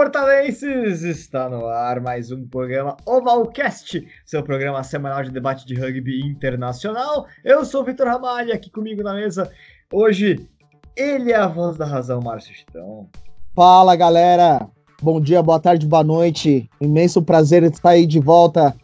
Portalenses! 0.00 1.02
Está 1.02 1.46
no 1.50 1.66
ar 1.66 2.00
mais 2.00 2.32
um 2.32 2.46
programa 2.46 2.96
Ovalcast, 3.04 4.02
seu 4.24 4.42
programa 4.42 4.82
semanal 4.82 5.22
de 5.22 5.30
debate 5.30 5.66
de 5.66 5.74
rugby 5.74 6.26
internacional. 6.26 7.26
Eu 7.44 7.66
sou 7.66 7.82
o 7.82 7.84
Vitor 7.84 8.06
Ramalho, 8.06 8.50
aqui 8.50 8.70
comigo 8.70 9.02
na 9.02 9.12
mesa. 9.12 9.52
Hoje, 9.92 10.48
ele 10.96 11.32
é 11.32 11.36
a 11.36 11.46
voz 11.46 11.76
da 11.76 11.84
razão, 11.84 12.18
Márcio 12.22 12.54
Chitão. 12.54 13.10
Fala, 13.54 13.94
galera! 13.94 14.66
Bom 15.02 15.20
dia, 15.20 15.42
boa 15.42 15.60
tarde, 15.60 15.86
boa 15.86 16.02
noite. 16.02 16.70
Imenso 16.80 17.20
prazer 17.20 17.62
estar 17.64 17.90
aí 17.90 18.06
de 18.06 18.20
volta. 18.20 18.74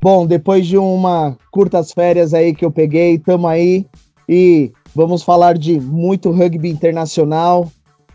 Bom, 0.00 0.26
depois 0.26 0.66
de 0.66 0.78
uma 0.78 1.36
curtas 1.50 1.92
férias 1.92 2.32
aí 2.32 2.54
que 2.54 2.64
eu 2.64 2.70
peguei, 2.70 3.18
tamo 3.18 3.46
aí 3.46 3.86
e 4.26 4.72
vamos 4.94 5.22
falar 5.22 5.58
de 5.58 5.78
muito 5.78 6.30
rugby 6.30 6.70
internacional, 6.70 7.70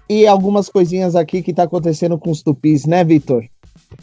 e 0.09 0.25
algumas 0.25 0.67
coisinhas 0.69 1.15
aqui 1.15 1.41
que 1.43 1.53
tá 1.53 1.63
acontecendo 1.63 2.17
com 2.17 2.31
os 2.31 2.41
tupis, 2.41 2.85
né, 2.85 3.03
Vitor? 3.03 3.45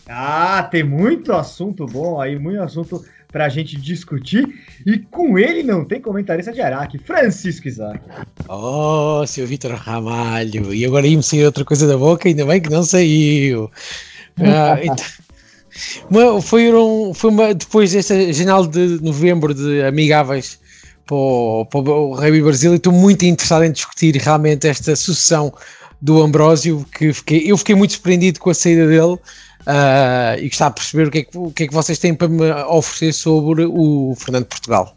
Ah, 0.09 0.62
tem 0.70 0.84
muito 0.84 1.32
assunto 1.32 1.84
bom 1.87 2.20
aí, 2.20 2.38
muito 2.38 2.60
assunto 2.62 3.05
pra 3.30 3.48
gente 3.48 3.77
discutir. 3.77 4.46
E 4.87 4.98
com 4.98 5.38
ele 5.38 5.62
não 5.62 5.84
tem 5.84 6.01
comentarista 6.01 6.52
de 6.52 6.60
Araque, 6.60 6.98
Francisco 6.98 7.69
Isaac. 7.69 8.01
Oh, 8.48 9.24
seu 9.27 9.46
Vitor 9.46 9.73
Ramalho. 9.73 10.73
E 10.73 10.84
agora 10.87 11.06
ia-me 11.06 11.23
sair 11.23 11.45
outra 11.45 11.65
coisa 11.65 11.87
da 11.87 11.98
boca, 11.98 12.29
ainda 12.29 12.46
bem 12.46 12.60
que 12.60 12.70
não 12.70 12.82
saiu. 12.82 13.70
Ah, 14.38 14.79
então, 16.09 16.41
foi, 16.41 16.73
um, 16.73 17.13
foi 17.13 17.30
uma, 17.30 17.54
depois 17.54 17.93
desta 17.93 18.32
janela 18.32 18.66
de 18.66 19.02
novembro 19.02 19.52
de 19.52 19.82
amigáveis 19.82 20.59
para 21.07 21.16
o, 21.16 21.66
para 21.66 21.80
o 21.80 22.15
Rugby 22.15 22.43
Brasil, 22.43 22.74
estou 22.74 22.93
muito 22.93 23.24
interessado 23.24 23.65
em 23.65 23.73
discutir 23.73 24.16
realmente 24.16 24.66
esta 24.66 24.96
sucessão 24.96 25.52
do 26.07 26.23
Ambrósio, 26.23 26.87
que 26.96 27.12
fiquei, 27.12 27.51
eu 27.51 27.59
fiquei 27.59 27.74
muito 27.74 27.95
surpreendido 27.95 28.38
com 28.38 28.49
a 28.49 28.54
saída 28.54 28.87
dele 28.87 29.15
uh, 29.15 30.38
e 30.38 30.48
gostava 30.48 30.71
de 30.71 30.80
perceber 30.80 31.09
o 31.09 31.10
que, 31.10 31.18
é 31.18 31.23
que, 31.24 31.37
o 31.37 31.51
que 31.51 31.65
é 31.65 31.66
que 31.66 31.74
vocês 31.74 31.98
têm 31.98 32.15
para 32.15 32.29
me 32.29 32.48
oferecer 32.68 33.13
sobre 33.13 33.65
o 33.65 34.15
Fernando 34.16 34.46
Portugal. 34.46 34.96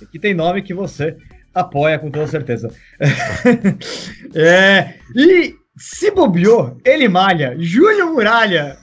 Aqui 0.00 0.18
tem 0.18 0.32
nome 0.32 0.62
que 0.62 0.72
você 0.72 1.14
apoia 1.54 1.98
com 1.98 2.10
toda 2.10 2.26
certeza. 2.26 2.74
é, 4.34 4.94
e 5.14 5.54
se 5.76 6.10
bobeou, 6.10 6.78
ele 6.86 7.06
malha, 7.06 7.54
Júlio 7.58 8.14
Muralha. 8.14 8.78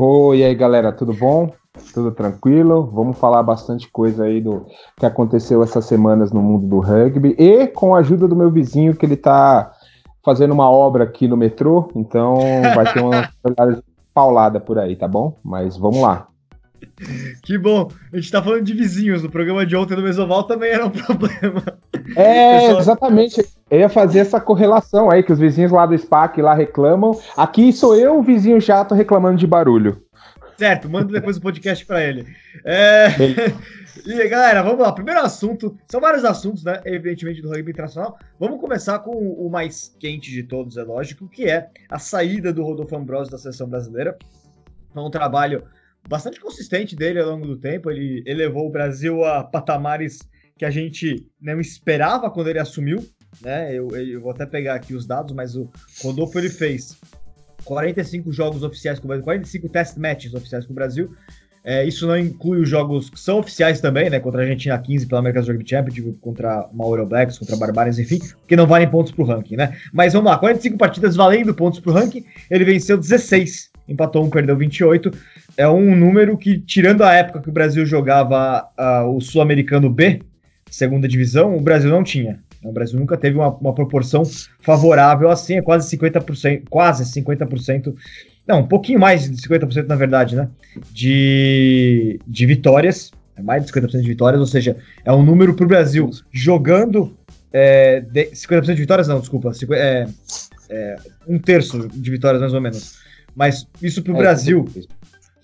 Oi, 0.00 0.44
aí 0.44 0.54
galera, 0.54 0.92
tudo 0.92 1.12
bom? 1.12 1.52
tudo 1.92 2.12
tranquilo. 2.12 2.88
Vamos 2.94 3.18
falar 3.18 3.42
bastante 3.42 3.90
coisa 3.90 4.26
aí 4.26 4.40
do 4.40 4.64
que 4.96 5.04
aconteceu 5.04 5.60
essas 5.60 5.86
semanas 5.86 6.30
no 6.30 6.40
mundo 6.40 6.68
do 6.68 6.78
rugby 6.78 7.34
e 7.36 7.66
com 7.66 7.96
a 7.96 7.98
ajuda 7.98 8.28
do 8.28 8.36
meu 8.36 8.48
vizinho 8.48 8.94
que 8.94 9.04
ele 9.04 9.16
tá 9.16 9.72
fazendo 10.24 10.54
uma 10.54 10.70
obra 10.70 11.02
aqui 11.02 11.26
no 11.26 11.36
metrô, 11.36 11.90
então 11.96 12.36
vai 12.76 12.92
ter 12.92 13.00
uma 13.00 13.28
paulada 14.14 14.60
por 14.60 14.78
aí, 14.78 14.94
tá 14.94 15.08
bom? 15.08 15.36
Mas 15.44 15.76
vamos 15.76 16.00
lá. 16.00 16.28
Que 17.42 17.58
bom, 17.58 17.88
a 18.12 18.16
gente 18.16 18.30
tá 18.30 18.40
falando 18.40 18.62
de 18.62 18.74
vizinhos. 18.74 19.24
No 19.24 19.30
programa 19.30 19.66
de 19.66 19.74
ontem 19.74 19.96
do 19.96 20.02
Mesoval 20.02 20.44
também 20.44 20.70
era 20.70 20.86
um 20.86 20.90
problema. 20.94 21.77
É, 22.16 22.60
Pessoal... 22.60 22.78
exatamente. 22.80 23.46
Eu 23.70 23.80
ia 23.80 23.88
fazer 23.88 24.20
essa 24.20 24.40
correlação 24.40 25.10
aí, 25.10 25.22
que 25.22 25.32
os 25.32 25.38
vizinhos 25.38 25.70
lá 25.70 25.84
do 25.84 25.96
SPAC 25.96 26.40
lá 26.40 26.54
reclamam. 26.54 27.18
Aqui 27.36 27.72
sou 27.72 27.94
eu, 27.94 28.18
o 28.18 28.22
vizinho 28.22 28.60
chato, 28.60 28.94
reclamando 28.94 29.36
de 29.36 29.46
barulho. 29.46 30.02
Certo, 30.56 30.88
manda 30.88 31.12
depois 31.12 31.36
o 31.36 31.40
podcast 31.40 31.86
para 31.86 32.02
ele. 32.02 32.26
É... 32.64 33.08
e 34.04 34.28
galera, 34.28 34.62
vamos 34.62 34.80
lá. 34.80 34.90
Primeiro 34.90 35.20
assunto, 35.20 35.78
são 35.86 36.00
vários 36.00 36.24
assuntos, 36.24 36.64
né? 36.64 36.80
Evidentemente, 36.84 37.42
do 37.42 37.48
rugby 37.48 37.70
internacional. 37.70 38.18
Vamos 38.40 38.60
começar 38.60 38.98
com 39.00 39.12
o 39.12 39.48
mais 39.48 39.94
quente 40.00 40.30
de 40.30 40.42
todos, 40.42 40.76
é 40.76 40.82
lógico, 40.82 41.28
que 41.28 41.44
é 41.44 41.68
a 41.88 41.98
saída 41.98 42.52
do 42.52 42.64
Rodolfo 42.64 42.96
Ambrosio 42.96 43.30
da 43.30 43.38
seleção 43.38 43.68
brasileira. 43.68 44.18
Foi 44.92 45.02
um 45.02 45.10
trabalho 45.10 45.62
bastante 46.08 46.40
consistente 46.40 46.96
dele 46.96 47.20
ao 47.20 47.30
longo 47.30 47.46
do 47.46 47.56
tempo. 47.56 47.90
Ele 47.90 48.24
elevou 48.26 48.66
o 48.66 48.70
Brasil 48.70 49.24
a 49.24 49.44
patamares 49.44 50.18
que 50.58 50.64
a 50.64 50.70
gente 50.70 51.26
não 51.40 51.60
esperava 51.60 52.30
quando 52.30 52.48
ele 52.48 52.58
assumiu. 52.58 53.06
Né? 53.40 53.72
Eu, 53.74 53.88
eu 53.90 54.20
vou 54.20 54.32
até 54.32 54.44
pegar 54.44 54.74
aqui 54.74 54.94
os 54.94 55.06
dados, 55.06 55.34
mas 55.34 55.54
o 55.54 55.70
Rodolfo 56.02 56.38
ele 56.38 56.48
fez 56.50 56.98
45 57.64 58.32
jogos 58.32 58.62
oficiais 58.62 58.98
com 58.98 59.04
o 59.04 59.08
Brasil, 59.08 59.24
45 59.24 59.68
test 59.68 59.96
matches 59.96 60.34
oficiais 60.34 60.66
com 60.66 60.72
o 60.72 60.74
Brasil. 60.74 61.14
É, 61.64 61.84
isso 61.84 62.06
não 62.06 62.16
inclui 62.16 62.60
os 62.60 62.68
jogos 62.68 63.10
que 63.10 63.20
são 63.20 63.40
oficiais 63.40 63.80
também, 63.80 64.08
né? 64.08 64.18
Contra 64.18 64.40
a 64.40 64.44
Argentina 64.44 64.78
15 64.78 65.06
pela 65.06 65.18
American 65.20 65.44
Rugby 65.44 65.68
Championship, 65.68 66.18
contra 66.18 66.68
Mauro 66.72 67.04
Blacks, 67.04 67.38
contra 67.38 67.56
Barbarians, 67.56 67.98
enfim, 67.98 68.20
que 68.46 68.56
não 68.56 68.66
valem 68.66 68.88
pontos 68.88 69.12
pro 69.12 69.24
ranking, 69.24 69.56
né? 69.56 69.76
Mas 69.92 70.14
vamos 70.14 70.30
lá, 70.30 70.38
45 70.38 70.78
partidas 70.78 71.14
valendo 71.14 71.54
pontos 71.54 71.78
pro 71.78 71.92
ranking, 71.92 72.24
ele 72.50 72.64
venceu 72.64 72.96
16, 72.96 73.70
empatou 73.86 74.24
um, 74.24 74.30
perdeu 74.30 74.56
28. 74.56 75.10
É 75.58 75.68
um 75.68 75.94
número 75.94 76.38
que, 76.38 76.58
tirando 76.58 77.02
a 77.02 77.12
época 77.12 77.42
que 77.42 77.50
o 77.50 77.52
Brasil 77.52 77.84
jogava 77.84 78.66
uh, 78.78 79.14
o 79.14 79.20
Sul-Americano 79.20 79.90
B, 79.90 80.22
segunda 80.70 81.08
divisão, 81.08 81.56
o 81.56 81.60
Brasil 81.60 81.90
não 81.90 82.02
tinha. 82.02 82.40
O 82.62 82.72
Brasil 82.72 82.98
nunca 82.98 83.16
teve 83.16 83.36
uma, 83.36 83.48
uma 83.48 83.74
proporção 83.74 84.22
favorável 84.60 85.30
assim, 85.30 85.56
é 85.56 85.62
quase 85.62 85.96
50%, 85.96 86.64
quase 86.68 87.04
50%, 87.04 87.94
não, 88.46 88.60
um 88.60 88.66
pouquinho 88.66 88.98
mais 88.98 89.30
de 89.30 89.36
50% 89.36 89.86
na 89.86 89.94
verdade, 89.94 90.34
né? 90.34 90.48
De, 90.90 92.18
de 92.26 92.46
vitórias, 92.46 93.12
é 93.36 93.42
mais 93.42 93.64
de 93.64 93.72
50% 93.72 94.00
de 94.00 94.08
vitórias, 94.08 94.40
ou 94.40 94.46
seja, 94.46 94.76
é 95.04 95.12
um 95.12 95.22
número 95.22 95.54
para 95.54 95.64
o 95.64 95.68
Brasil 95.68 96.10
jogando 96.32 97.16
é, 97.52 98.00
de, 98.00 98.26
50% 98.26 98.74
de 98.74 98.80
vitórias, 98.80 99.08
não, 99.08 99.20
desculpa, 99.20 99.52
é, 99.72 100.06
é, 100.68 100.96
um 101.26 101.38
terço 101.38 101.88
de 101.88 102.10
vitórias 102.10 102.40
mais 102.40 102.54
ou 102.54 102.60
menos. 102.60 102.98
Mas 103.34 103.66
isso 103.80 104.02
para 104.02 104.12
o 104.12 104.16
é, 104.16 104.18
Brasil, 104.18 104.64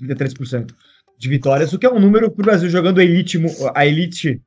33% 0.02 0.72
de 1.16 1.28
vitórias, 1.28 1.72
o 1.72 1.78
que 1.78 1.86
é 1.86 1.90
um 1.90 2.00
número 2.00 2.30
para 2.30 2.42
o 2.42 2.44
Brasil 2.44 2.68
jogando 2.68 3.00
elite, 3.00 3.40
a 3.74 3.86
elite 3.86 4.42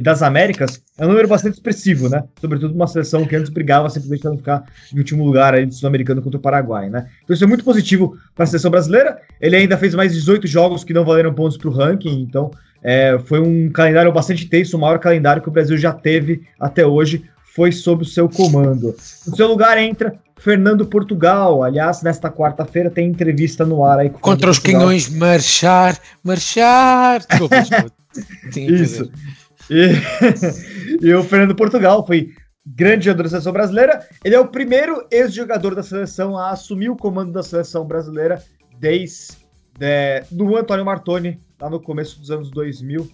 das 0.00 0.22
Américas 0.22 0.82
é 0.98 1.04
um 1.04 1.08
número 1.08 1.28
bastante 1.28 1.54
expressivo, 1.54 2.08
né? 2.08 2.24
Sobretudo 2.40 2.74
uma 2.74 2.86
seleção 2.86 3.24
que 3.26 3.36
antes 3.36 3.50
brigava 3.50 3.88
simplesmente 3.90 4.22
para 4.22 4.30
não 4.30 4.38
ficar 4.38 4.64
em 4.92 4.98
último 4.98 5.24
lugar 5.24 5.54
aí 5.54 5.66
do 5.66 5.74
Sul-Americano 5.74 6.22
contra 6.22 6.38
o 6.38 6.42
Paraguai, 6.42 6.88
né? 6.88 7.06
Então 7.22 7.34
isso 7.34 7.44
é 7.44 7.46
muito 7.46 7.62
positivo 7.62 8.16
para 8.34 8.44
a 8.44 8.46
seleção 8.46 8.70
brasileira. 8.70 9.20
Ele 9.40 9.56
ainda 9.56 9.76
fez 9.76 9.94
mais 9.94 10.12
18 10.12 10.46
jogos 10.46 10.84
que 10.84 10.94
não 10.94 11.04
valeram 11.04 11.34
pontos 11.34 11.56
para 11.56 11.68
o 11.68 11.72
ranking, 11.72 12.22
então 12.22 12.50
é, 12.82 13.18
foi 13.26 13.40
um 13.40 13.70
calendário 13.70 14.10
bastante 14.10 14.46
tenso, 14.46 14.76
o 14.76 14.80
maior 14.80 14.98
calendário 14.98 15.42
que 15.42 15.48
o 15.48 15.52
Brasil 15.52 15.76
já 15.76 15.92
teve 15.92 16.42
até 16.58 16.86
hoje 16.86 17.24
foi 17.54 17.70
sob 17.70 18.02
o 18.02 18.06
seu 18.06 18.28
comando. 18.28 18.96
No 19.26 19.36
seu 19.36 19.46
lugar 19.46 19.76
entra 19.76 20.14
Fernando 20.38 20.86
Portugal. 20.86 21.62
Aliás, 21.62 22.02
nesta 22.02 22.30
quarta-feira 22.30 22.90
tem 22.90 23.08
entrevista 23.08 23.64
no 23.64 23.84
ar 23.84 24.00
aí. 24.00 24.10
Contra 24.10 24.50
os 24.50 24.58
Portugal. 24.58 24.82
canhões, 24.82 25.08
marchar, 25.08 25.98
marchar. 26.24 27.22
Sim, 28.50 28.66
Isso. 28.72 29.10
E, 29.70 29.90
e 31.06 31.14
o 31.14 31.22
Fernando 31.22 31.54
Portugal 31.54 32.06
foi 32.06 32.30
grande 32.64 33.06
jogador 33.06 33.24
da 33.24 33.28
seleção 33.30 33.52
brasileira. 33.52 34.06
Ele 34.24 34.34
é 34.34 34.40
o 34.40 34.48
primeiro 34.48 35.06
ex-jogador 35.10 35.74
da 35.74 35.82
seleção 35.82 36.36
a 36.36 36.50
assumir 36.50 36.90
o 36.90 36.96
comando 36.96 37.32
da 37.32 37.42
seleção 37.42 37.86
brasileira 37.86 38.42
desde 38.78 39.36
é, 39.80 40.24
do 40.30 40.56
Antônio 40.56 40.84
Martoni, 40.84 41.40
lá 41.60 41.68
no 41.68 41.80
começo 41.80 42.18
dos 42.18 42.30
anos 42.30 42.50
2000. 42.50 43.08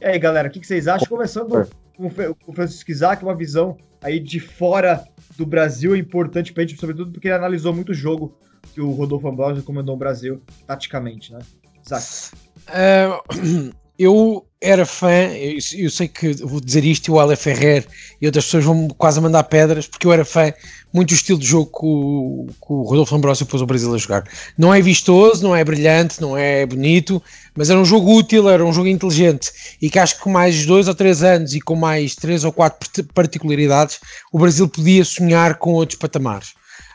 E 0.00 0.04
aí, 0.04 0.18
galera, 0.18 0.48
o 0.48 0.50
que, 0.50 0.60
que 0.60 0.66
vocês 0.66 0.88
acham? 0.88 1.08
Começando 1.08 1.68
com 1.96 2.06
o 2.46 2.52
Francisco 2.52 2.90
Isaac, 2.90 3.22
uma 3.22 3.34
visão 3.34 3.76
aí 4.02 4.18
de 4.18 4.40
fora 4.40 5.04
do 5.36 5.46
Brasil, 5.46 5.94
é 5.94 5.98
importante 5.98 6.52
pra 6.52 6.64
gente, 6.64 6.78
sobretudo 6.78 7.10
porque 7.10 7.28
ele 7.28 7.34
analisou 7.34 7.72
muito 7.72 7.92
o 7.92 7.94
jogo 7.94 8.36
que 8.72 8.80
o 8.80 8.90
Rodolfo 8.90 9.28
Ambrosio 9.28 9.62
comandou 9.62 9.94
o 9.94 9.98
Brasil, 9.98 10.42
taticamente, 10.66 11.32
né? 11.32 11.38
Isaac. 11.84 12.32
Uh, 12.68 13.74
eu 13.98 14.46
era 14.60 14.86
fã, 14.86 15.28
eu, 15.34 15.58
eu, 15.76 15.90
sei 15.90 16.08
que 16.08 16.32
vou 16.42 16.58
dizer 16.58 16.84
isto, 16.84 17.08
e 17.08 17.10
o 17.10 17.20
Ale 17.20 17.36
Ferrer 17.36 17.86
e 18.20 18.24
outras 18.24 18.46
pessoas 18.46 18.64
vão 18.64 18.88
quase 18.88 19.20
mandar 19.20 19.44
pedras, 19.44 19.86
porque 19.86 20.06
eu 20.06 20.12
era 20.12 20.24
fã 20.24 20.52
muito 20.92 21.08
do 21.10 21.14
estilo 21.14 21.38
de 21.38 21.46
jogo 21.46 21.66
que 21.66 21.84
o, 21.84 22.46
que 22.48 22.72
o 22.72 22.82
Rodolfo 22.82 23.14
Ambrosio 23.14 23.44
pôs 23.44 23.60
o 23.60 23.66
Brasil 23.66 23.94
a 23.94 23.98
jogar. 23.98 24.24
Não 24.56 24.72
é 24.72 24.80
vistoso, 24.80 25.42
não 25.42 25.54
é 25.54 25.62
brilhante, 25.62 26.20
não 26.20 26.36
é 26.36 26.64
bonito, 26.64 27.22
mas 27.54 27.68
era 27.68 27.78
um 27.78 27.84
jogo 27.84 28.16
útil, 28.16 28.48
era 28.48 28.64
um 28.64 28.72
jogo 28.72 28.88
inteligente 28.88 29.52
e 29.82 29.90
que 29.90 29.98
acho 29.98 30.16
que 30.16 30.22
com 30.22 30.30
mais 30.30 30.64
dois 30.64 30.88
ou 30.88 30.94
três 30.94 31.22
anos 31.22 31.54
e 31.54 31.60
com 31.60 31.76
mais 31.76 32.14
três 32.14 32.42
ou 32.42 32.52
quatro 32.52 33.04
particularidades, 33.12 33.98
o 34.32 34.38
Brasil 34.38 34.66
podia 34.66 35.04
sonhar 35.04 35.56
com 35.58 35.72
outros 35.72 35.98
patamares. 35.98 36.54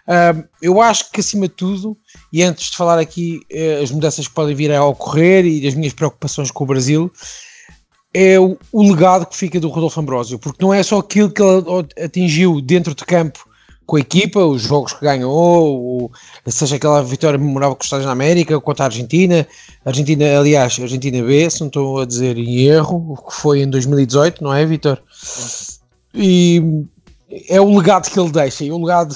Uh, 0.10 0.44
eu 0.60 0.82
acho 0.82 1.12
que 1.12 1.20
acima 1.20 1.48
de 1.48 1.54
tudo, 1.54 1.96
e 2.34 2.42
antes 2.42 2.72
de 2.72 2.78
falar 2.78 2.98
aqui 2.98 3.42
uh, 3.54 3.84
as 3.84 3.92
mudanças 3.92 4.28
que 4.28 4.34
podem 4.34 4.56
vir 4.56 4.74
a 4.74 4.84
ocorrer 4.84 5.46
e 5.46 5.68
as 5.68 5.76
minhas 5.76 5.94
preocupações 5.94 6.50
com 6.50 6.64
o 6.64 6.68
Brasil, 6.68 7.12
é 8.12 8.40
o, 8.40 8.58
o, 8.72 8.90
legado 8.90 9.28
que 9.28 9.38
fica 9.38 9.60
do 9.60 9.70
Rodolfo 9.70 10.00
Ambrosio, 10.00 10.40
porque 10.40 10.66
não 10.66 10.74
é 10.74 10.82
só 10.82 10.98
aquilo 10.98 11.30
que 11.30 11.44
ele 11.44 11.88
atingiu 12.04 12.60
dentro 12.60 12.96
de 12.96 13.06
campo 13.06 13.48
com 13.86 13.98
a 13.98 14.00
equipa, 14.00 14.40
os 14.40 14.64
jogos 14.64 14.94
que 14.94 15.06
ganhou, 15.06 16.12
seja 16.48 16.76
aquela 16.76 17.04
vitória 17.04 17.38
memorável 17.38 17.76
com 17.76 17.82
os 17.82 17.86
Estados 17.86 18.06
na 18.06 18.12
América 18.12 18.60
contra 18.60 18.86
a 18.86 18.88
Argentina, 18.88 19.48
Argentina, 19.86 20.40
aliás, 20.40 20.80
Argentina 20.80 21.24
B, 21.24 21.50
se 21.50 21.60
não 21.62 21.68
estou 21.68 22.00
a 22.00 22.06
dizer 22.06 22.36
em 22.36 22.66
erro, 22.66 23.16
que 23.28 23.36
foi 23.36 23.62
em 23.62 23.70
2018, 23.70 24.44
não 24.44 24.54
é, 24.54 24.66
Vitor? 24.66 25.02
E 26.14 26.62
é 27.48 27.62
o 27.62 27.78
legado 27.78 28.10
que 28.10 28.20
ele 28.20 28.32
deixa, 28.32 28.64
e 28.64 28.72
o 28.72 28.78
legado 28.78 29.16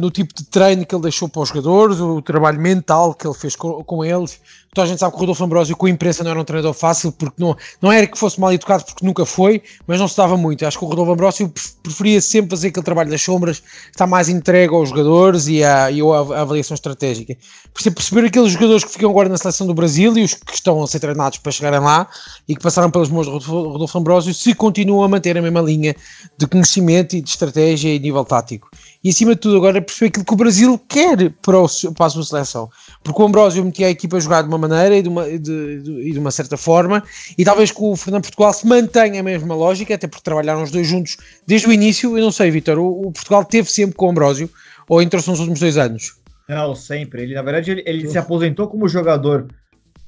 no 0.00 0.10
tipo 0.10 0.34
de 0.34 0.44
treino 0.44 0.86
que 0.86 0.94
ele 0.94 1.02
deixou 1.02 1.28
para 1.28 1.42
os 1.42 1.48
jogadores, 1.48 2.00
o 2.00 2.22
trabalho 2.22 2.60
mental 2.60 3.14
que 3.14 3.26
ele 3.26 3.34
fez 3.34 3.54
com, 3.54 3.84
com 3.84 4.04
eles. 4.04 4.40
Então 4.76 4.84
a 4.84 4.86
gente 4.86 4.98
sabe 4.98 5.12
que 5.12 5.16
o 5.16 5.20
Rodolfo 5.20 5.42
Ambrosio 5.42 5.74
com 5.74 5.86
a 5.86 5.90
imprensa 5.90 6.22
não 6.22 6.30
era 6.30 6.40
um 6.40 6.44
treinador 6.44 6.74
fácil, 6.74 7.10
porque 7.10 7.42
não, 7.42 7.56
não 7.80 7.90
era 7.90 8.06
que 8.06 8.18
fosse 8.18 8.38
mal 8.38 8.52
educado, 8.52 8.84
porque 8.84 9.06
nunca 9.06 9.24
foi, 9.24 9.62
mas 9.86 9.98
não 9.98 10.06
se 10.06 10.14
dava 10.14 10.36
muito. 10.36 10.66
Acho 10.66 10.78
que 10.78 10.84
o 10.84 10.88
Rodolfo 10.88 11.12
Ambrosio 11.12 11.50
preferia 11.82 12.20
sempre 12.20 12.50
fazer 12.50 12.68
aquele 12.68 12.84
trabalho 12.84 13.08
das 13.08 13.22
sombras, 13.22 13.62
está 13.90 14.06
mais 14.06 14.28
entregue 14.28 14.74
aos 14.74 14.90
jogadores 14.90 15.46
e 15.46 15.64
à, 15.64 15.90
e 15.90 16.02
à 16.02 16.40
avaliação 16.40 16.74
estratégica. 16.74 17.34
Por 17.72 17.82
perceber 17.90 18.26
aqueles 18.26 18.52
jogadores 18.52 18.84
que 18.84 18.90
ficam 18.90 19.08
agora 19.08 19.30
na 19.30 19.38
seleção 19.38 19.66
do 19.66 19.72
Brasil 19.72 20.16
e 20.18 20.24
os 20.24 20.34
que 20.34 20.54
estão 20.54 20.82
a 20.82 20.86
ser 20.86 21.00
treinados 21.00 21.38
para 21.38 21.52
chegarem 21.52 21.80
lá 21.80 22.06
e 22.46 22.54
que 22.54 22.62
passaram 22.62 22.90
pelas 22.90 23.08
mãos 23.08 23.26
do 23.26 23.38
Rodolfo 23.38 23.98
Ambrosio, 23.98 24.34
se 24.34 24.54
continuam 24.54 25.02
a 25.02 25.08
manter 25.08 25.38
a 25.38 25.42
mesma 25.42 25.62
linha 25.62 25.96
de 26.36 26.46
conhecimento 26.46 27.16
e 27.16 27.22
de 27.22 27.30
estratégia 27.30 27.94
e 27.94 27.98
nível 27.98 28.26
tático. 28.26 28.68
E 29.02 29.10
acima 29.10 29.34
de 29.34 29.40
tudo 29.40 29.56
agora 29.56 29.80
perceber 29.80 30.08
aquilo 30.08 30.24
que 30.24 30.32
o 30.32 30.36
Brasil 30.36 30.78
quer 30.88 31.30
para, 31.42 31.58
o, 31.58 31.66
para 31.94 32.06
a 32.06 32.10
sua 32.10 32.24
seleção. 32.24 32.68
Porque 33.02 33.20
o 33.20 33.24
Ambrosio 33.24 33.64
metia 33.64 33.86
a 33.86 33.90
equipa 33.90 34.16
a 34.16 34.20
jogar 34.20 34.42
de 34.42 34.48
uma 34.48 34.58
maneira 34.58 34.96
e 34.96 35.02
de 35.02 35.08
uma, 35.08 35.24
de, 35.24 35.38
de, 35.38 36.12
de 36.12 36.18
uma 36.18 36.30
certa 36.30 36.56
forma, 36.56 37.02
e 37.36 37.44
talvez 37.44 37.70
que 37.70 37.80
o 37.80 37.94
Fernando 37.94 38.22
Portugal 38.22 38.52
se 38.52 38.66
mantenha 38.66 39.20
a 39.20 39.22
mesma 39.22 39.54
lógica, 39.54 39.94
até 39.94 40.06
porque 40.06 40.24
trabalharam 40.24 40.62
os 40.62 40.70
dois 40.70 40.86
juntos 40.86 41.16
desde 41.46 41.68
o 41.68 41.72
início. 41.72 42.16
Eu 42.16 42.24
não 42.24 42.32
sei, 42.32 42.50
Vitor, 42.50 42.78
o, 42.78 43.08
o, 43.08 43.12
Portugal 43.12 43.44
teve 43.44 43.70
sempre 43.70 43.94
com 43.96 44.06
o 44.06 44.10
Ambrosio, 44.10 44.50
ou 44.88 45.00
entrou-se 45.00 45.28
nos 45.28 45.38
últimos 45.38 45.60
dois 45.60 45.76
anos? 45.76 46.16
Não, 46.48 46.74
sempre. 46.74 47.22
Ele, 47.22 47.34
na 47.34 47.42
verdade, 47.42 47.70
ele, 47.72 47.82
ele 47.86 48.08
se 48.08 48.18
aposentou 48.18 48.68
como 48.68 48.88
jogador 48.88 49.48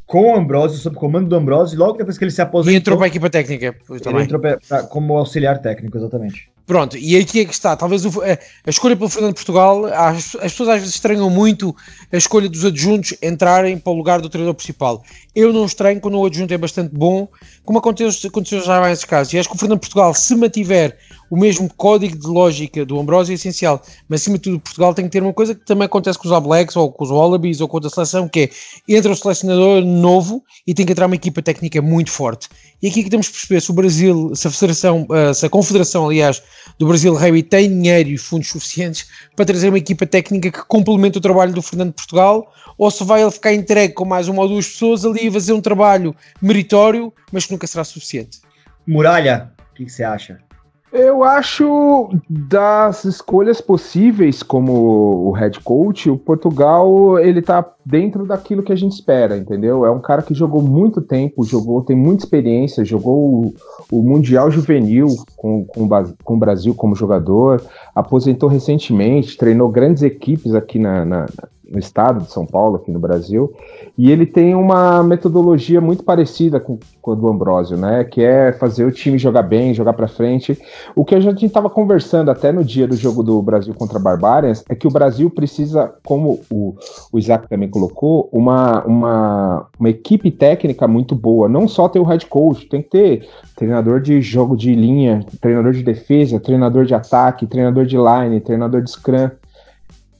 com 0.08 0.32
o 0.32 0.34
Ambrosio, 0.34 0.78
sob 0.78 0.96
comando 0.96 1.28
do 1.28 1.36
Ambrosio, 1.36 1.76
e 1.76 1.78
logo 1.78 1.98
depois 1.98 2.16
que 2.16 2.24
ele 2.24 2.30
se 2.30 2.40
aposentou... 2.40 2.72
E 2.72 2.76
entrou 2.76 2.96
para 2.96 3.06
a 3.06 3.08
equipa 3.08 3.28
técnica. 3.28 3.76
Ele 3.90 4.22
entrou 4.22 4.40
pra, 4.40 4.58
pra, 4.66 4.82
como 4.84 5.18
auxiliar 5.18 5.60
técnico, 5.60 5.98
exatamente. 5.98 6.50
Pronto, 6.66 6.96
e 6.96 7.14
aqui 7.16 7.40
é 7.40 7.44
que 7.44 7.52
está. 7.52 7.76
Talvez 7.76 8.06
o, 8.06 8.22
a, 8.22 8.32
a, 8.66 8.70
escolha 8.70 8.96
pelo 8.96 9.10
Fernando 9.10 9.34
Portugal, 9.34 9.84
as, 9.84 10.34
as, 10.36 10.52
pessoas 10.52 10.70
às 10.70 10.80
vezes 10.80 10.94
estranham 10.94 11.28
muito 11.28 11.76
a 12.10 12.16
escolha 12.16 12.48
dos 12.48 12.64
adjuntos 12.64 13.14
entrarem 13.22 13.78
para 13.78 13.92
o 13.92 13.96
lugar 13.96 14.20
do 14.20 14.30
treinador 14.30 14.54
principal. 14.54 15.02
Eu 15.34 15.52
não 15.52 15.66
estranho 15.66 16.00
quando 16.00 16.18
o 16.18 16.24
adjunto 16.24 16.52
é 16.52 16.58
bastante 16.58 16.94
bom, 16.94 17.28
como 17.62 17.78
aconteceu, 17.78 18.30
aconteceu 18.30 18.62
já 18.62 18.80
nesses 18.86 19.04
casos. 19.04 19.32
E 19.34 19.38
acho 19.38 19.48
que 19.48 19.56
o 19.56 19.58
Fernando 19.58 19.80
Portugal, 19.80 20.14
se 20.14 20.34
mantiver 20.34 20.96
o 21.30 21.36
mesmo 21.36 21.68
código 21.76 22.16
de 22.16 22.26
lógica 22.26 22.84
do 22.84 22.98
Ambrosio 22.98 23.32
é 23.32 23.34
essencial, 23.34 23.82
mas 24.08 24.22
acima 24.22 24.36
de 24.36 24.44
tudo 24.44 24.60
Portugal 24.60 24.94
tem 24.94 25.04
que 25.04 25.10
ter 25.10 25.22
uma 25.22 25.32
coisa 25.32 25.54
que 25.54 25.64
também 25.64 25.86
acontece 25.86 26.18
com 26.18 26.28
os 26.28 26.42
Blacks 26.42 26.76
ou 26.76 26.90
com 26.90 27.04
os 27.04 27.10
Wallabies 27.10 27.60
ou 27.60 27.68
com 27.68 27.76
outra 27.76 27.90
seleção, 27.90 28.28
que 28.28 28.50
é 28.88 28.96
entra 28.96 29.12
o 29.12 29.16
selecionador 29.16 29.84
novo 29.84 30.42
e 30.66 30.74
tem 30.74 30.86
que 30.86 30.92
entrar 30.92 31.06
uma 31.06 31.14
equipa 31.14 31.42
técnica 31.42 31.80
muito 31.82 32.10
forte. 32.10 32.48
E 32.80 32.88
aqui 32.88 33.02
que 33.02 33.10
temos 33.10 33.28
que 33.28 33.32
perceber 33.32 33.60
se 33.60 33.70
o 33.70 33.74
Brasil, 33.74 34.32
se 34.34 34.46
a 34.46 34.50
Federação, 34.50 35.06
eh, 35.10 35.34
se 35.34 35.44
a 35.44 35.50
Confederação, 35.50 36.06
aliás, 36.06 36.42
do 36.78 36.86
Brasil 36.86 37.14
Rugby 37.14 37.42
tem 37.42 37.68
dinheiro 37.68 38.08
e 38.10 38.16
fundos 38.16 38.48
suficientes 38.48 39.06
para 39.34 39.44
trazer 39.44 39.68
uma 39.68 39.78
equipa 39.78 40.06
técnica 40.06 40.50
que 40.50 40.64
complemente 40.66 41.18
o 41.18 41.20
trabalho 41.20 41.52
do 41.52 41.60
Fernando 41.60 41.92
Portugal, 41.92 42.52
ou 42.76 42.90
se 42.90 43.02
vai 43.02 43.22
ele 43.22 43.30
ficar 43.32 43.52
entregue 43.52 43.94
com 43.94 44.04
mais 44.04 44.28
uma 44.28 44.42
ou 44.42 44.48
duas 44.48 44.68
pessoas 44.68 45.04
ali 45.04 45.26
a 45.26 45.32
fazer 45.32 45.52
um 45.52 45.60
trabalho 45.60 46.14
meritório, 46.40 47.12
mas 47.32 47.46
que 47.46 47.52
nunca 47.52 47.66
será 47.66 47.82
suficiente. 47.82 48.38
Muralha, 48.86 49.52
o 49.72 49.74
que, 49.74 49.84
que 49.84 49.90
você 49.90 50.04
acha? 50.04 50.47
Eu 50.90 51.22
acho 51.22 52.08
das 52.28 53.04
escolhas 53.04 53.60
possíveis 53.60 54.42
como 54.42 55.28
o 55.28 55.32
head 55.32 55.60
coach, 55.60 56.08
o 56.08 56.16
Portugal 56.16 57.18
ele 57.18 57.42
tá 57.42 57.64
dentro 57.84 58.24
daquilo 58.26 58.62
que 58.62 58.72
a 58.72 58.76
gente 58.76 58.92
espera, 58.92 59.36
entendeu? 59.36 59.84
É 59.84 59.90
um 59.90 60.00
cara 60.00 60.22
que 60.22 60.32
jogou 60.32 60.62
muito 60.62 61.02
tempo, 61.02 61.44
jogou, 61.44 61.82
tem 61.82 61.94
muita 61.94 62.24
experiência, 62.24 62.84
jogou 62.84 63.16
o, 63.16 63.54
o 63.92 64.02
Mundial 64.02 64.50
Juvenil 64.50 65.08
com, 65.36 65.64
com, 65.64 65.88
com, 66.24 66.34
o 66.34 66.38
Brasil 66.38 66.74
como 66.74 66.94
jogador, 66.94 67.62
aposentou 67.94 68.48
recentemente, 68.48 69.36
treinou 69.36 69.68
grandes 69.68 70.02
equipes 70.02 70.54
aqui 70.54 70.78
na, 70.78 71.04
na 71.04 71.26
no 71.68 71.78
estado 71.78 72.24
de 72.24 72.30
São 72.30 72.46
Paulo, 72.46 72.76
aqui 72.76 72.90
no 72.90 72.98
Brasil, 72.98 73.52
e 73.96 74.10
ele 74.10 74.24
tem 74.24 74.54
uma 74.54 75.02
metodologia 75.02 75.80
muito 75.80 76.02
parecida 76.02 76.58
com, 76.58 76.78
com 77.02 77.12
a 77.12 77.14
do 77.14 77.28
Ambrosio, 77.28 77.76
né? 77.76 78.04
Que 78.04 78.22
é 78.22 78.52
fazer 78.52 78.84
o 78.84 78.92
time 78.92 79.18
jogar 79.18 79.42
bem, 79.42 79.74
jogar 79.74 79.92
para 79.92 80.08
frente. 80.08 80.58
O 80.96 81.04
que 81.04 81.14
a 81.14 81.20
gente 81.20 81.44
estava 81.44 81.68
conversando 81.68 82.30
até 82.30 82.50
no 82.52 82.64
dia 82.64 82.86
do 82.86 82.96
jogo 82.96 83.22
do 83.22 83.42
Brasil 83.42 83.74
contra 83.74 83.98
Barbarians 83.98 84.64
é 84.68 84.74
que 84.74 84.86
o 84.86 84.90
Brasil 84.90 85.28
precisa, 85.30 85.92
como 86.04 86.40
o, 86.50 86.74
o 87.12 87.18
Isaac 87.18 87.48
também 87.48 87.68
colocou, 87.68 88.28
uma, 88.32 88.84
uma, 88.84 89.66
uma 89.78 89.90
equipe 89.90 90.30
técnica 90.30 90.88
muito 90.88 91.14
boa. 91.14 91.48
Não 91.48 91.68
só 91.68 91.88
ter 91.88 91.98
o 91.98 92.04
head 92.04 92.26
coach, 92.26 92.66
tem 92.66 92.82
que 92.82 92.90
ter 92.90 93.28
treinador 93.56 94.00
de 94.00 94.22
jogo 94.22 94.56
de 94.56 94.74
linha, 94.74 95.24
treinador 95.40 95.72
de 95.72 95.82
defesa, 95.82 96.40
treinador 96.40 96.84
de 96.84 96.94
ataque, 96.94 97.46
treinador 97.46 97.84
de 97.84 97.96
line, 97.96 98.40
treinador 98.40 98.82
de 98.82 98.90
scrum 98.90 99.30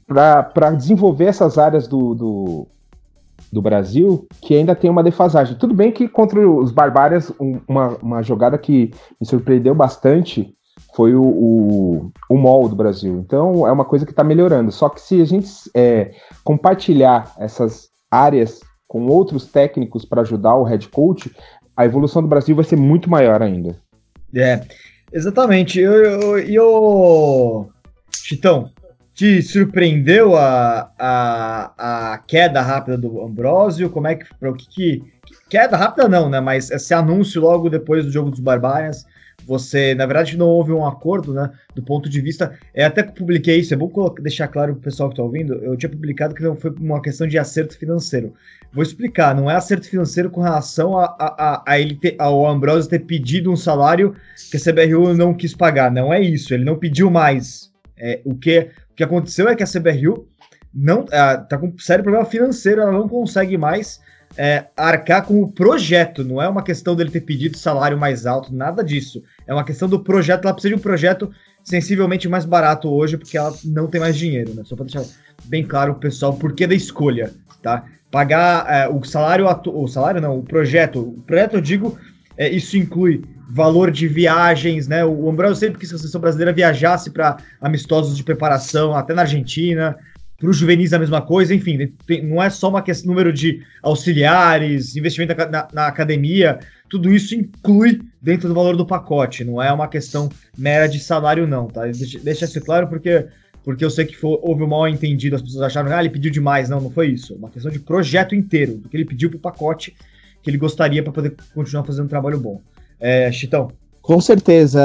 para 0.09 0.71
desenvolver 0.71 1.27
essas 1.27 1.59
áreas 1.59 1.87
do, 1.87 2.15
do, 2.15 2.67
do, 3.53 3.61
Brasil 3.61 4.27
que 4.41 4.55
ainda 4.55 4.75
tem 4.75 4.91
uma 4.91 5.03
defasagem. 5.03 5.59
Tudo 5.59 5.75
bem 5.75 5.93
que 5.93 6.09
contra 6.09 6.41
os 6.49 6.73
Barbárias, 6.73 7.31
um, 7.39 7.61
uma, 7.69 7.89
uma 7.99 8.23
jogada 8.23 8.57
que 8.57 8.91
me 9.21 9.27
surpreendeu 9.27 9.75
bastante 9.75 10.55
foi 10.95 11.15
o, 11.15 11.23
o, 11.23 12.13
o 12.31 12.37
MOL 12.39 12.69
do 12.71 12.75
Brasil. 12.75 13.23
Então 13.25 13.67
é 13.67 13.71
uma 13.71 13.85
coisa 13.85 14.07
que 14.07 14.13
está 14.13 14.25
melhorando. 14.25 14.73
Só 14.73 14.89
que 14.89 15.01
se 15.01 15.21
a 15.21 15.27
gente 15.27 15.49
é, 15.75 16.13
compartilhar 16.43 17.35
essas 17.39 17.91
áreas 18.11 18.61
com 18.87 19.07
outros 19.07 19.47
técnicos 19.47 20.07
para 20.07 20.23
ajudar 20.23 20.57
o 20.57 20.65
head 20.65 20.89
coach, 20.89 21.31
a 21.77 21.85
evolução 21.85 22.23
do 22.23 22.29
Brasil 22.29 22.57
vai 22.57 22.65
ser 22.65 22.77
muito 22.77 23.11
maior 23.11 23.43
ainda. 23.43 23.77
É, 24.35 24.63
exatamente. 25.13 25.81
E 25.81 26.55
eu, 26.55 27.69
Chitão, 28.11 28.71
te 29.19 29.43
surpreendeu 29.43 30.37
a, 30.37 30.93
a, 30.97 32.13
a 32.13 32.19
queda 32.19 32.63
rápida 32.63 32.97
do 32.97 33.21
Ambrosio? 33.21 33.91
Como 33.91 34.07
é 34.07 34.15
que. 34.15 34.25
O 34.41 34.55
que, 34.55 34.69
que, 34.69 35.03
Queda 35.51 35.77
rápida 35.77 36.09
não, 36.09 36.29
né? 36.29 36.39
Mas 36.41 36.71
esse 36.71 36.95
anúncio 36.95 37.41
logo 37.41 37.69
depois 37.69 38.05
do 38.05 38.13
jogo 38.13 38.31
dos 38.31 38.39
Barbarians. 38.39 39.05
Você, 39.45 39.95
na 39.95 40.05
verdade, 40.05 40.37
não 40.37 40.47
houve 40.47 40.73
um 40.73 40.87
acordo, 40.87 41.33
né? 41.33 41.51
Do 41.75 41.83
ponto 41.83 42.09
de 42.09 42.21
vista. 42.21 42.57
É 42.73 42.85
até 42.85 43.03
que 43.03 43.13
publiquei 43.13 43.59
isso, 43.59 43.75
é 43.75 43.77
bom 43.77 43.91
deixar 44.21 44.47
claro 44.47 44.75
pro 44.75 44.83
pessoal 44.83 45.09
que 45.09 45.15
está 45.15 45.23
ouvindo. 45.23 45.55
Eu 45.55 45.77
tinha 45.77 45.91
publicado 45.91 46.33
que 46.33 46.43
não 46.43 46.55
foi 46.55 46.71
uma 46.79 47.03
questão 47.03 47.27
de 47.27 47.39
acerto 47.39 47.77
financeiro. 47.77 48.35
Vou 48.73 48.85
explicar, 48.85 49.35
não 49.35 49.51
é 49.51 49.57
acerto 49.57 49.89
financeiro 49.89 50.31
com 50.31 50.43
relação 50.43 50.97
a, 50.97 51.07
a, 51.19 51.63
a 51.67 51.81
ele 51.81 51.97
ter, 51.97 52.15
ao 52.19 52.47
Ambrosio 52.47 52.91
ter 52.91 53.01
pedido 53.01 53.51
um 53.51 53.57
salário 53.57 54.15
que 54.51 54.57
a 54.57 54.61
CBRU 54.61 55.15
não 55.15 55.35
quis 55.35 55.55
pagar. 55.55 55.91
Não 55.91 56.13
é 56.13 56.21
isso, 56.21 56.55
ele 56.55 56.65
não 56.65 56.79
pediu 56.79 57.11
mais. 57.11 57.73
É, 58.01 58.21
o 58.25 58.37
que 58.37 58.71
que 58.99 59.05
aconteceu 59.05 59.49
é 59.49 59.55
que 59.55 59.63
a 59.63 59.67
CBRU 59.67 60.29
não 60.75 61.05
está 61.05 61.47
ah, 61.53 61.59
com 61.59 61.79
sério 61.79 62.03
problema 62.03 62.27
financeiro, 62.27 62.83
ela 62.83 62.91
não 62.91 63.09
consegue 63.09 63.57
mais 63.57 64.01
é, 64.37 64.67
arcar 64.77 65.25
com 65.25 65.41
o 65.41 65.53
projeto. 65.53 66.25
Não 66.25 66.43
é 66.43 66.49
uma 66.49 66.65
questão 66.65 66.97
dele 66.97 67.09
ter 67.09 67.21
pedido 67.21 67.57
salário 67.57 67.97
mais 67.97 68.27
alto, 68.27 68.53
nada 68.53 68.83
disso. 68.83 69.23
É 69.47 69.55
uma 69.55 69.65
questão 69.65 69.89
do 69.89 70.01
projeto. 70.01 70.45
Ela 70.45 70.53
precisa 70.53 70.75
de 70.75 70.81
um 70.81 70.83
projeto 70.83 71.31
sensivelmente 71.63 72.29
mais 72.29 72.45
barato 72.45 72.91
hoje, 72.91 73.17
porque 73.17 73.39
ela 73.39 73.55
não 73.65 73.87
tem 73.87 74.01
mais 74.01 74.17
dinheiro, 74.17 74.53
né? 74.53 74.65
Só 74.65 74.75
para 74.75 74.87
deixar 74.87 75.05
bem 75.45 75.65
claro 75.65 75.93
o 75.93 76.01
pessoal 76.01 76.35
por 76.35 76.53
que 76.53 76.67
da 76.67 76.75
escolha, 76.75 77.33
tá? 77.63 77.85
Pagar 78.11 78.67
é, 78.69 78.89
o 78.89 79.05
salário, 79.05 79.47
o 79.47 79.87
salário 79.87 80.21
não, 80.21 80.39
o 80.41 80.43
projeto. 80.43 81.01
O 81.01 81.23
projeto, 81.23 81.55
eu 81.55 81.61
digo, 81.61 81.97
é, 82.39 82.49
isso 82.49 82.77
inclui 82.79 83.25
valor 83.51 83.91
de 83.91 84.07
viagens, 84.07 84.87
né? 84.87 85.05
O 85.05 85.29
Ambrosio 85.29 85.57
sempre 85.57 85.81
quis 85.81 85.89
que 85.89 85.97
a 85.97 85.99
seleção 85.99 86.21
brasileira 86.21 86.53
viajasse 86.53 87.11
para 87.11 87.39
amistosos 87.61 88.17
de 88.17 88.23
preparação, 88.23 88.95
até 88.95 89.13
na 89.13 89.23
Argentina. 89.23 89.97
Para 90.39 90.49
os 90.49 90.57
juvenis 90.57 90.93
a 90.93 91.01
mesma 91.01 91.21
coisa, 91.21 91.53
enfim, 91.53 91.93
tem, 92.07 92.25
não 92.25 92.41
é 92.41 92.49
só 92.49 92.69
uma 92.69 92.81
questão 92.81 93.09
número 93.09 93.33
de 93.33 93.61
auxiliares, 93.83 94.95
investimento 94.95 95.35
na, 95.51 95.67
na, 95.73 95.87
academia, 95.89 96.61
tudo 96.89 97.13
isso 97.13 97.35
inclui 97.35 98.01
dentro 98.23 98.47
do 98.47 98.55
valor 98.55 98.77
do 98.77 98.87
pacote, 98.87 99.43
não 99.43 99.61
é 99.61 99.73
uma 99.73 99.89
questão 99.89 100.29
mera 100.57 100.87
de 100.87 101.01
salário, 101.01 101.45
não, 101.45 101.67
tá? 101.67 101.87
Deixa, 101.87 102.21
deixa 102.21 102.45
isso 102.45 102.61
claro 102.61 102.87
porque, 102.87 103.27
porque 103.65 103.85
eu 103.85 103.91
sei 103.91 104.05
que 104.05 104.17
foi, 104.17 104.39
houve 104.41 104.63
um 104.63 104.69
mal 104.69 104.87
entendido, 104.87 105.35
as 105.35 105.43
pessoas 105.43 105.63
acharam, 105.63 105.93
ah, 105.93 105.99
ele 105.99 106.11
pediu 106.11 106.31
demais, 106.31 106.69
não, 106.69 106.81
não 106.81 106.91
foi 106.91 107.09
isso, 107.09 107.33
é 107.33 107.37
uma 107.37 107.51
questão 107.51 107.73
de 107.73 107.81
projeto 107.81 108.33
inteiro, 108.33 108.77
do 108.77 108.89
que 108.89 108.97
ele 108.97 109.05
pediu 109.05 109.31
para 109.31 109.39
o 109.39 109.41
pacote 109.41 109.97
que 110.49 110.51
ele 110.51 110.59
gostaria 110.59 111.03
para 111.03 111.13
poder 111.13 111.37
continuar 111.55 111.85
fazendo 111.85 112.07
um 112.07 112.09
trabalho 112.09 112.41
bom. 112.41 112.61
É, 112.99 113.31
Chitão. 113.31 113.69
Com 114.01 114.19
certeza. 114.19 114.81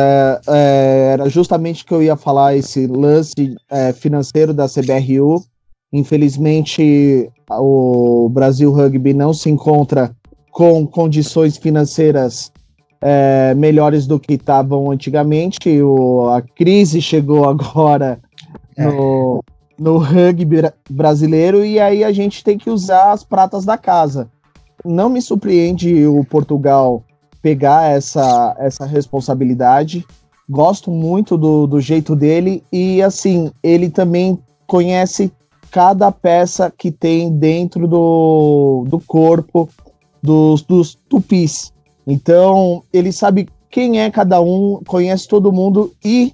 É, 0.46 1.12
era 1.14 1.30
justamente 1.30 1.86
que 1.86 1.94
eu 1.94 2.04
ia 2.04 2.18
falar 2.18 2.56
esse 2.58 2.86
lance 2.86 3.56
é, 3.70 3.94
financeiro 3.94 4.54
da 4.54 4.68
CBRU. 4.68 5.42
Infelizmente, 5.94 7.30
o 7.50 8.28
Brasil 8.30 8.72
Rugby 8.74 9.14
não 9.14 9.34
se 9.34 9.50
encontra 9.50 10.14
com 10.52 10.86
condições 10.86 11.56
financeiras 11.56 12.52
é, 13.02 13.54
melhores 13.54 14.06
do 14.06 14.20
que 14.20 14.34
estavam 14.34 14.92
antigamente. 14.92 15.82
O, 15.82 16.28
a 16.30 16.42
crise 16.42 17.02
chegou 17.02 17.48
agora 17.48 18.20
é. 18.76 18.86
no, 18.86 19.42
no 19.80 19.98
rugby 19.98 20.58
brasileiro 20.90 21.64
e 21.64 21.80
aí 21.80 22.04
a 22.04 22.12
gente 22.12 22.44
tem 22.44 22.58
que 22.58 22.70
usar 22.70 23.14
as 23.14 23.24
pratas 23.24 23.64
da 23.64 23.78
casa 23.78 24.30
não 24.84 25.10
me 25.10 25.22
surpreende 25.22 26.06
o 26.06 26.24
Portugal 26.24 27.04
pegar 27.42 27.92
essa, 27.92 28.56
essa 28.58 28.86
responsabilidade. 28.86 30.06
Gosto 30.50 30.92
muito 30.92 31.38
do, 31.38 31.68
do 31.68 31.80
jeito 31.80 32.16
dele 32.16 32.64
e, 32.72 33.02
assim, 33.02 33.52
ele 33.62 33.90
também 33.90 34.40
conhece 34.66 35.32
cada 35.72 36.12
peça 36.12 36.72
que 36.76 36.92
tem 36.92 37.32
dentro 37.32 37.88
do, 37.88 38.86
do 38.88 39.00
corpo 39.00 39.70
dos, 40.22 40.62
dos 40.62 40.96
tupis. 41.10 41.74
Então, 42.06 42.84
ele 42.94 43.12
sabe 43.12 43.50
quem 43.70 44.00
é 44.00 44.12
cada 44.12 44.40
um, 44.40 44.82
conhece 44.86 45.28
todo 45.28 45.52
mundo 45.52 45.92
e 46.04 46.34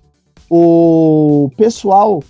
o 0.50 1.50
pessoal 1.56 2.22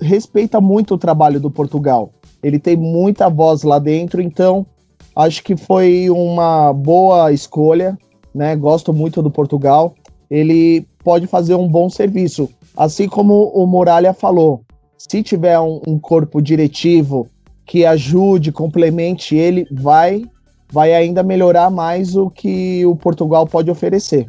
respeita 0.00 0.60
muito 0.60 0.94
o 0.94 0.98
trabalho 0.98 1.38
do 1.38 1.50
Portugal. 1.50 2.10
Ele 2.42 2.58
tem 2.58 2.76
muita 2.76 3.28
voz 3.28 3.62
lá 3.62 3.78
dentro, 3.78 4.20
então 4.22 4.66
acho 5.14 5.42
que 5.42 5.56
foi 5.56 6.08
uma 6.10 6.72
boa 6.72 7.32
escolha, 7.32 7.98
né? 8.34 8.54
Gosto 8.56 8.92
muito 8.92 9.22
do 9.22 9.30
Portugal. 9.30 9.94
Ele 10.30 10.86
pode 11.02 11.26
fazer 11.26 11.54
um 11.54 11.68
bom 11.68 11.88
serviço, 11.88 12.48
assim 12.76 13.08
como 13.08 13.48
o 13.48 13.66
Muralha 13.66 14.12
falou 14.12 14.64
se 15.10 15.22
tiver 15.22 15.58
um, 15.60 15.80
um, 15.86 15.98
corpo 15.98 16.40
diretivo 16.40 17.28
que 17.66 17.84
ajude, 17.84 18.52
complemente 18.52 19.36
ele, 19.36 19.66
vai, 19.70 20.24
vai 20.70 20.94
ainda 20.94 21.22
melhorar 21.22 21.70
mais 21.70 22.16
o 22.16 22.30
que 22.30 22.84
o 22.86 22.96
Portugal 22.96 23.46
pode 23.46 23.70
oferecer. 23.70 24.26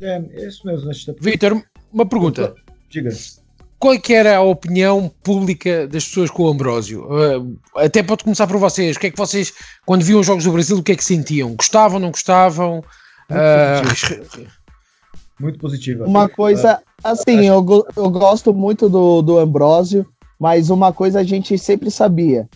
É, 0.00 0.22
é 0.32 0.46
isso 0.48 0.66
mesmo. 0.66 0.90
Vitor, 1.20 1.62
uma 1.92 2.06
pergunta. 2.06 2.54
Diga. 2.88 3.10
Qual 3.80 3.94
é 3.94 3.98
que 3.98 4.12
era 4.12 4.36
a 4.36 4.42
opinião 4.42 5.10
pública 5.22 5.88
das 5.88 6.04
pessoas 6.04 6.30
com 6.30 6.44
o 6.44 6.48
Ambrósio? 6.48 7.06
Uh, 7.06 7.58
até 7.74 8.02
pode 8.02 8.22
começar 8.22 8.46
por 8.46 8.58
vocês. 8.58 8.96
O 8.96 9.00
que 9.00 9.06
é 9.06 9.10
que 9.10 9.16
vocês, 9.16 9.52
quando 9.86 10.04
viam 10.04 10.20
os 10.20 10.26
Jogos 10.26 10.44
do 10.44 10.52
Brasil, 10.52 10.76
o 10.76 10.82
que 10.82 10.92
é 10.92 10.96
que 10.96 11.02
sentiam? 11.02 11.54
Gostavam, 11.54 11.98
não 11.98 12.10
gostavam? 12.10 12.84
Muito, 13.30 14.42
uh, 14.42 14.46
Muito 15.40 15.58
positiva. 15.58 16.04
Uma 16.04 16.28
coisa, 16.28 16.82
Assim, 17.02 17.46
eu, 17.46 17.64
eu 17.96 18.10
gosto 18.10 18.52
muito 18.52 18.88
do, 18.88 19.22
do 19.22 19.38
Ambrósio, 19.38 20.06
mas 20.38 20.68
uma 20.68 20.92
coisa 20.92 21.20
a 21.20 21.24
gente 21.24 21.56
sempre 21.56 21.90
sabia. 21.90 22.48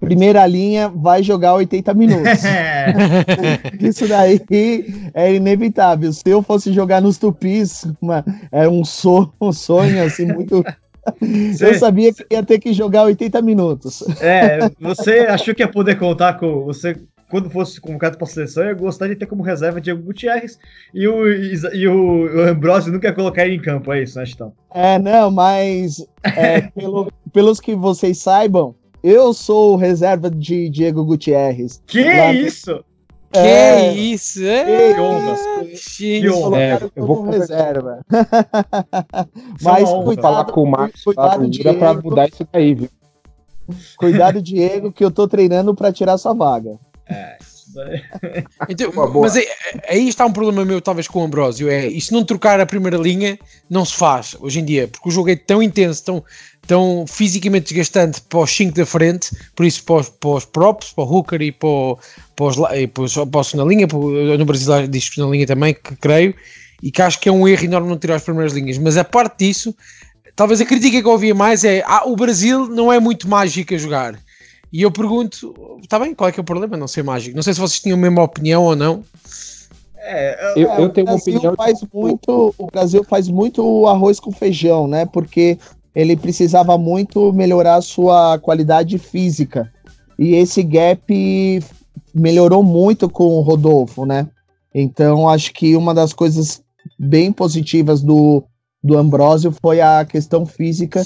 Primeira 0.00 0.46
linha 0.46 0.88
vai 0.88 1.22
jogar 1.24 1.54
80 1.54 1.92
minutos. 1.94 2.42
Isso 3.80 4.06
daí 4.06 4.40
é 5.12 5.34
inevitável. 5.34 6.12
Se 6.12 6.22
eu 6.26 6.40
fosse 6.40 6.72
jogar 6.72 7.02
nos 7.02 7.18
tupis, 7.18 7.84
uma, 8.00 8.24
é 8.52 8.68
um 8.68 8.84
sonho, 8.84 9.32
um 9.40 9.52
sonho 9.52 10.04
assim, 10.04 10.26
muito. 10.26 10.64
Eu 11.60 11.74
sabia 11.74 12.12
que 12.12 12.24
ia 12.30 12.42
ter 12.44 12.60
que 12.60 12.72
jogar 12.72 13.04
80 13.04 13.42
minutos. 13.42 14.04
É, 14.20 14.70
você 14.78 15.20
achou 15.20 15.54
que 15.54 15.62
ia 15.62 15.68
poder 15.68 15.98
contar 15.98 16.34
com. 16.34 16.64
Você 16.64 16.96
quando 17.30 17.50
fosse 17.50 17.80
convocado 17.80 18.16
para 18.16 18.26
a 18.26 18.30
seleção, 18.30 18.64
eu 18.64 18.76
gostaria 18.76 19.14
de 19.14 19.20
ter 19.20 19.26
como 19.26 19.42
reserva 19.42 19.80
Diego 19.80 20.02
Gutierrez 20.02 20.58
e 20.94 21.06
o, 21.06 21.28
e 21.28 21.86
o, 21.86 22.24
o 22.24 22.40
Ambrosio 22.48 22.92
nunca 22.92 23.12
colocar 23.12 23.44
ele 23.44 23.56
em 23.56 23.60
campo, 23.60 23.92
é 23.92 24.02
isso, 24.02 24.18
né, 24.18 24.24
Chitão? 24.24 24.52
É, 24.72 24.98
não, 24.98 25.30
mas 25.30 26.06
é, 26.22 26.62
pelo, 26.62 27.12
pelos 27.32 27.60
que 27.60 27.74
vocês 27.74 28.18
saibam, 28.18 28.74
eu 29.02 29.32
sou 29.32 29.76
reserva 29.76 30.30
de 30.30 30.68
Diego 30.68 31.04
Gutierrez. 31.04 31.82
Que 31.86 32.04
lá, 32.04 32.32
isso? 32.32 32.84
Que 33.32 33.38
é, 33.38 33.92
isso? 33.94 34.44
É, 34.44 34.94
que 34.94 35.00
honra. 35.00 35.36
Que 35.94 36.30
honra. 36.30 36.62
É, 36.62 36.90
eu 36.96 37.06
vou 37.06 37.22
reserva. 37.22 38.00
mas 39.62 39.88
cuidado, 39.88 40.22
falar 40.22 40.44
com 40.46 40.62
o 40.62 40.70
Marcos 40.70 41.04
cuidado, 41.04 41.48
Diego, 41.48 41.78
para 41.78 41.94
mudar 41.94 42.28
isso 42.28 42.46
daí, 42.52 42.74
viu? 42.74 42.88
Cuidado, 43.98 44.40
Diego, 44.40 44.90
que 44.90 45.04
eu 45.04 45.10
tô 45.10 45.28
treinando 45.28 45.74
para 45.74 45.92
tirar 45.92 46.16
sua 46.16 46.32
vaga. 46.32 46.78
É, 47.06 47.36
então, 48.68 48.92
mas 49.20 49.36
aí, 49.36 49.46
aí, 49.88 50.08
está 50.08 50.24
um 50.26 50.32
problema 50.32 50.64
meu, 50.64 50.80
talvez, 50.80 51.06
com 51.06 51.20
o 51.20 51.24
Ambrósio. 51.24 51.68
É, 51.68 51.86
e 51.86 52.00
se 52.00 52.12
não 52.12 52.24
trocar 52.24 52.60
a 52.60 52.66
primeira 52.66 52.96
linha, 52.96 53.38
não 53.68 53.84
se 53.84 53.94
faz 53.94 54.36
hoje 54.40 54.60
em 54.60 54.64
dia, 54.64 54.88
porque 54.88 55.08
o 55.08 55.12
jogo 55.12 55.30
é 55.30 55.36
tão 55.36 55.62
intenso, 55.62 56.04
tão, 56.04 56.24
tão 56.66 57.04
fisicamente 57.06 57.72
desgastante 57.72 58.20
para 58.22 58.40
os 58.40 58.50
5 58.50 58.74
da 58.74 58.86
frente, 58.86 59.30
por 59.54 59.66
isso 59.66 59.82
para 59.84 59.96
os, 59.96 60.08
para 60.08 60.30
os 60.30 60.44
props, 60.44 60.92
para 60.92 61.04
o 61.04 61.12
hooker 61.12 61.40
e 61.42 61.52
para, 61.52 61.68
para 62.34 62.46
os, 62.46 62.56
e 62.74 62.86
para 62.86 63.02
os, 63.02 63.14
para 63.14 63.40
os 63.40 63.54
na 63.54 63.64
linha, 63.64 63.86
para, 63.86 63.98
no 63.98 64.44
Brasil 64.44 64.86
diz 64.88 65.16
na 65.16 65.26
linha 65.26 65.46
também, 65.46 65.74
que 65.74 65.96
creio, 65.96 66.34
e 66.82 66.90
que 66.90 67.02
acho 67.02 67.18
que 67.20 67.28
é 67.28 67.32
um 67.32 67.46
erro 67.46 67.64
enorme 67.64 67.88
não 67.88 67.98
tirar 67.98 68.16
as 68.16 68.22
primeiras 68.22 68.52
linhas. 68.52 68.78
Mas 68.78 68.96
a 68.96 69.04
parte 69.04 69.46
disso, 69.46 69.74
talvez 70.36 70.60
a 70.60 70.64
crítica 70.64 71.00
que 71.00 71.06
eu 71.06 71.12
ouvia 71.12 71.34
mais 71.34 71.64
é: 71.64 71.82
ah, 71.86 72.04
o 72.06 72.14
Brasil 72.14 72.68
não 72.68 72.92
é 72.92 73.00
muito 73.00 73.28
mágico 73.28 73.74
a 73.74 73.78
jogar. 73.78 74.18
E 74.72 74.82
eu 74.82 74.90
pergunto, 74.90 75.78
está 75.82 75.98
bem, 75.98 76.14
qual 76.14 76.28
é 76.28 76.32
que 76.32 76.38
é 76.38 76.42
o 76.42 76.44
problema? 76.44 76.76
Não 76.76 76.88
ser 76.88 77.02
mágico. 77.02 77.34
Não 77.34 77.42
sei 77.42 77.54
se 77.54 77.60
vocês 77.60 77.80
tinham 77.80 77.96
a 77.96 78.00
mesma 78.00 78.22
opinião 78.22 78.64
ou 78.64 78.76
não. 78.76 79.02
É, 79.96 80.52
eu, 80.56 80.68
eu 80.70 80.88
tenho 80.90 81.06
uma 81.06 81.16
opinião. 81.16 81.54
Faz 81.56 81.80
muito, 81.92 82.54
o 82.58 82.66
Brasil 82.66 83.04
faz 83.04 83.28
muito 83.28 83.86
arroz 83.86 84.20
com 84.20 84.30
feijão, 84.30 84.86
né? 84.86 85.06
Porque 85.06 85.58
ele 85.94 86.16
precisava 86.16 86.76
muito 86.76 87.32
melhorar 87.32 87.76
a 87.76 87.82
sua 87.82 88.38
qualidade 88.38 88.98
física. 88.98 89.72
E 90.18 90.34
esse 90.34 90.62
gap 90.62 91.62
melhorou 92.14 92.62
muito 92.62 93.08
com 93.08 93.24
o 93.24 93.40
Rodolfo, 93.40 94.04
né? 94.04 94.28
Então 94.74 95.28
acho 95.28 95.52
que 95.52 95.74
uma 95.76 95.94
das 95.94 96.12
coisas 96.12 96.62
bem 96.98 97.32
positivas 97.32 98.02
do, 98.02 98.44
do 98.82 98.96
Ambrósio 98.96 99.52
foi 99.62 99.80
a 99.80 100.04
questão 100.04 100.44
física 100.44 101.02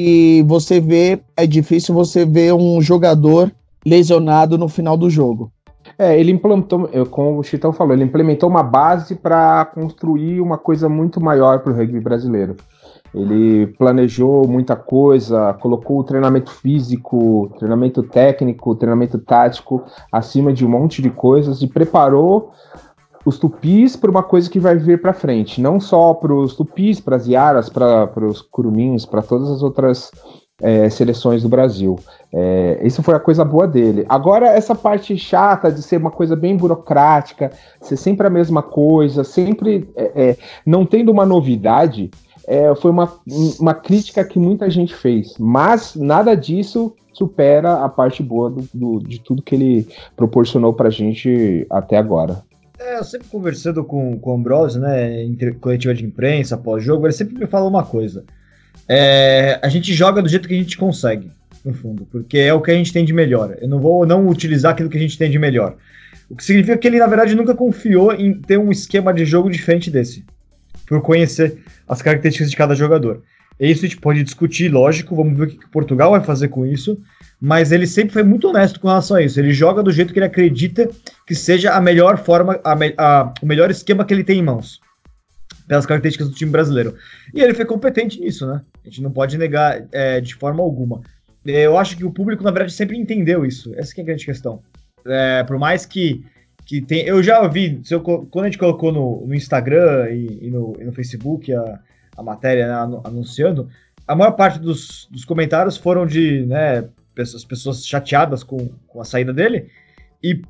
e 0.00 0.44
você 0.44 0.78
vê, 0.78 1.20
é 1.36 1.44
difícil 1.44 1.92
você 1.92 2.24
ver 2.24 2.54
um 2.54 2.80
jogador 2.80 3.50
lesionado 3.84 4.56
no 4.56 4.68
final 4.68 4.96
do 4.96 5.10
jogo. 5.10 5.50
É, 5.98 6.16
ele 6.16 6.30
implantou, 6.30 6.88
como 7.10 7.40
o 7.40 7.42
Chitão 7.42 7.72
falou, 7.72 7.94
ele 7.94 8.04
implementou 8.04 8.48
uma 8.48 8.62
base 8.62 9.16
para 9.16 9.64
construir 9.64 10.40
uma 10.40 10.56
coisa 10.56 10.88
muito 10.88 11.20
maior 11.20 11.58
para 11.58 11.72
o 11.72 11.76
rugby 11.76 11.98
brasileiro. 11.98 12.54
Ele 13.12 13.66
planejou 13.76 14.46
muita 14.46 14.76
coisa, 14.76 15.52
colocou 15.54 15.98
o 15.98 16.04
treinamento 16.04 16.52
físico, 16.52 17.50
treinamento 17.58 18.04
técnico, 18.04 18.76
treinamento 18.76 19.18
tático 19.18 19.82
acima 20.12 20.52
de 20.52 20.64
um 20.64 20.68
monte 20.68 21.02
de 21.02 21.10
coisas 21.10 21.60
e 21.60 21.66
preparou 21.66 22.52
os 23.28 23.38
tupis 23.38 23.94
para 23.94 24.10
uma 24.10 24.22
coisa 24.22 24.48
que 24.48 24.58
vai 24.58 24.76
vir 24.76 25.02
para 25.02 25.12
frente, 25.12 25.60
não 25.60 25.78
só 25.78 26.14
para 26.14 26.32
os 26.32 26.56
tupis, 26.56 26.98
para 26.98 27.16
as 27.16 27.26
iaras, 27.26 27.68
para 27.68 28.26
os 28.26 28.40
curumins, 28.40 29.04
para 29.04 29.20
todas 29.20 29.50
as 29.50 29.62
outras 29.62 30.10
é, 30.62 30.88
seleções 30.88 31.42
do 31.42 31.48
Brasil. 31.48 31.98
É, 32.32 32.80
isso 32.82 33.02
foi 33.02 33.14
a 33.14 33.20
coisa 33.20 33.44
boa 33.44 33.66
dele. 33.66 34.06
Agora, 34.08 34.46
essa 34.46 34.74
parte 34.74 35.16
chata 35.18 35.70
de 35.70 35.82
ser 35.82 35.98
uma 35.98 36.10
coisa 36.10 36.34
bem 36.34 36.56
burocrática, 36.56 37.52
ser 37.82 37.98
sempre 37.98 38.26
a 38.26 38.30
mesma 38.30 38.62
coisa, 38.62 39.22
sempre 39.22 39.88
é, 39.94 40.30
é 40.30 40.36
não 40.64 40.86
tendo 40.86 41.12
uma 41.12 41.26
novidade, 41.26 42.10
é, 42.46 42.74
foi 42.76 42.90
uma, 42.90 43.12
uma 43.60 43.74
crítica 43.74 44.24
que 44.24 44.38
muita 44.38 44.70
gente 44.70 44.94
fez. 44.94 45.34
Mas 45.38 45.94
nada 45.94 46.34
disso 46.34 46.94
supera 47.12 47.84
a 47.84 47.88
parte 47.90 48.22
boa 48.22 48.48
do, 48.48 48.66
do, 48.72 49.00
de 49.00 49.20
tudo 49.20 49.42
que 49.42 49.54
ele 49.54 49.88
proporcionou 50.16 50.72
para 50.72 50.88
a 50.88 50.90
gente 50.90 51.66
até 51.68 51.98
agora. 51.98 52.47
É, 52.78 52.98
eu 52.98 53.04
sempre 53.04 53.26
conversando 53.28 53.82
com, 53.84 54.18
com 54.18 54.30
o 54.30 54.34
Ambrosio, 54.34 54.80
né, 54.80 55.22
em 55.22 55.36
coletiva 55.54 55.92
de 55.94 56.04
imprensa, 56.04 56.56
pós-jogo, 56.56 57.06
ele 57.06 57.12
sempre 57.12 57.36
me 57.36 57.46
fala 57.46 57.68
uma 57.68 57.84
coisa. 57.84 58.24
É, 58.88 59.58
a 59.62 59.68
gente 59.68 59.92
joga 59.92 60.22
do 60.22 60.28
jeito 60.28 60.48
que 60.48 60.54
a 60.54 60.58
gente 60.58 60.78
consegue, 60.78 61.30
no 61.64 61.74
fundo, 61.74 62.06
porque 62.06 62.38
é 62.38 62.54
o 62.54 62.60
que 62.60 62.70
a 62.70 62.74
gente 62.74 62.92
tem 62.92 63.04
de 63.04 63.12
melhor. 63.12 63.56
Eu 63.60 63.68
não 63.68 63.80
vou 63.80 64.06
não 64.06 64.28
utilizar 64.28 64.72
aquilo 64.72 64.88
que 64.88 64.96
a 64.96 65.00
gente 65.00 65.18
tem 65.18 65.30
de 65.30 65.38
melhor. 65.38 65.76
O 66.30 66.36
que 66.36 66.44
significa 66.44 66.78
que 66.78 66.86
ele, 66.86 66.98
na 66.98 67.06
verdade, 67.06 67.34
nunca 67.34 67.54
confiou 67.54 68.12
em 68.12 68.34
ter 68.34 68.58
um 68.58 68.70
esquema 68.70 69.12
de 69.12 69.24
jogo 69.24 69.50
diferente 69.50 69.90
desse, 69.90 70.24
por 70.86 71.02
conhecer 71.02 71.58
as 71.86 72.00
características 72.00 72.50
de 72.50 72.56
cada 72.56 72.74
jogador. 72.74 73.22
Isso 73.60 73.84
a 73.84 73.88
gente 73.88 74.00
pode 74.00 74.22
discutir, 74.22 74.68
lógico, 74.68 75.16
vamos 75.16 75.36
ver 75.36 75.44
o 75.44 75.46
que 75.48 75.68
Portugal 75.70 76.12
vai 76.12 76.22
fazer 76.22 76.48
com 76.48 76.64
isso, 76.64 77.00
mas 77.40 77.72
ele 77.72 77.86
sempre 77.86 78.12
foi 78.12 78.22
muito 78.22 78.48
honesto 78.48 78.78
com 78.78 78.88
relação 78.88 79.16
a 79.16 79.22
isso. 79.22 79.38
Ele 79.40 79.52
joga 79.52 79.82
do 79.82 79.90
jeito 79.90 80.12
que 80.12 80.18
ele 80.18 80.26
acredita 80.26 80.88
que 81.26 81.34
seja 81.34 81.72
a 81.72 81.80
melhor 81.80 82.18
forma, 82.18 82.60
a, 82.64 82.74
a, 82.96 83.34
o 83.42 83.46
melhor 83.46 83.70
esquema 83.70 84.04
que 84.04 84.14
ele 84.14 84.24
tem 84.24 84.38
em 84.38 84.42
mãos, 84.42 84.80
pelas 85.66 85.86
características 85.86 86.28
do 86.28 86.34
time 86.34 86.50
brasileiro. 86.50 86.94
E 87.34 87.40
ele 87.40 87.54
foi 87.54 87.64
competente 87.64 88.20
nisso, 88.20 88.46
né? 88.46 88.62
A 88.84 88.88
gente 88.88 89.02
não 89.02 89.10
pode 89.10 89.36
negar 89.36 89.84
é, 89.92 90.20
de 90.20 90.34
forma 90.34 90.62
alguma. 90.62 91.00
Eu 91.44 91.78
acho 91.78 91.96
que 91.96 92.04
o 92.04 92.10
público, 92.10 92.44
na 92.44 92.50
verdade, 92.50 92.72
sempre 92.72 92.96
entendeu 92.96 93.44
isso. 93.44 93.72
Essa 93.76 93.94
é 93.98 94.02
a 94.02 94.04
grande 94.04 94.24
questão. 94.24 94.62
É, 95.06 95.42
por 95.44 95.58
mais 95.58 95.86
que, 95.86 96.24
que 96.66 96.80
tem. 96.80 97.06
Eu 97.06 97.22
já 97.22 97.40
eu, 97.90 98.00
quando 98.00 98.44
a 98.44 98.48
gente 98.48 98.58
colocou 98.58 98.92
no, 98.92 99.26
no 99.26 99.34
Instagram 99.34 100.10
e, 100.10 100.46
e, 100.46 100.50
no, 100.50 100.76
e, 100.78 100.84
no, 100.84 100.92
Facebook 100.92 101.52
a, 101.52 101.80
a 102.18 102.22
matéria 102.22 102.66
né, 102.66 103.00
anunciando, 103.04 103.68
a 104.06 104.14
maior 104.14 104.32
parte 104.32 104.58
dos, 104.58 105.06
dos 105.10 105.24
comentários 105.24 105.76
foram 105.76 106.04
de 106.04 106.44
né, 106.46 106.84
as 107.16 107.44
pessoas 107.44 107.86
chateadas 107.86 108.42
com, 108.42 108.68
com 108.88 109.00
a 109.00 109.04
saída 109.04 109.32
dele. 109.32 109.68
E 110.22 110.42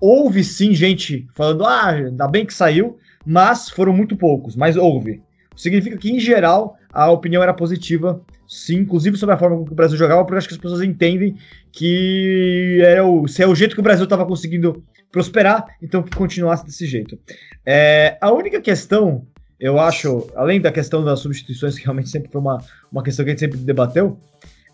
houve 0.00 0.44
sim 0.44 0.72
gente 0.72 1.26
falando, 1.34 1.64
ah, 1.64 1.88
ainda 1.88 2.28
bem 2.28 2.46
que 2.46 2.54
saiu, 2.54 2.96
mas 3.24 3.68
foram 3.68 3.92
muito 3.92 4.16
poucos, 4.16 4.54
mas 4.54 4.76
houve. 4.76 5.20
Significa 5.56 5.96
que, 5.96 6.12
em 6.12 6.20
geral, 6.20 6.78
a 6.92 7.10
opinião 7.10 7.42
era 7.42 7.54
positiva, 7.54 8.20
sim, 8.46 8.76
inclusive 8.76 9.16
sobre 9.16 9.34
a 9.34 9.38
forma 9.38 9.56
como 9.56 9.72
o 9.72 9.74
Brasil 9.74 9.96
jogava, 9.96 10.24
porque 10.24 10.38
acho 10.38 10.48
que 10.48 10.54
as 10.54 10.60
pessoas 10.60 10.82
entendem 10.82 11.36
que 11.72 12.80
era 12.84 13.04
o, 13.04 13.26
se 13.26 13.42
é 13.42 13.46
o 13.46 13.54
jeito 13.54 13.74
que 13.74 13.80
o 13.80 13.84
Brasil 13.84 14.04
estava 14.04 14.26
conseguindo 14.26 14.84
prosperar, 15.10 15.64
então 15.82 16.02
que 16.02 16.14
continuasse 16.14 16.64
desse 16.64 16.86
jeito. 16.86 17.18
É, 17.64 18.18
a 18.20 18.30
única 18.30 18.60
questão, 18.60 19.26
eu 19.58 19.78
acho, 19.80 20.28
além 20.34 20.60
da 20.60 20.70
questão 20.70 21.04
das 21.04 21.20
substituições, 21.20 21.76
que 21.76 21.84
realmente 21.84 22.10
sempre 22.10 22.30
foi 22.30 22.40
uma, 22.40 22.62
uma 22.92 23.02
questão 23.02 23.24
que 23.24 23.30
a 23.30 23.32
gente 23.32 23.40
sempre 23.40 23.58
debateu, 23.58 24.18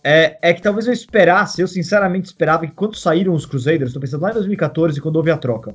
é, 0.02 0.36
é 0.42 0.52
que 0.52 0.60
talvez 0.60 0.86
eu 0.86 0.92
esperasse, 0.92 1.60
eu 1.60 1.68
sinceramente 1.68 2.26
esperava 2.26 2.66
que 2.66 2.72
quando 2.72 2.96
saíram 2.96 3.32
os 3.32 3.46
Crusaders, 3.46 3.88
estou 3.88 4.00
pensando 4.00 4.22
lá 4.22 4.30
em 4.30 4.34
2014, 4.34 5.00
quando 5.00 5.16
houve 5.16 5.30
a 5.30 5.36
troca. 5.36 5.74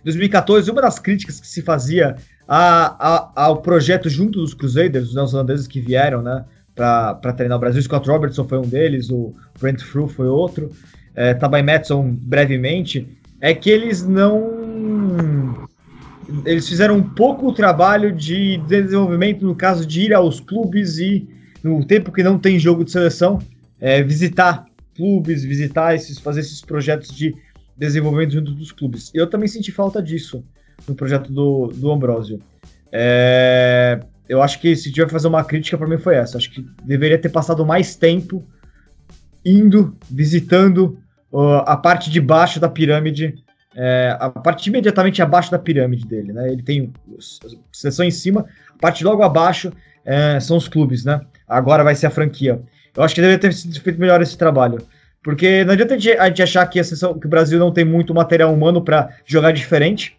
Em 0.00 0.04
2014, 0.04 0.70
uma 0.70 0.82
das 0.82 1.00
críticas 1.00 1.40
que 1.40 1.46
se 1.48 1.62
fazia 1.62 2.14
a, 2.46 3.32
a, 3.34 3.44
ao 3.44 3.60
projeto 3.60 4.08
junto 4.08 4.38
dos 4.38 4.54
Crusaders, 4.54 5.08
os 5.08 5.14
neozelandeses 5.14 5.66
que 5.66 5.80
vieram, 5.80 6.22
né, 6.22 6.44
para 6.76 7.32
treinar 7.32 7.56
o 7.56 7.60
Brasil, 7.60 7.82
Scott 7.82 8.08
Robertson 8.08 8.46
foi 8.46 8.58
um 8.58 8.68
deles, 8.68 9.10
o 9.10 9.34
Brent 9.58 9.80
Fru 9.80 10.06
foi 10.06 10.26
outro, 10.26 10.70
é, 11.16 11.34
Tabai 11.34 11.62
Madison 11.62 12.08
brevemente, 12.08 13.18
é 13.40 13.52
que 13.52 13.70
eles 13.70 14.06
não 14.06 15.66
eles 16.44 16.68
fizeram 16.68 16.96
um 16.96 17.02
pouco 17.02 17.48
o 17.48 17.52
trabalho 17.52 18.12
de 18.12 18.58
desenvolvimento 18.58 19.44
no 19.44 19.54
caso 19.54 19.86
de 19.86 20.02
ir 20.02 20.14
aos 20.14 20.40
clubes 20.40 20.98
e 20.98 21.28
no 21.62 21.84
tempo 21.84 22.12
que 22.12 22.22
não 22.22 22.38
tem 22.38 22.58
jogo 22.58 22.84
de 22.84 22.90
seleção, 22.90 23.38
é, 23.80 24.02
visitar 24.02 24.66
clubes, 24.94 25.44
visitar 25.44 25.94
esses, 25.94 26.18
fazer 26.18 26.40
esses 26.40 26.60
projetos 26.60 27.10
de 27.14 27.34
desenvolvimento 27.76 28.32
junto 28.32 28.52
dos 28.52 28.72
clubes. 28.72 29.10
Eu 29.14 29.26
também 29.26 29.48
senti 29.48 29.70
falta 29.70 30.02
disso 30.02 30.44
no 30.88 30.94
projeto 30.94 31.32
do, 31.32 31.68
do 31.68 31.90
Ambrosio. 31.90 32.40
É, 32.90 34.00
eu 34.28 34.42
acho 34.42 34.60
que 34.60 34.74
se 34.74 34.90
tiver 34.90 35.06
que 35.06 35.12
fazer 35.12 35.28
uma 35.28 35.44
crítica 35.44 35.76
para 35.76 35.86
mim 35.86 35.98
foi 35.98 36.16
essa. 36.16 36.38
Acho 36.38 36.50
que 36.50 36.66
deveria 36.84 37.18
ter 37.18 37.28
passado 37.28 37.64
mais 37.64 37.94
tempo 37.96 38.44
indo, 39.44 39.96
visitando 40.10 40.98
uh, 41.30 41.62
a 41.66 41.76
parte 41.76 42.10
de 42.10 42.20
baixo 42.20 42.58
da 42.58 42.68
pirâmide, 42.68 43.34
é, 43.76 44.16
a 44.18 44.30
parte 44.30 44.68
imediatamente 44.68 45.20
abaixo 45.20 45.50
da 45.50 45.58
pirâmide 45.58 46.06
dele, 46.06 46.32
né? 46.32 46.50
Ele 46.50 46.62
tem 46.62 46.92
seleção 47.70 48.06
em 48.06 48.10
cima, 48.10 48.46
a 48.74 48.78
parte 48.80 49.04
logo 49.04 49.22
abaixo 49.22 49.70
é, 50.04 50.40
são 50.40 50.56
os 50.56 50.66
clubes, 50.66 51.04
né? 51.04 51.20
Agora 51.46 51.84
vai 51.84 51.94
ser 51.94 52.06
a 52.06 52.10
franquia. 52.10 52.62
Eu 52.96 53.02
acho 53.02 53.14
que 53.14 53.20
deveria 53.20 53.38
ter 53.38 53.52
sido 53.52 53.78
feito 53.80 54.00
melhor 54.00 54.22
esse 54.22 54.38
trabalho. 54.38 54.78
Porque 55.22 55.64
não 55.64 55.74
adianta 55.74 55.94
a 55.94 55.98
gente 55.98 56.42
achar 56.42 56.64
que, 56.66 56.80
a 56.80 56.84
seleção, 56.84 57.18
que 57.18 57.26
o 57.26 57.30
Brasil 57.30 57.58
não 57.58 57.70
tem 57.70 57.84
muito 57.84 58.14
material 58.14 58.54
humano 58.54 58.80
para 58.80 59.10
jogar 59.26 59.52
diferente, 59.52 60.16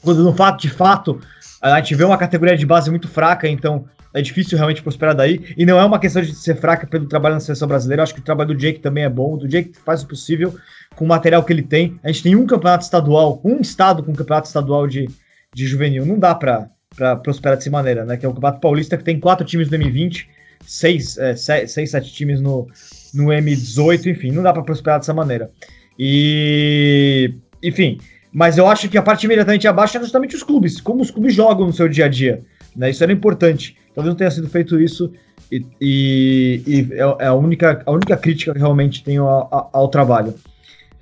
quando 0.00 0.22
no 0.22 0.32
fato, 0.32 0.62
de 0.62 0.70
fato, 0.70 1.20
a 1.60 1.76
gente 1.76 1.94
vê 1.94 2.04
uma 2.04 2.16
categoria 2.16 2.56
de 2.56 2.64
base 2.64 2.88
muito 2.90 3.08
fraca, 3.08 3.46
então 3.46 3.84
é 4.12 4.20
difícil 4.20 4.56
realmente 4.56 4.82
prosperar 4.82 5.14
daí. 5.14 5.54
E 5.56 5.64
não 5.64 5.78
é 5.78 5.84
uma 5.84 5.98
questão 5.98 6.22
de 6.22 6.34
ser 6.34 6.56
fraca 6.56 6.86
pelo 6.86 7.06
trabalho 7.06 7.34
na 7.34 7.40
seleção 7.40 7.68
brasileira. 7.68 8.00
Eu 8.00 8.04
acho 8.04 8.14
que 8.14 8.20
o 8.20 8.24
trabalho 8.24 8.48
do 8.48 8.56
Jake 8.56 8.80
também 8.80 9.04
é 9.04 9.08
bom. 9.08 9.34
O 9.34 9.48
Jake 9.48 9.72
faz 9.84 10.02
o 10.02 10.08
possível 10.08 10.54
com 10.96 11.04
o 11.04 11.08
material 11.08 11.44
que 11.44 11.52
ele 11.52 11.62
tem. 11.62 11.98
A 12.02 12.08
gente 12.08 12.22
tem 12.22 12.36
um 12.36 12.46
campeonato 12.46 12.84
estadual, 12.84 13.40
um 13.44 13.60
estado 13.60 14.02
com 14.02 14.12
campeonato 14.12 14.48
estadual 14.48 14.86
de, 14.86 15.08
de 15.54 15.66
juvenil. 15.66 16.04
Não 16.04 16.18
dá 16.18 16.34
para 16.34 16.68
prosperar 17.22 17.56
dessa 17.56 17.70
maneira, 17.70 18.04
né? 18.04 18.16
Que 18.16 18.26
é 18.26 18.28
o 18.28 18.32
Campeonato 18.32 18.60
Paulista, 18.60 18.96
que 18.96 19.04
tem 19.04 19.20
quatro 19.20 19.46
times 19.46 19.68
do 19.68 19.76
M20, 19.76 20.26
seis, 20.66 21.16
é, 21.16 21.36
seis, 21.36 21.70
seis 21.70 21.90
sete 21.90 22.12
times 22.12 22.40
no, 22.40 22.66
no 23.14 23.26
M18, 23.26 24.06
enfim, 24.06 24.30
não 24.32 24.42
dá 24.42 24.52
para 24.52 24.62
prosperar 24.62 24.98
dessa 24.98 25.14
maneira. 25.14 25.50
E, 25.98 27.34
enfim, 27.62 27.98
mas 28.32 28.58
eu 28.58 28.66
acho 28.66 28.88
que 28.88 28.98
a 28.98 29.02
parte 29.02 29.24
imediatamente 29.24 29.68
abaixo 29.68 29.96
é 29.96 30.00
justamente 30.00 30.34
os 30.34 30.42
clubes, 30.42 30.80
como 30.80 31.02
os 31.02 31.10
clubes 31.10 31.34
jogam 31.34 31.66
no 31.66 31.72
seu 31.72 31.88
dia 31.88 32.06
a 32.06 32.08
dia. 32.08 32.40
Né? 32.74 32.90
Isso 32.90 33.02
era 33.02 33.12
importante. 33.12 33.76
Talvez 33.94 34.12
não 34.12 34.16
tenha 34.16 34.30
sido 34.30 34.48
feito 34.48 34.80
isso 34.80 35.12
e, 35.50 35.64
e, 35.80 36.62
e 36.66 36.88
é, 36.92 37.24
é 37.24 37.26
a 37.26 37.34
única, 37.34 37.82
a 37.84 37.90
única 37.90 38.16
crítica 38.16 38.52
que 38.52 38.58
realmente 38.58 39.02
tenho 39.02 39.24
ao, 39.24 39.70
ao 39.72 39.88
trabalho. 39.88 40.34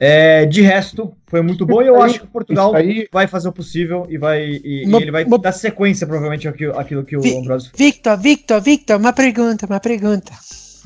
É, 0.01 0.47
de 0.47 0.63
resto, 0.63 1.13
foi 1.27 1.43
muito 1.43 1.67
bom 1.67 1.83
e 1.83 1.89
eu 1.89 2.01
acho 2.01 2.21
que 2.21 2.27
Portugal 2.29 2.73
aí... 2.75 3.09
vai 3.13 3.27
fazer 3.27 3.49
o 3.49 3.53
possível 3.53 4.07
e 4.09 4.17
vai 4.17 4.61
e, 4.63 4.85
uma, 4.87 5.01
e 5.01 5.03
ele 5.03 5.11
vai 5.11 5.25
uma... 5.25 5.39
dar 5.39 5.51
sequência, 5.51 6.07
provavelmente, 6.07 6.47
àquilo, 6.47 6.79
àquilo 6.79 7.05
que 7.05 7.17
o 7.17 7.21
Vi, 7.21 7.37
Ambrosio 7.37 7.73
Victor, 7.77 8.17
Victor, 8.17 8.61
Victor, 8.61 8.97
uma 8.97 9.13
pergunta, 9.13 9.67
uma 9.67 9.81
pergunta. 9.81 10.33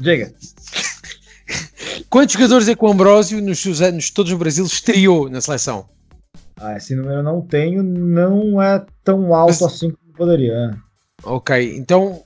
Diga. 0.00 0.32
Quantos 2.08 2.32
jogadores 2.34 2.68
é 2.68 2.74
que 2.74 2.84
o 2.84 2.88
Ambrosio, 2.88 3.42
nos 3.42 3.58
seus 3.58 3.82
anos 3.82 4.10
todos 4.10 4.32
no 4.32 4.38
Brasil, 4.38 4.64
estreou 4.64 5.28
na 5.28 5.42
seleção? 5.42 5.86
Ah, 6.58 6.76
esse 6.76 6.94
número 6.94 7.16
eu 7.16 7.22
não 7.22 7.42
tenho, 7.42 7.82
não 7.82 8.62
é 8.62 8.82
tão 9.04 9.34
alto 9.34 9.50
Mas... 9.50 9.62
assim 9.62 9.90
como 9.90 10.14
poderia. 10.16 10.70
É. 11.24 11.28
Ok, 11.28 11.76
então 11.76 12.22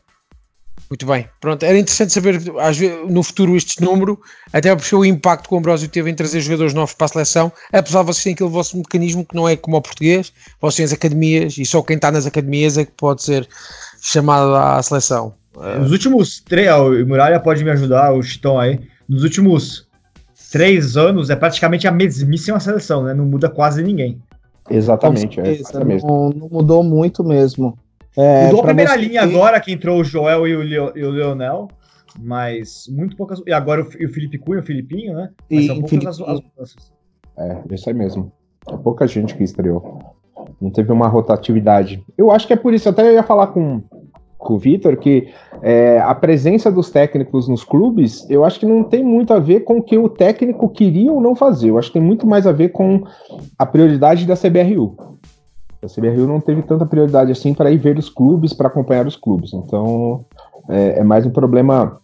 muito 0.88 1.04
bem, 1.04 1.28
pronto. 1.40 1.64
Era 1.64 1.78
interessante 1.78 2.12
saber 2.12 2.40
às 2.60 2.78
vezes, 2.78 3.10
no 3.10 3.22
futuro 3.22 3.56
este 3.56 3.82
número, 3.82 4.20
até 4.52 4.74
perceber 4.74 5.00
o 5.00 5.04
impacto 5.04 5.48
que 5.48 5.54
o 5.54 5.58
Ambrosio 5.58 5.88
teve 5.88 6.10
em 6.10 6.14
trazer 6.14 6.40
jogadores 6.40 6.74
novos 6.74 6.94
para 6.94 7.06
a 7.06 7.08
seleção, 7.08 7.52
apesar 7.72 8.00
de 8.00 8.06
vocês 8.06 8.22
terem 8.22 8.34
aquele 8.34 8.50
vosso 8.50 8.76
mecanismo 8.76 9.24
que 9.24 9.34
não 9.34 9.48
é 9.48 9.56
como 9.56 9.76
o 9.76 9.82
português, 9.82 10.32
vocês 10.60 10.76
têm 10.76 10.84
as 10.84 10.92
academias 10.92 11.58
e 11.58 11.64
só 11.64 11.82
quem 11.82 11.96
está 11.96 12.12
nas 12.12 12.24
academias 12.24 12.78
é 12.78 12.84
que 12.84 12.92
pode 12.92 13.22
ser 13.22 13.48
chamado 14.00 14.54
à 14.54 14.80
seleção. 14.80 15.34
Nos 15.80 15.90
últimos 15.90 16.40
três, 16.40 16.70
o 16.70 17.06
Muralha 17.06 17.40
pode 17.40 17.64
me 17.64 17.70
ajudar, 17.70 18.12
o 18.12 18.22
Chitão 18.22 18.60
aí. 18.60 18.78
Nos 19.08 19.24
últimos 19.24 19.88
três 20.52 20.96
anos 20.96 21.30
é 21.30 21.36
praticamente 21.36 21.88
a 21.88 21.90
mesmíssima 21.90 22.60
seleção, 22.60 23.02
né? 23.02 23.14
Não 23.14 23.24
muda 23.24 23.48
quase 23.48 23.82
ninguém. 23.82 24.20
Exatamente, 24.68 25.40
é, 25.40 25.58
não, 26.02 26.30
não 26.30 26.48
mudou 26.48 26.82
muito 26.82 27.24
mesmo. 27.24 27.78
É, 28.16 28.46
Mudou 28.46 28.60
a 28.60 28.64
primeira 28.64 28.96
linha 28.96 29.22
agora, 29.22 29.60
que 29.60 29.72
entrou 29.72 30.00
o 30.00 30.04
Joel 30.04 30.46
e 30.46 30.56
o, 30.56 30.62
Leo, 30.62 30.92
e 30.96 31.04
o 31.04 31.10
Leonel, 31.10 31.68
mas 32.18 32.86
muito 32.88 33.16
poucas. 33.16 33.42
E 33.46 33.52
agora 33.52 33.82
o, 33.82 33.86
o 33.86 34.08
Felipe 34.08 34.38
Cunha, 34.38 34.60
o 34.60 34.64
Filipinho, 34.64 35.14
né? 35.14 35.30
Mas 35.50 35.64
e, 35.64 35.66
são 35.66 35.80
poucas 35.82 36.20
as, 36.20 36.28
as 36.28 36.40
mudanças. 36.40 36.92
É, 37.38 37.62
isso 37.70 37.88
aí 37.88 37.94
mesmo. 37.94 38.32
É 38.68 38.76
pouca 38.76 39.06
gente 39.06 39.34
que 39.34 39.44
estreou. 39.44 40.00
Não 40.60 40.70
teve 40.70 40.90
uma 40.92 41.08
rotatividade. 41.08 42.02
Eu 42.16 42.30
acho 42.30 42.46
que 42.46 42.52
é 42.52 42.56
por 42.56 42.72
isso, 42.72 42.88
até 42.88 43.06
eu 43.06 43.12
ia 43.12 43.22
falar 43.22 43.48
com, 43.48 43.82
com 44.38 44.54
o 44.54 44.58
Vitor, 44.58 44.96
que 44.96 45.28
é, 45.62 45.98
a 45.98 46.14
presença 46.14 46.70
dos 46.70 46.90
técnicos 46.90 47.48
nos 47.48 47.64
clubes, 47.64 48.28
eu 48.30 48.44
acho 48.44 48.60
que 48.60 48.66
não 48.66 48.82
tem 48.82 49.04
muito 49.04 49.32
a 49.34 49.38
ver 49.38 49.60
com 49.60 49.78
o 49.78 49.82
que 49.82 49.98
o 49.98 50.08
técnico 50.08 50.68
queria 50.68 51.12
ou 51.12 51.20
não 51.20 51.34
fazer. 51.34 51.70
Eu 51.70 51.78
acho 51.78 51.88
que 51.88 51.98
tem 51.98 52.02
muito 52.02 52.26
mais 52.26 52.46
a 52.46 52.52
ver 52.52 52.70
com 52.70 53.02
a 53.58 53.66
prioridade 53.66 54.26
da 54.26 54.34
CBRU. 54.34 55.18
A 55.86 55.88
CBRU 55.88 56.26
não 56.26 56.40
teve 56.40 56.62
tanta 56.62 56.84
prioridade 56.84 57.30
assim 57.30 57.54
para 57.54 57.70
ir 57.70 57.78
ver 57.78 57.96
os 57.96 58.08
clubes, 58.08 58.52
para 58.52 58.66
acompanhar 58.66 59.06
os 59.06 59.14
clubes. 59.14 59.52
Então, 59.52 60.24
é, 60.68 60.98
é 60.98 61.04
mais 61.04 61.24
um 61.24 61.30
problema 61.30 62.00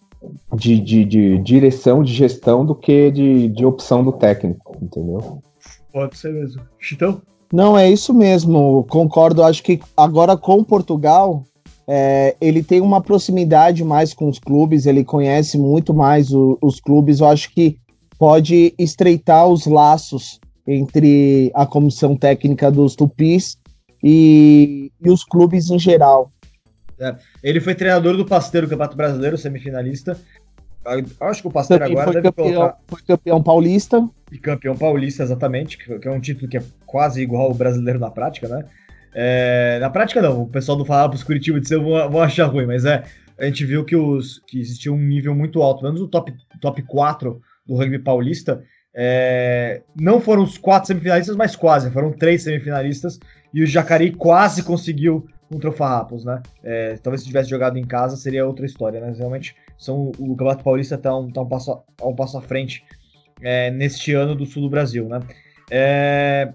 de, 0.55 0.79
de, 0.79 1.05
de, 1.05 1.39
direção, 1.39 2.03
de 2.03 2.13
gestão, 2.13 2.65
do 2.65 2.77
que 2.77 3.11
de, 3.11 3.49
de 3.49 3.67
opção 3.67 4.05
do 4.05 4.13
técnico, 4.13 4.77
entendeu? 4.81 5.43
Pode 5.93 6.17
ser 6.17 6.33
mesmo. 6.33 6.63
Chitão? 6.79 7.21
Não, 7.53 7.77
é 7.77 7.91
isso 7.91 8.15
mesmo. 8.15 8.87
Concordo. 8.89 9.43
Acho 9.43 9.63
que 9.63 9.81
agora 9.97 10.37
com 10.37 10.63
Portugal, 10.63 11.43
é, 11.87 12.37
ele 12.41 12.63
tem 12.63 12.81
uma 12.81 13.01
proximidade 13.01 13.85
mais 13.85 14.15
com 14.15 14.29
os 14.29 14.39
clubes, 14.39 14.87
ele 14.87 15.05
conhece 15.05 15.59
muito 15.59 15.93
mais 15.93 16.33
o, 16.33 16.57
os 16.63 16.81
clubes. 16.81 17.19
Eu 17.19 17.27
acho 17.27 17.53
que 17.53 17.77
pode 18.17 18.73
estreitar 18.79 19.49
os 19.49 19.67
laços 19.67 20.39
entre 20.67 21.51
a 21.53 21.67
comissão 21.67 22.17
técnica 22.17 22.71
dos 22.71 22.95
Tupis 22.95 23.57
e, 24.03 24.91
e 25.01 25.11
os 25.11 25.25
clubes 25.25 25.71
em 25.71 25.79
geral. 25.79 26.33
É, 26.99 27.17
ele 27.43 27.61
foi 27.61 27.75
treinador 27.75 28.17
do 28.17 28.25
Pasteiro 28.25 28.69
Campeonato 28.69 28.97
Brasileiro, 28.97 29.39
semifinalista. 29.39 30.19
Acho 31.21 31.43
que 31.43 31.49
o 31.49 31.51
Pasteiro 31.51 31.85
Também 31.85 31.97
agora 31.97 32.13
foi 32.13 32.23
deve 32.23 32.35
campeão, 32.35 32.55
colocar... 32.55 32.79
Foi 32.89 33.03
campeão 33.03 33.43
paulista. 33.43 34.09
E 34.31 34.39
campeão 34.39 34.77
paulista, 34.77 35.23
exatamente, 35.23 35.79
que 35.79 36.09
é 36.09 36.11
um 36.11 36.21
título 36.21 36.49
que 36.49 36.59
é 36.59 36.63
quase 36.85 37.23
igual 37.23 37.47
ao 37.47 37.55
brasileiro 37.55 37.99
na 37.99 38.11
prática, 38.11 38.49
né? 38.49 38.65
É, 39.15 39.79
na 39.81 39.91
prática 39.91 40.23
não, 40.23 40.43
o 40.43 40.49
pessoal 40.49 40.77
do 40.77 40.85
Farrapos 40.85 41.23
Curitiba 41.23 41.61
de 41.61 41.77
vão, 41.77 42.11
vão 42.11 42.23
achar 42.23 42.47
ruim, 42.47 42.67
mas 42.67 42.85
é, 42.85 43.05
a 43.39 43.45
gente 43.45 43.65
viu 43.65 43.85
que, 43.85 43.95
os, 43.95 44.41
que 44.47 44.61
existia 44.61 44.93
um 44.93 44.99
nível 44.99 45.35
muito 45.35 45.63
alto, 45.63 45.85
menos 45.85 46.01
o 46.01 46.09
top, 46.09 46.33
top 46.61 46.83
4 46.83 47.41
do 47.67 47.75
rugby 47.75 47.99
paulista, 47.99 48.63
é, 48.95 49.83
não 49.95 50.21
foram 50.21 50.43
os 50.43 50.59
quatro 50.59 50.87
semifinalistas, 50.87 51.37
mas 51.37 51.55
quase, 51.55 51.91
foram 51.91 52.13
três 52.13 52.43
semifinalistas, 52.43 53.19
e 53.53 53.63
o 53.63 53.67
Jacareí 53.67 54.13
quase 54.13 54.63
conseguiu 54.63 55.27
contra 55.51 55.69
o 55.69 55.73
Farrapos, 55.73 56.25
né? 56.25 56.43
É, 56.63 56.97
talvez 57.03 57.21
se 57.21 57.27
tivesse 57.27 57.51
jogado 57.51 57.77
em 57.77 57.85
casa 57.85 58.17
seria 58.17 58.47
outra 58.47 58.65
história, 58.65 59.01
né? 59.01 59.13
Realmente 59.17 59.55
são, 59.77 60.11
o 60.19 60.31
Campeonato 60.31 60.65
Paulista 60.65 60.95
está 60.95 61.15
um, 61.17 61.31
tá 61.31 61.43
um, 61.43 61.49
passo, 61.49 61.73
a, 62.01 62.07
um 62.07 62.15
passo 62.15 62.39
à 62.39 62.41
frente 62.41 62.85
é, 63.43 63.71
neste 63.71 64.15
ano 64.15 64.35
do 64.35 64.47
sul 64.47 64.63
do 64.63 64.71
Brasil, 64.71 65.09
né? 65.09 65.21
É, 65.71 66.53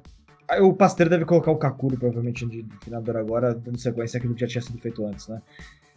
o 0.62 0.74
Pasteiro 0.74 1.10
deve 1.10 1.26
colocar 1.26 1.52
o 1.52 1.58
Kakuro, 1.58 1.98
provavelmente, 1.98 2.46
de 2.46 2.64
treinador 2.80 3.18
agora, 3.18 3.54
dando 3.54 3.78
sequência 3.78 4.18
àquilo 4.18 4.34
que 4.34 4.42
já 4.42 4.48
tinha 4.48 4.62
sido 4.62 4.80
feito 4.80 5.06
antes, 5.06 5.28
né? 5.28 5.42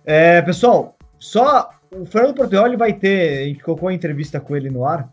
É, 0.05 0.43
pessoal, 0.43 0.97
só 1.19 1.71
o 1.93 2.05
Fernando 2.05 2.35
Portioli 2.35 2.77
vai 2.77 2.93
ter, 2.93 3.43
a 3.43 3.47
gente 3.47 3.63
colocou 3.63 3.89
a 3.89 3.95
entrevista 3.95 4.41
com 4.41 4.57
ele 4.57 4.71
no 4.71 4.85
ar, 4.85 5.11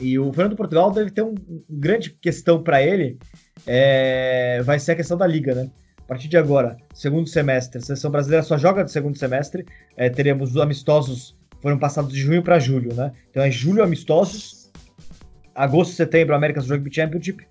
e 0.00 0.18
o 0.18 0.32
Fernando 0.32 0.56
Portugal 0.56 0.90
deve 0.90 1.10
ter 1.10 1.22
uma 1.22 1.32
um 1.32 1.62
grande 1.68 2.10
questão 2.10 2.62
para 2.62 2.82
ele, 2.82 3.18
é, 3.66 4.62
vai 4.64 4.78
ser 4.78 4.92
a 4.92 4.96
questão 4.96 5.16
da 5.16 5.26
liga, 5.26 5.54
né? 5.54 5.70
A 5.98 6.02
partir 6.10 6.28
de 6.28 6.36
agora, 6.36 6.76
segundo 6.92 7.28
semestre, 7.28 7.78
a 7.78 7.80
seleção 7.80 8.10
brasileira 8.10 8.42
só 8.42 8.58
joga 8.58 8.82
de 8.82 8.90
segundo 8.90 9.16
semestre. 9.16 9.64
É, 9.96 10.08
teremos 10.08 10.50
os 10.50 10.56
amistosos, 10.56 11.36
foram 11.60 11.78
passados 11.78 12.12
de 12.12 12.18
junho 12.18 12.42
para 12.42 12.58
julho, 12.58 12.92
né? 12.94 13.12
Então 13.30 13.42
é 13.42 13.50
julho 13.50 13.82
amistosos, 13.82 14.72
agosto, 15.54 15.94
setembro, 15.94 16.34
America's 16.34 16.68
Rugby 16.68 16.92
Championship. 16.92 17.46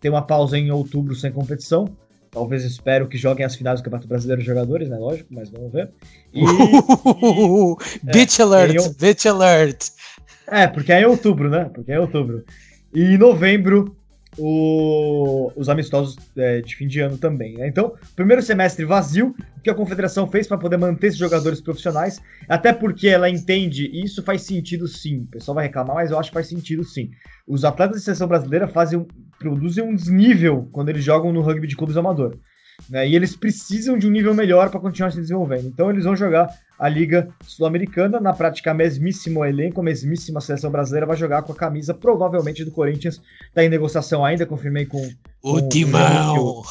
Tem 0.00 0.10
uma 0.10 0.22
pausa 0.22 0.56
em 0.58 0.70
outubro 0.70 1.14
sem 1.14 1.32
competição. 1.32 1.88
talvez 2.30 2.62
espero 2.64 3.08
que 3.08 3.16
joguem 3.16 3.44
as 3.44 3.56
finais 3.56 3.80
do 3.80 3.84
Campeonato 3.84 4.06
Brasileiro 4.06 4.42
de 4.42 4.46
Jogadores, 4.46 4.88
né? 4.88 4.96
Lógico, 4.96 5.32
mas 5.32 5.48
vamos 5.50 5.72
ver. 5.72 5.90
E, 6.32 6.44
e 6.44 8.12
bitch 8.12 8.38
alert, 8.38 8.74
eu, 8.74 8.92
bitch 8.92 9.26
alert. 9.26 9.90
É, 10.46 10.66
porque 10.66 10.92
é 10.92 11.02
em 11.02 11.06
outubro, 11.06 11.48
né? 11.48 11.70
Porque 11.74 11.92
é 11.92 11.96
em 11.96 11.98
outubro. 11.98 12.44
E 12.92 13.02
em 13.02 13.18
novembro 13.18 13.96
o, 14.38 15.52
os 15.56 15.68
amistosos 15.68 16.16
é, 16.36 16.60
de 16.60 16.74
fim 16.74 16.86
de 16.86 17.00
ano 17.00 17.18
também. 17.18 17.54
Né? 17.54 17.68
Então, 17.68 17.94
primeiro 18.16 18.42
semestre 18.42 18.84
vazio, 18.84 19.34
o 19.56 19.60
que 19.60 19.70
a 19.70 19.74
confederação 19.74 20.28
fez 20.28 20.46
para 20.46 20.58
poder 20.58 20.76
manter 20.76 21.08
esses 21.08 21.18
jogadores 21.18 21.60
profissionais, 21.60 22.20
até 22.48 22.72
porque 22.72 23.08
ela 23.08 23.28
entende, 23.28 23.86
e 23.86 24.04
isso 24.04 24.22
faz 24.22 24.42
sentido 24.42 24.86
sim. 24.86 25.22
O 25.22 25.26
pessoal 25.26 25.54
vai 25.54 25.66
reclamar, 25.66 25.96
mas 25.96 26.10
eu 26.10 26.18
acho 26.18 26.30
que 26.30 26.34
faz 26.34 26.48
sentido 26.48 26.84
sim. 26.84 27.10
Os 27.46 27.64
atletas 27.64 27.98
de 27.98 28.04
seleção 28.04 28.28
brasileira 28.28 28.66
fazem, 28.66 29.06
produzem 29.38 29.84
um 29.84 29.94
desnível 29.94 30.68
quando 30.72 30.88
eles 30.88 31.04
jogam 31.04 31.32
no 31.32 31.42
rugby 31.42 31.66
de 31.66 31.76
clubes 31.76 31.96
amador. 31.96 32.36
Né? 32.90 33.08
E 33.08 33.14
eles 33.14 33.36
precisam 33.36 33.96
de 33.96 34.06
um 34.06 34.10
nível 34.10 34.34
melhor 34.34 34.70
para 34.70 34.80
continuar 34.80 35.10
se 35.10 35.20
desenvolvendo. 35.20 35.66
Então 35.66 35.90
eles 35.90 36.04
vão 36.04 36.16
jogar 36.16 36.48
a 36.78 36.88
Liga 36.88 37.28
Sul-Americana, 37.46 38.20
na 38.20 38.32
prática, 38.32 38.74
mesmíssimo 38.74 39.44
elenco, 39.44 39.80
a 39.80 39.84
mesmíssima 39.84 40.40
seleção 40.40 40.70
brasileira 40.70 41.06
vai 41.06 41.16
jogar 41.16 41.42
com 41.42 41.52
a 41.52 41.56
camisa, 41.56 41.94
provavelmente, 41.94 42.64
do 42.64 42.70
Corinthians. 42.70 43.20
Está 43.48 43.64
em 43.64 43.68
negociação 43.68 44.24
ainda, 44.24 44.46
confirmei 44.46 44.86
com. 44.86 45.08
O 45.42 45.60
com, 45.60 45.68
Timão! 45.68 46.36
O 46.36 46.64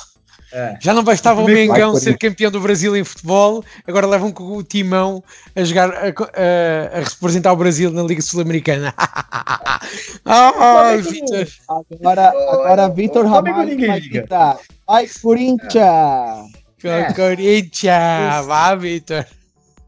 é. 0.54 0.78
Já 0.80 0.94
não 0.94 1.04
bastava 1.04 1.42
o 1.42 1.46
Mengão 1.46 1.96
ser 1.96 2.16
campeão 2.16 2.52
do 2.52 2.62
Brasil 2.62 2.96
em 2.96 3.04
futebol, 3.04 3.66
agora 3.88 4.06
levam 4.06 4.32
com 4.32 4.56
o 4.56 4.64
Timão 4.64 5.24
a 5.56 5.64
jogar 5.64 5.90
a, 5.90 6.10
a, 6.10 6.98
a 6.98 7.00
representar 7.00 7.52
o 7.54 7.56
Brasil 7.56 7.90
na 7.90 8.04
Liga 8.04 8.22
Sul-Americana. 8.22 8.94
ah, 10.24 10.96
Vitor! 11.02 11.48
Agora, 11.68 12.28
agora 12.28 12.90
Vitor 12.90 13.26
Ramalho 13.26 13.88
vai 13.88 14.00
gritar. 14.00 14.60
Vai, 14.86 15.08
Corinthians! 15.08 16.52
É. 16.84 17.14
Corinthians! 17.14 18.46
Vai, 18.46 18.78
Vitor! 18.78 19.26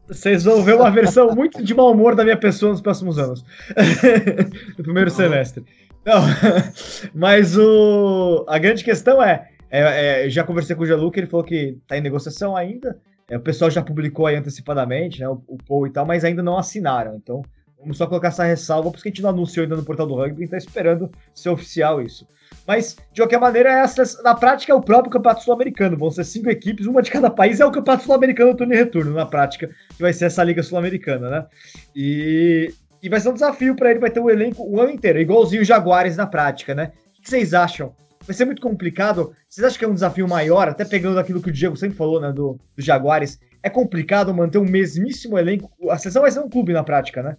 Vocês 0.08 0.44
vão 0.44 0.62
ver 0.62 0.76
uma 0.76 0.90
versão 0.90 1.34
muito 1.34 1.62
de 1.62 1.74
mau 1.74 1.92
humor 1.92 2.14
da 2.14 2.22
minha 2.22 2.36
pessoa 2.36 2.72
nos 2.72 2.80
próximos 2.80 3.18
anos. 3.18 3.44
no 4.78 4.84
primeiro 4.84 5.10
semestre. 5.10 5.64
Não, 6.04 6.22
mas 7.12 7.56
o, 7.56 8.44
a 8.48 8.58
grande 8.58 8.84
questão 8.84 9.20
é, 9.22 9.48
é, 9.68 10.26
é 10.26 10.30
já 10.30 10.44
conversei 10.44 10.76
com 10.76 10.84
o 10.84 10.86
Jalu, 10.86 11.10
que 11.10 11.18
ele 11.18 11.26
falou 11.26 11.44
que 11.44 11.78
está 11.82 11.98
em 11.98 12.00
negociação 12.00 12.56
ainda. 12.56 12.96
É, 13.28 13.36
o 13.36 13.40
pessoal 13.40 13.70
já 13.70 13.82
publicou 13.82 14.26
aí 14.26 14.36
antecipadamente, 14.36 15.20
né, 15.20 15.28
o, 15.28 15.42
o 15.48 15.58
Paul 15.58 15.88
e 15.88 15.90
tal, 15.90 16.06
mas 16.06 16.24
ainda 16.24 16.42
não 16.42 16.56
assinaram. 16.56 17.16
Então, 17.16 17.42
vamos 17.86 17.98
só 17.98 18.06
colocar 18.06 18.28
essa 18.28 18.42
ressalva, 18.42 18.90
porque 18.90 19.08
a 19.08 19.10
gente 19.10 19.22
não 19.22 19.30
anunciou 19.30 19.62
ainda 19.62 19.76
no 19.76 19.84
portal 19.84 20.08
do 20.08 20.16
rugby, 20.16 20.42
está 20.42 20.56
esperando 20.56 21.08
ser 21.32 21.50
oficial 21.50 22.02
isso. 22.02 22.26
Mas, 22.66 22.96
de 23.12 23.20
qualquer 23.20 23.38
maneira, 23.38 23.70
essa, 23.70 24.02
na 24.24 24.34
prática 24.34 24.72
é 24.72 24.74
o 24.74 24.80
próprio 24.80 25.12
Campeonato 25.12 25.44
Sul-Americano. 25.44 25.96
Vão 25.96 26.10
ser 26.10 26.24
cinco 26.24 26.50
equipes, 26.50 26.86
uma 26.86 27.00
de 27.00 27.12
cada 27.12 27.30
país. 27.30 27.60
É 27.60 27.64
o 27.64 27.70
Campeonato 27.70 28.04
Sul-Americano 28.04 28.56
turno 28.56 28.74
e 28.74 28.76
retorno, 28.76 29.12
na 29.12 29.24
prática, 29.24 29.68
que 29.68 30.02
vai 30.02 30.12
ser 30.12 30.26
essa 30.26 30.42
Liga 30.42 30.62
Sul-Americana, 30.64 31.30
né? 31.30 31.46
E, 31.94 32.72
e 33.00 33.08
vai 33.08 33.20
ser 33.20 33.28
um 33.28 33.34
desafio 33.34 33.76
para 33.76 33.90
ele, 33.90 34.00
vai 34.00 34.10
ter 34.10 34.18
um 34.18 34.28
elenco 34.28 34.64
o 34.68 34.80
ano 34.80 34.90
inteiro, 34.90 35.20
igualzinho 35.20 35.62
o 35.62 35.64
Jaguares 35.64 36.16
na 36.16 36.26
prática, 36.26 36.74
né? 36.74 36.90
O 37.16 37.22
que 37.22 37.30
vocês 37.30 37.54
acham? 37.54 37.94
Vai 38.26 38.34
ser 38.34 38.44
muito 38.44 38.60
complicado? 38.60 39.32
Vocês 39.48 39.64
acham 39.64 39.78
que 39.78 39.84
é 39.84 39.88
um 39.88 39.94
desafio 39.94 40.26
maior? 40.26 40.68
Até 40.68 40.84
pegando 40.84 41.20
aquilo 41.20 41.40
que 41.40 41.50
o 41.50 41.52
Diego 41.52 41.76
sempre 41.76 41.96
falou, 41.96 42.20
né, 42.20 42.32
do, 42.32 42.58
do 42.76 42.82
Jaguares. 42.82 43.38
É 43.62 43.70
complicado 43.70 44.34
manter 44.34 44.58
um 44.58 44.64
mesmíssimo 44.64 45.38
elenco. 45.38 45.70
A 45.90 45.98
sessão 45.98 46.22
vai 46.22 46.32
ser 46.32 46.40
um 46.40 46.48
clube 46.48 46.72
na 46.72 46.82
prática, 46.82 47.22
né? 47.22 47.36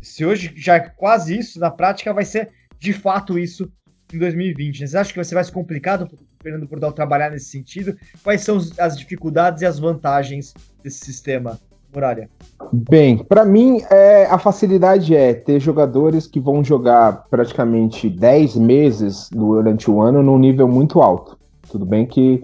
Se 0.00 0.24
hoje 0.24 0.52
já 0.56 0.76
é 0.76 0.80
quase 0.80 1.38
isso, 1.38 1.58
na 1.60 1.70
prática 1.70 2.12
vai 2.12 2.24
ser 2.24 2.50
de 2.78 2.92
fato 2.92 3.38
isso 3.38 3.70
em 4.12 4.18
2020. 4.18 4.80
Né? 4.80 4.86
Vocês 4.86 4.94
acham 4.94 5.12
que 5.12 5.34
vai 5.34 5.44
ser 5.44 5.52
complicado 5.52 6.06
para 6.06 6.16
o 6.16 6.18
Fernando 6.42 6.68
Portal 6.68 6.92
trabalhar 6.92 7.30
nesse 7.30 7.46
sentido? 7.46 7.96
Quais 8.22 8.42
são 8.42 8.58
as 8.78 8.96
dificuldades 8.96 9.62
e 9.62 9.66
as 9.66 9.78
vantagens 9.78 10.54
desse 10.82 11.04
sistema, 11.04 11.58
Muralha? 11.94 12.28
Bem, 12.72 13.18
para 13.18 13.44
mim, 13.44 13.82
é, 13.90 14.26
a 14.26 14.38
facilidade 14.38 15.14
é 15.14 15.34
ter 15.34 15.60
jogadores 15.60 16.26
que 16.26 16.40
vão 16.40 16.64
jogar 16.64 17.24
praticamente 17.30 18.08
10 18.08 18.56
meses 18.56 19.28
durante 19.30 19.90
o 19.90 20.00
ano 20.00 20.22
num 20.22 20.38
nível 20.38 20.66
muito 20.66 21.00
alto. 21.00 21.38
Tudo 21.70 21.84
bem 21.84 22.06
que 22.06 22.42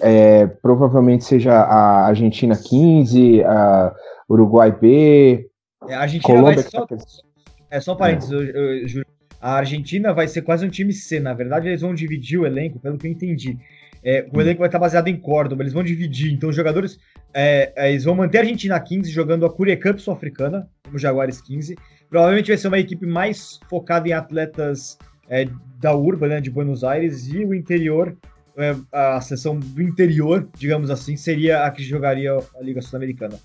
é, 0.00 0.46
provavelmente 0.46 1.24
seja 1.24 1.52
a 1.54 2.06
Argentina 2.06 2.56
15, 2.56 3.44
a 3.44 3.94
Uruguai 4.28 4.72
B. 4.72 5.48
É, 5.88 5.94
a 5.94 6.00
Argentina 6.00 6.34
Colômbia 6.34 6.62
vai 6.62 6.70
só, 6.70 6.86
é 7.70 7.80
só 7.80 7.94
um 7.94 7.96
parênteses, 7.96 8.32
é. 8.32 8.34
eu, 8.34 8.42
eu, 8.42 8.88
Júlio. 8.88 9.06
A 9.40 9.56
Argentina 9.56 10.12
vai 10.12 10.26
ser 10.26 10.42
quase 10.42 10.64
um 10.64 10.70
time 10.70 10.92
C. 10.92 11.20
Na 11.20 11.34
verdade, 11.34 11.68
eles 11.68 11.82
vão 11.82 11.94
dividir 11.94 12.38
o 12.38 12.46
elenco, 12.46 12.78
pelo 12.78 12.96
que 12.96 13.06
eu 13.06 13.10
entendi. 13.10 13.58
É, 14.02 14.26
o 14.32 14.40
elenco 14.40 14.60
vai 14.60 14.68
estar 14.68 14.78
baseado 14.78 15.08
em 15.08 15.16
Córdoba, 15.16 15.62
eles 15.62 15.72
vão 15.72 15.82
dividir. 15.82 16.32
Então, 16.32 16.48
os 16.48 16.56
jogadores. 16.56 16.98
É, 17.32 17.72
é 17.76 17.90
eles 17.90 18.04
vão 18.04 18.14
manter 18.14 18.38
a 18.38 18.40
Argentina 18.42 18.78
15 18.78 19.10
jogando 19.10 19.44
a 19.44 19.52
Curia 19.52 19.76
Cup 19.76 19.98
sul-africana, 19.98 20.68
como 20.84 20.98
Jaguares 20.98 21.40
15. 21.40 21.76
Provavelmente 22.08 22.48
vai 22.48 22.56
ser 22.56 22.68
uma 22.68 22.78
equipe 22.78 23.06
mais 23.06 23.58
focada 23.68 24.08
em 24.08 24.12
atletas 24.12 24.96
é, 25.28 25.48
da 25.80 25.94
urba, 25.94 26.28
né, 26.28 26.40
de 26.40 26.50
Buenos 26.50 26.84
Aires, 26.84 27.26
e 27.28 27.44
o 27.44 27.54
interior, 27.54 28.16
a 28.92 29.20
seção 29.20 29.58
do 29.58 29.82
interior, 29.82 30.48
digamos 30.56 30.90
assim, 30.90 31.16
seria 31.16 31.64
a 31.64 31.70
que 31.70 31.82
jogaria 31.82 32.32
a 32.32 32.62
Liga 32.62 32.80
Sul-Americana. 32.80 33.36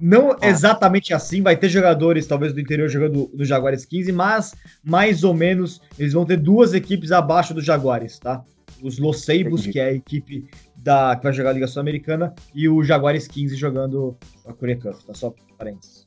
Não 0.00 0.32
ah. 0.32 0.46
exatamente 0.46 1.12
assim, 1.12 1.42
vai 1.42 1.56
ter 1.56 1.68
jogadores 1.68 2.26
talvez 2.26 2.52
do 2.52 2.60
interior 2.60 2.88
jogando 2.88 3.30
no 3.34 3.44
Jaguares 3.44 3.84
15, 3.84 4.12
mas 4.12 4.54
mais 4.84 5.24
ou 5.24 5.34
menos 5.34 5.80
eles 5.98 6.12
vão 6.12 6.24
ter 6.24 6.36
duas 6.36 6.74
equipes 6.74 7.12
abaixo 7.12 7.52
do 7.52 7.60
Jaguares, 7.60 8.18
tá? 8.18 8.42
Os 8.82 8.98
Los 8.98 9.24
Seibos, 9.24 9.66
que 9.66 9.80
é 9.80 9.86
a 9.86 9.92
equipe 9.92 10.48
da, 10.76 11.16
que 11.16 11.24
vai 11.24 11.32
jogar 11.32 11.50
a 11.50 11.52
Liga 11.52 11.66
Sul-Americana, 11.66 12.32
e 12.54 12.68
o 12.68 12.84
Jaguares 12.84 13.26
15 13.26 13.56
jogando 13.56 14.16
a 14.46 14.52
Coreia 14.52 14.78
Cup, 14.78 14.94
tá? 15.04 15.14
Só 15.14 15.34
parênteses. 15.56 16.04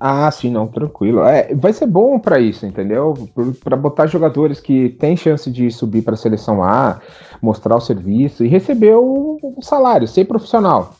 Ah, 0.00 0.30
sim, 0.30 0.50
não, 0.50 0.66
tranquilo. 0.66 1.22
É, 1.24 1.52
vai 1.54 1.72
ser 1.72 1.86
bom 1.86 2.18
para 2.18 2.38
isso, 2.38 2.64
entendeu? 2.64 3.28
Para 3.62 3.76
botar 3.76 4.06
jogadores 4.06 4.60
que 4.60 4.90
têm 4.90 5.16
chance 5.16 5.50
de 5.50 5.70
subir 5.70 6.02
para 6.02 6.14
a 6.14 6.16
seleção 6.16 6.62
A, 6.62 7.00
mostrar 7.42 7.76
o 7.76 7.80
serviço 7.80 8.44
e 8.44 8.48
receber 8.48 8.94
o, 8.94 9.38
o 9.56 9.62
salário, 9.62 10.06
ser 10.06 10.24
profissional. 10.24 10.94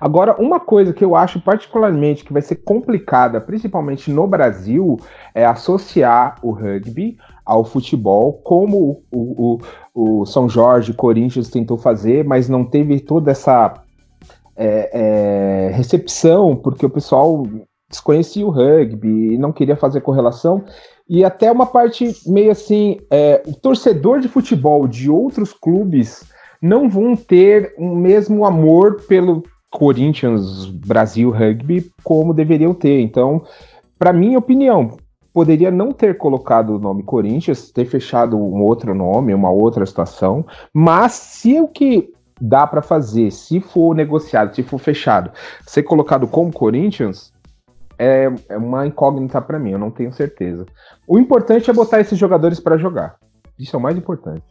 Agora, 0.00 0.36
uma 0.40 0.60
coisa 0.60 0.92
que 0.92 1.04
eu 1.04 1.16
acho 1.16 1.40
particularmente 1.40 2.24
que 2.24 2.32
vai 2.32 2.42
ser 2.42 2.56
complicada, 2.56 3.40
principalmente 3.40 4.10
no 4.10 4.26
Brasil, 4.26 4.96
é 5.34 5.44
associar 5.44 6.36
o 6.42 6.52
rugby 6.52 7.16
ao 7.44 7.64
futebol, 7.64 8.34
como 8.44 9.02
o, 9.10 9.58
o, 9.94 10.20
o 10.20 10.26
São 10.26 10.48
Jorge, 10.48 10.92
Corinthians 10.92 11.48
tentou 11.48 11.76
fazer, 11.76 12.24
mas 12.24 12.48
não 12.48 12.64
teve 12.64 13.00
toda 13.00 13.30
essa 13.30 13.74
é, 14.56 14.90
é, 14.92 15.70
recepção, 15.72 16.56
porque 16.56 16.86
o 16.86 16.90
pessoal 16.90 17.46
desconhecia 17.88 18.46
o 18.46 18.50
rugby 18.50 19.34
e 19.34 19.38
não 19.38 19.52
queria 19.52 19.76
fazer 19.76 20.00
correlação. 20.00 20.64
E 21.08 21.24
até 21.24 21.50
uma 21.52 21.66
parte 21.66 22.12
meio 22.26 22.50
assim, 22.50 22.98
é, 23.10 23.42
o 23.46 23.54
torcedor 23.54 24.20
de 24.20 24.28
futebol 24.28 24.88
de 24.88 25.08
outros 25.08 25.52
clubes 25.52 26.24
não 26.60 26.88
vão 26.88 27.14
ter 27.14 27.74
o 27.78 27.94
mesmo 27.94 28.44
amor 28.44 29.02
pelo, 29.06 29.44
Corinthians 29.76 30.64
Brasil 30.64 31.30
Rugby 31.30 31.92
como 32.02 32.32
deveriam 32.32 32.72
ter. 32.72 32.98
Então, 33.02 33.42
para 33.98 34.10
minha 34.10 34.38
opinião, 34.38 34.96
poderia 35.34 35.70
não 35.70 35.92
ter 35.92 36.16
colocado 36.16 36.70
o 36.70 36.78
nome 36.78 37.02
Corinthians, 37.02 37.70
ter 37.70 37.84
fechado 37.84 38.38
um 38.38 38.62
outro 38.62 38.94
nome, 38.94 39.34
uma 39.34 39.50
outra 39.50 39.84
situação, 39.84 40.46
mas 40.72 41.12
se 41.12 41.60
o 41.60 41.68
que 41.68 42.10
dá 42.40 42.66
para 42.66 42.80
fazer, 42.80 43.30
se 43.30 43.60
for 43.60 43.94
negociado, 43.94 44.54
se 44.54 44.62
for 44.62 44.78
fechado, 44.78 45.30
ser 45.66 45.82
colocado 45.82 46.26
como 46.26 46.50
Corinthians, 46.50 47.30
é, 47.98 48.32
é 48.48 48.56
uma 48.56 48.86
incógnita 48.86 49.42
para 49.42 49.58
mim, 49.58 49.72
eu 49.72 49.78
não 49.78 49.90
tenho 49.90 50.10
certeza. 50.10 50.64
O 51.06 51.18
importante 51.18 51.68
é 51.68 51.74
botar 51.74 52.00
esses 52.00 52.18
jogadores 52.18 52.58
para 52.58 52.78
jogar. 52.78 53.16
Isso 53.58 53.76
é 53.76 53.78
o 53.78 53.82
mais 53.82 53.96
importante. 53.98 54.44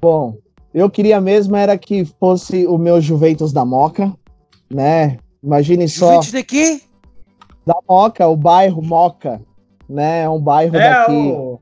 Bom, 0.00 0.36
eu 0.74 0.90
queria 0.90 1.20
mesmo 1.20 1.54
era 1.54 1.78
que 1.78 2.04
fosse 2.04 2.66
o 2.66 2.76
meu 2.76 3.00
Juventus 3.00 3.52
da 3.52 3.64
Moca, 3.64 4.12
né? 4.70 5.18
Imagine 5.42 5.88
só. 5.88 6.06
Juventus 6.06 6.32
de 6.32 6.42
quê? 6.42 6.80
Da 7.66 7.76
Moca, 7.88 8.26
o 8.26 8.36
bairro 8.36 8.82
Moca, 8.82 9.40
né? 9.88 10.22
É 10.22 10.28
um 10.28 10.40
bairro 10.40 10.76
é 10.76 10.90
daqui. 10.90 11.12
O... 11.12 11.60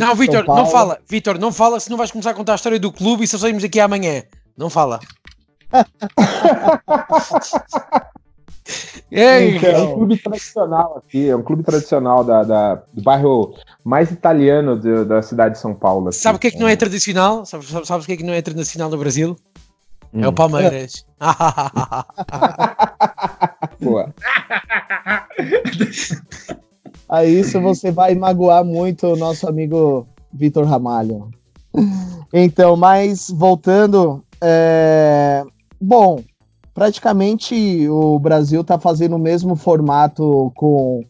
Não, 0.00 0.14
Vitor, 0.14 0.46
não 0.46 0.66
fala. 0.66 0.98
Vitor, 1.08 1.38
não 1.38 1.52
fala, 1.52 1.80
senão 1.80 1.96
vais 1.96 2.10
começar 2.10 2.30
a 2.30 2.34
contar 2.34 2.52
a 2.52 2.56
história 2.56 2.78
do 2.78 2.92
clube 2.92 3.24
e 3.24 3.28
só 3.28 3.38
saímos 3.38 3.64
aqui 3.64 3.80
amanhã. 3.80 4.22
Não 4.56 4.68
fala. 4.68 5.00
Ei, 9.10 9.56
então, 9.56 9.70
é 9.70 9.78
um 9.78 9.94
clube 9.94 10.18
tradicional 10.18 11.02
aqui, 11.02 11.28
é 11.28 11.36
um 11.36 11.42
clube 11.42 11.62
tradicional 11.62 12.22
da, 12.22 12.44
da 12.44 12.74
do 12.92 13.02
bairro 13.02 13.54
mais 13.82 14.10
italiano 14.10 14.78
de, 14.78 15.06
da 15.06 15.22
cidade 15.22 15.54
de 15.54 15.60
São 15.60 15.74
Paulo. 15.74 16.08
Aqui. 16.08 16.18
Sabe 16.18 16.36
o 16.36 16.38
que 16.38 16.48
é 16.48 16.50
que 16.50 16.58
não 16.58 16.68
é 16.68 16.76
tradicional? 16.76 17.46
Sabe, 17.46 17.64
sabe, 17.64 17.86
sabe 17.86 18.02
o 18.02 18.06
que 18.06 18.12
é 18.12 18.16
que 18.18 18.22
não 18.22 18.34
é 18.34 18.42
tradicional 18.42 18.90
no 18.90 18.98
Brasil? 18.98 19.34
Hum. 20.18 20.24
É 20.24 20.28
o 20.28 20.32
Palmeiras. 20.32 21.06
Boa. 23.80 24.12
A 27.08 27.24
isso 27.24 27.60
você 27.60 27.90
vai 27.90 28.14
magoar 28.14 28.64
muito 28.64 29.06
o 29.06 29.16
nosso 29.16 29.48
amigo 29.48 30.06
Vitor 30.30 30.66
Ramalho. 30.66 31.30
Então, 32.32 32.76
mas 32.76 33.30
voltando, 33.30 34.22
é, 34.42 35.42
bom, 35.80 36.22
praticamente 36.74 37.88
o 37.88 38.18
Brasil 38.18 38.60
está 38.60 38.78
fazendo 38.78 39.16
o 39.16 39.18
mesmo 39.18 39.56
formato 39.56 40.52
com 40.54 41.02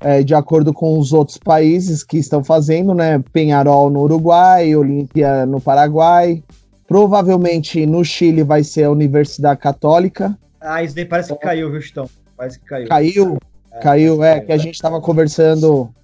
é, 0.00 0.22
de 0.22 0.34
acordo 0.34 0.74
com 0.74 0.98
os 0.98 1.12
outros 1.12 1.38
países 1.38 2.02
que 2.02 2.18
estão 2.18 2.42
fazendo, 2.42 2.94
né? 2.94 3.22
Penharol 3.32 3.88
no 3.88 4.00
Uruguai, 4.00 4.74
Olímpia 4.74 5.46
no 5.46 5.60
Paraguai. 5.60 6.42
Provavelmente 6.90 7.86
no 7.86 8.04
Chile 8.04 8.42
vai 8.42 8.64
ser 8.64 8.82
a 8.82 8.90
Universidade 8.90 9.60
Católica. 9.60 10.36
Ah, 10.60 10.82
isso 10.82 10.92
daí 10.92 11.04
parece 11.04 11.32
que 11.32 11.38
caiu, 11.38 11.70
viu, 11.70 11.80
Chitão? 11.80 12.10
Parece 12.36 12.58
que 12.58 12.66
caiu. 12.66 12.88
Caiu? 12.88 13.38
É, 13.70 13.78
caiu, 13.78 14.24
é, 14.24 14.40
que 14.40 14.50
a 14.50 14.56
gente 14.56 14.74
estava 14.74 15.00
conversando 15.00 15.94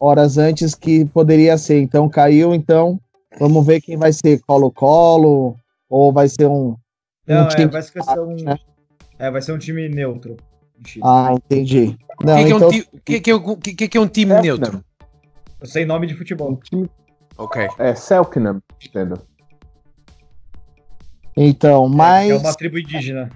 horas 0.00 0.38
antes 0.38 0.74
que 0.74 1.04
poderia 1.04 1.56
ser. 1.56 1.80
Então 1.80 2.08
caiu, 2.08 2.52
então 2.52 3.00
vamos 3.38 3.64
ver 3.64 3.80
quem 3.80 3.96
vai 3.96 4.12
ser, 4.12 4.40
Colo-Colo, 4.40 5.54
ou 5.88 6.12
vai 6.12 6.28
ser 6.28 6.46
um. 6.46 6.74
Não, 7.24 7.44
um 7.44 7.48
é, 7.48 7.66
vai 7.68 7.82
ser 7.82 8.00
um. 8.18 8.34
Né? 8.42 8.58
É, 9.20 9.30
vai 9.30 9.40
ser 9.40 9.52
um 9.52 9.58
time 9.58 9.88
neutro. 9.88 10.36
Ah, 11.00 11.32
entendi. 11.32 11.96
Não, 12.24 12.34
o 12.34 12.44
que, 12.44 12.50
então... 12.50 12.70
que, 13.04 13.20
que, 13.20 13.30
é 13.30 13.36
um, 13.36 13.56
que, 13.56 13.88
que, 13.88 13.98
é 13.98 14.00
um 14.00 14.08
time 14.08 14.32
é, 14.32 14.42
neutro? 14.42 14.84
Eu 15.60 15.66
sei 15.68 15.84
nome 15.84 16.08
de 16.08 16.16
futebol. 16.16 16.50
Um 16.50 16.56
time... 16.56 16.90
Ok. 17.38 17.68
É 17.78 17.94
Selknam, 17.94 18.60
entendo. 18.84 19.29
Então, 21.36 21.88
mas. 21.88 22.30
É, 22.30 22.34
é 22.34 22.36
uma 22.36 22.54
tribo 22.54 22.78
indígena. 22.78 23.30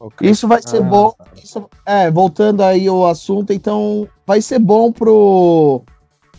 Okay. 0.00 0.30
Isso 0.30 0.46
vai 0.46 0.62
ser 0.62 0.82
ah, 0.82 0.86
bom. 0.86 1.12
Isso, 1.42 1.68
é, 1.84 2.10
voltando 2.10 2.62
aí 2.62 2.86
ao 2.86 3.06
assunto, 3.06 3.52
então 3.52 4.08
vai 4.24 4.40
ser 4.40 4.60
bom 4.60 4.92
pro, 4.92 5.82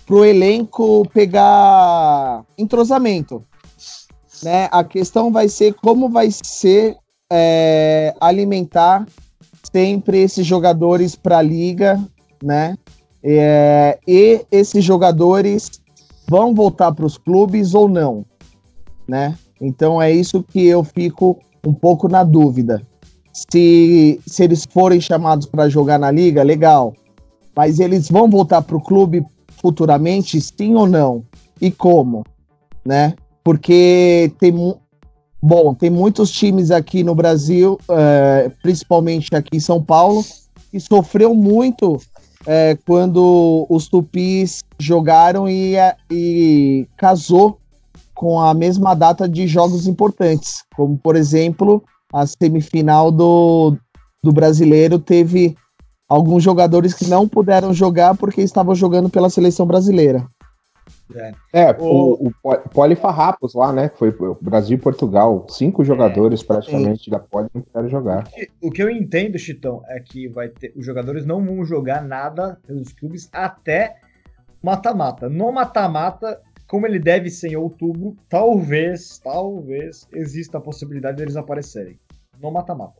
pro 0.05 0.23
elenco 0.23 1.07
pegar 1.13 2.43
entrosamento. 2.57 3.43
Né? 4.41 4.69
A 4.71 4.83
questão 4.83 5.31
vai 5.31 5.49
ser 5.49 5.73
como 5.73 6.07
vai 6.07 6.29
ser 6.31 6.95
é, 7.29 8.15
alimentar 8.21 9.05
sempre 9.73 10.19
esses 10.19 10.45
jogadores 10.45 11.15
para 11.15 11.39
a 11.39 11.41
liga, 11.41 11.99
né? 12.41 12.77
É, 13.21 13.99
e 14.07 14.45
esses 14.49 14.83
jogadores 14.83 15.69
vão 16.27 16.53
voltar 16.55 16.93
para 16.93 17.05
os 17.05 17.17
clubes 17.17 17.73
ou 17.73 17.89
não, 17.89 18.25
né? 19.05 19.37
Então 19.59 20.01
é 20.01 20.11
isso 20.11 20.43
que 20.43 20.65
eu 20.65 20.83
fico 20.83 21.37
um 21.65 21.73
pouco 21.73 22.07
na 22.07 22.23
dúvida. 22.23 22.81
Se, 23.33 24.19
se 24.25 24.43
eles 24.43 24.65
forem 24.65 24.99
chamados 24.99 25.45
para 25.45 25.69
jogar 25.69 25.99
na 25.99 26.11
liga, 26.11 26.43
legal. 26.43 26.93
Mas 27.55 27.79
eles 27.79 28.09
vão 28.09 28.29
voltar 28.29 28.61
para 28.61 28.77
o 28.77 28.81
clube 28.81 29.25
futuramente, 29.61 30.39
sim 30.39 30.75
ou 30.75 30.87
não? 30.87 31.23
E 31.59 31.69
como? 31.69 32.23
Né? 32.85 33.13
Porque 33.43 34.31
tem, 34.39 34.53
Bom, 35.41 35.73
tem 35.73 35.89
muitos 35.89 36.31
times 36.31 36.69
aqui 36.69 37.01
no 37.01 37.15
Brasil, 37.15 37.79
é, 37.89 38.51
principalmente 38.61 39.33
aqui 39.33 39.55
em 39.55 39.59
São 39.59 39.81
Paulo, 39.81 40.23
que 40.69 40.79
sofreu 40.79 41.33
muito 41.33 41.97
é, 42.45 42.77
quando 42.85 43.65
os 43.69 43.87
tupis 43.87 44.59
jogaram 44.77 45.47
e, 45.47 45.75
e 46.11 46.87
casou 46.97 47.58
com 48.19 48.37
a 48.37 48.53
mesma 48.53 48.93
data 48.93 49.29
de 49.29 49.47
jogos 49.47 49.87
importantes, 49.87 50.65
como 50.75 50.97
por 50.97 51.15
exemplo 51.15 51.81
a 52.11 52.27
semifinal 52.27 53.13
do, 53.13 53.77
do 54.21 54.33
brasileiro 54.33 54.99
teve 54.99 55.55
alguns 56.05 56.43
jogadores 56.43 56.93
que 56.93 57.07
não 57.07 57.29
puderam 57.29 57.73
jogar 57.73 58.17
porque 58.17 58.41
estavam 58.41 58.75
jogando 58.75 59.09
pela 59.09 59.29
seleção 59.29 59.65
brasileira. 59.65 60.27
É, 61.15 61.31
é 61.53 61.71
o, 61.79 62.27
o, 62.27 62.33
o 62.43 62.69
Polifarrapos 62.69 63.53
lá, 63.53 63.71
né? 63.71 63.89
Foi 63.95 64.09
o 64.09 64.37
Brasil 64.41 64.77
e 64.77 64.81
Portugal. 64.81 65.47
Cinco 65.49 65.85
jogadores 65.85 66.41
é, 66.41 66.45
praticamente 66.45 67.09
da 67.09 67.19
Poli 67.19 67.47
não 67.53 67.61
querem 67.61 67.89
jogar. 67.89 68.25
O 68.25 68.31
que, 68.31 68.49
o 68.63 68.69
que, 68.69 68.83
eu 68.83 68.89
entendo, 68.89 69.39
Chitão, 69.39 69.81
é 69.87 69.97
que 70.01 70.27
vai 70.27 70.49
ter, 70.49 70.73
os 70.75 70.85
jogadores 70.85 71.25
não 71.25 71.43
vão 71.43 71.63
jogar 71.63 72.03
nada 72.03 72.59
pelos 72.67 72.91
clubes 72.91 73.29
até 73.31 73.95
mata-mata. 74.61 75.29
No 75.29 75.51
mata-mata, 75.53 76.41
como 76.69 76.85
ele 76.85 76.99
deve 76.99 77.31
ser 77.31 77.49
em 77.49 77.55
outubro, 77.55 78.15
talvez, 78.29 79.17
talvez 79.17 80.07
exista 80.13 80.59
a 80.59 80.61
possibilidade 80.61 81.17
deles 81.17 81.35
aparecerem. 81.35 81.99
No 82.39 82.51
mata-mata. 82.51 82.99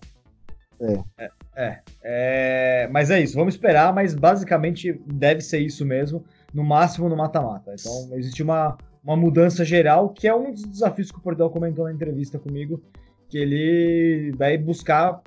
É. 0.82 0.94
É, 1.18 1.30
é. 1.56 1.80
é. 2.04 2.90
Mas 2.92 3.12
é 3.12 3.22
isso, 3.22 3.36
vamos 3.36 3.54
esperar, 3.54 3.94
mas 3.94 4.16
basicamente 4.16 5.00
deve 5.06 5.42
ser 5.42 5.60
isso 5.60 5.86
mesmo 5.86 6.26
no 6.52 6.64
máximo 6.64 7.08
no 7.08 7.16
mata-mata. 7.16 7.76
Então, 7.80 8.18
existe 8.18 8.42
uma, 8.42 8.76
uma 9.04 9.16
mudança 9.16 9.64
geral, 9.64 10.10
que 10.10 10.28
é 10.28 10.34
um 10.34 10.52
dos 10.52 10.64
desafios 10.64 11.12
que 11.12 11.20
o 11.20 11.22
Portal 11.22 11.52
comentou 11.52 11.86
na 11.86 11.94
entrevista 11.94 12.40
comigo, 12.40 12.82
que 13.30 13.38
ele 13.38 14.32
vai 14.36 14.58
buscar 14.58 15.22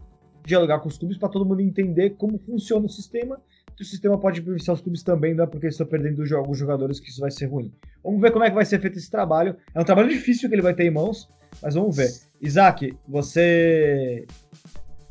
dialogar 0.44 0.80
com 0.80 0.88
os 0.88 0.98
clubes 0.98 1.16
para 1.16 1.28
todo 1.28 1.46
mundo 1.46 1.60
entender 1.60 2.16
como 2.16 2.38
funciona 2.38 2.86
o 2.86 2.90
sistema. 2.90 3.40
Que 3.82 3.86
o 3.86 3.90
sistema 3.90 4.16
pode 4.16 4.40
beneficiar 4.40 4.76
os 4.76 4.80
clubes 4.80 5.02
também, 5.02 5.34
não 5.34 5.42
é 5.42 5.46
porque 5.48 5.66
eles 5.66 5.74
estão 5.74 5.88
perdendo 5.88 6.22
os 6.22 6.56
jogadores 6.56 7.00
que 7.00 7.10
isso 7.10 7.20
vai 7.20 7.32
ser 7.32 7.46
ruim. 7.46 7.72
Vamos 8.04 8.20
ver 8.20 8.30
como 8.30 8.44
é 8.44 8.48
que 8.48 8.54
vai 8.54 8.64
ser 8.64 8.80
feito 8.80 8.96
esse 8.96 9.10
trabalho. 9.10 9.56
É 9.74 9.80
um 9.80 9.84
trabalho 9.84 10.08
difícil 10.08 10.48
que 10.48 10.54
ele 10.54 10.62
vai 10.62 10.72
ter 10.72 10.84
em 10.84 10.90
mãos, 10.92 11.28
mas 11.60 11.74
vamos 11.74 11.96
ver. 11.96 12.08
Isaac, 12.40 12.96
você 13.08 14.24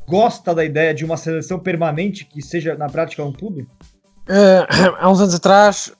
gosta 0.08 0.54
da 0.54 0.64
ideia 0.64 0.94
de 0.94 1.04
uma 1.04 1.18
seleção 1.18 1.58
permanente 1.58 2.24
que 2.24 2.40
seja 2.40 2.74
na 2.74 2.88
prática 2.88 3.22
um 3.22 3.30
clube? 3.30 3.68
Uh, 4.22 4.64
há 4.98 5.10
uns 5.10 5.20
anos 5.20 5.34
atrás 5.34 5.92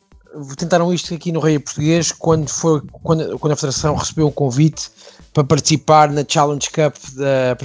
tentaram 0.57 0.95
isto 0.95 1.13
aqui 1.13 1.31
no 1.31 1.41
Rei 1.41 1.59
Português 1.59 2.11
quando, 2.11 2.49
foi, 2.49 2.81
quando, 3.03 3.39
quando 3.39 3.53
a 3.53 3.57
Federação 3.57 3.95
recebeu 3.95 4.29
o 4.29 4.33
convite 4.33 4.91
para 5.33 5.45
participar 5.45 6.11
na 6.11 6.25
Challenge 6.29 6.69
Cup, 6.71 6.95
da, 7.15 7.57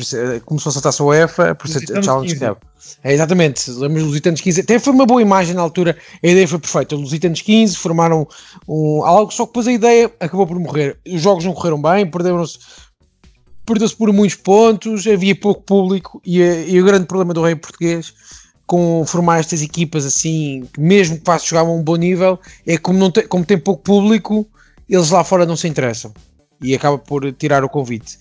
como 0.45 0.59
se 0.59 0.63
fosse 0.63 0.77
a 0.77 0.81
taça 0.81 1.03
UEFA, 1.03 1.53
por 1.53 1.67
ser 1.67 1.81
Challenge 2.03 2.33
15. 2.33 2.45
Cup. 2.45 2.63
É, 3.03 3.13
exatamente, 3.13 3.69
lembro 3.71 3.99
dos 3.99 4.07
Lusitanos 4.07 4.39
15. 4.39 4.61
Até 4.61 4.79
foi 4.79 4.93
uma 4.93 5.05
boa 5.05 5.21
imagem 5.21 5.53
na 5.53 5.61
altura, 5.61 5.97
a 6.23 6.27
ideia 6.27 6.47
foi 6.47 6.59
perfeita. 6.59 6.95
Os 6.95 7.01
Lusitanos 7.01 7.41
15 7.41 7.75
formaram 7.75 8.27
um, 8.67 9.03
algo, 9.03 9.31
só 9.33 9.45
que 9.45 9.49
depois 9.49 9.67
a 9.67 9.71
ideia 9.71 10.11
acabou 10.19 10.47
por 10.47 10.57
morrer. 10.57 10.97
Os 11.05 11.21
jogos 11.21 11.43
não 11.43 11.53
correram 11.53 11.81
bem, 11.81 12.09
perderam-se 12.09 12.57
perdeu-se 13.65 13.95
por 13.97 14.13
muitos 14.13 14.37
pontos, 14.37 15.05
havia 15.05 15.35
pouco 15.35 15.61
público 15.61 16.21
e, 16.25 16.39
e 16.39 16.81
o 16.81 16.85
grande 16.85 17.05
problema 17.05 17.33
do 17.33 17.43
Rei 17.43 17.53
Português 17.53 18.13
com 18.65 19.03
formar 19.05 19.39
estas 19.39 19.61
equipas 19.61 20.05
assim, 20.05 20.65
mesmo 20.77 21.17
que 21.17 21.23
passe 21.23 21.49
jogar 21.49 21.61
a 21.61 21.63
um 21.65 21.83
bom 21.83 21.97
nível, 21.97 22.39
é 22.65 22.77
como, 22.77 22.97
não 22.97 23.11
tem, 23.11 23.27
como 23.27 23.45
tem 23.45 23.57
pouco 23.57 23.83
público, 23.83 24.47
eles 24.89 25.09
lá 25.09 25.21
fora 25.21 25.45
não 25.45 25.57
se 25.57 25.67
interessam 25.67 26.13
e 26.61 26.73
acaba 26.75 26.97
por 26.97 27.31
tirar 27.33 27.63
o 27.63 27.69
convite. 27.69 28.17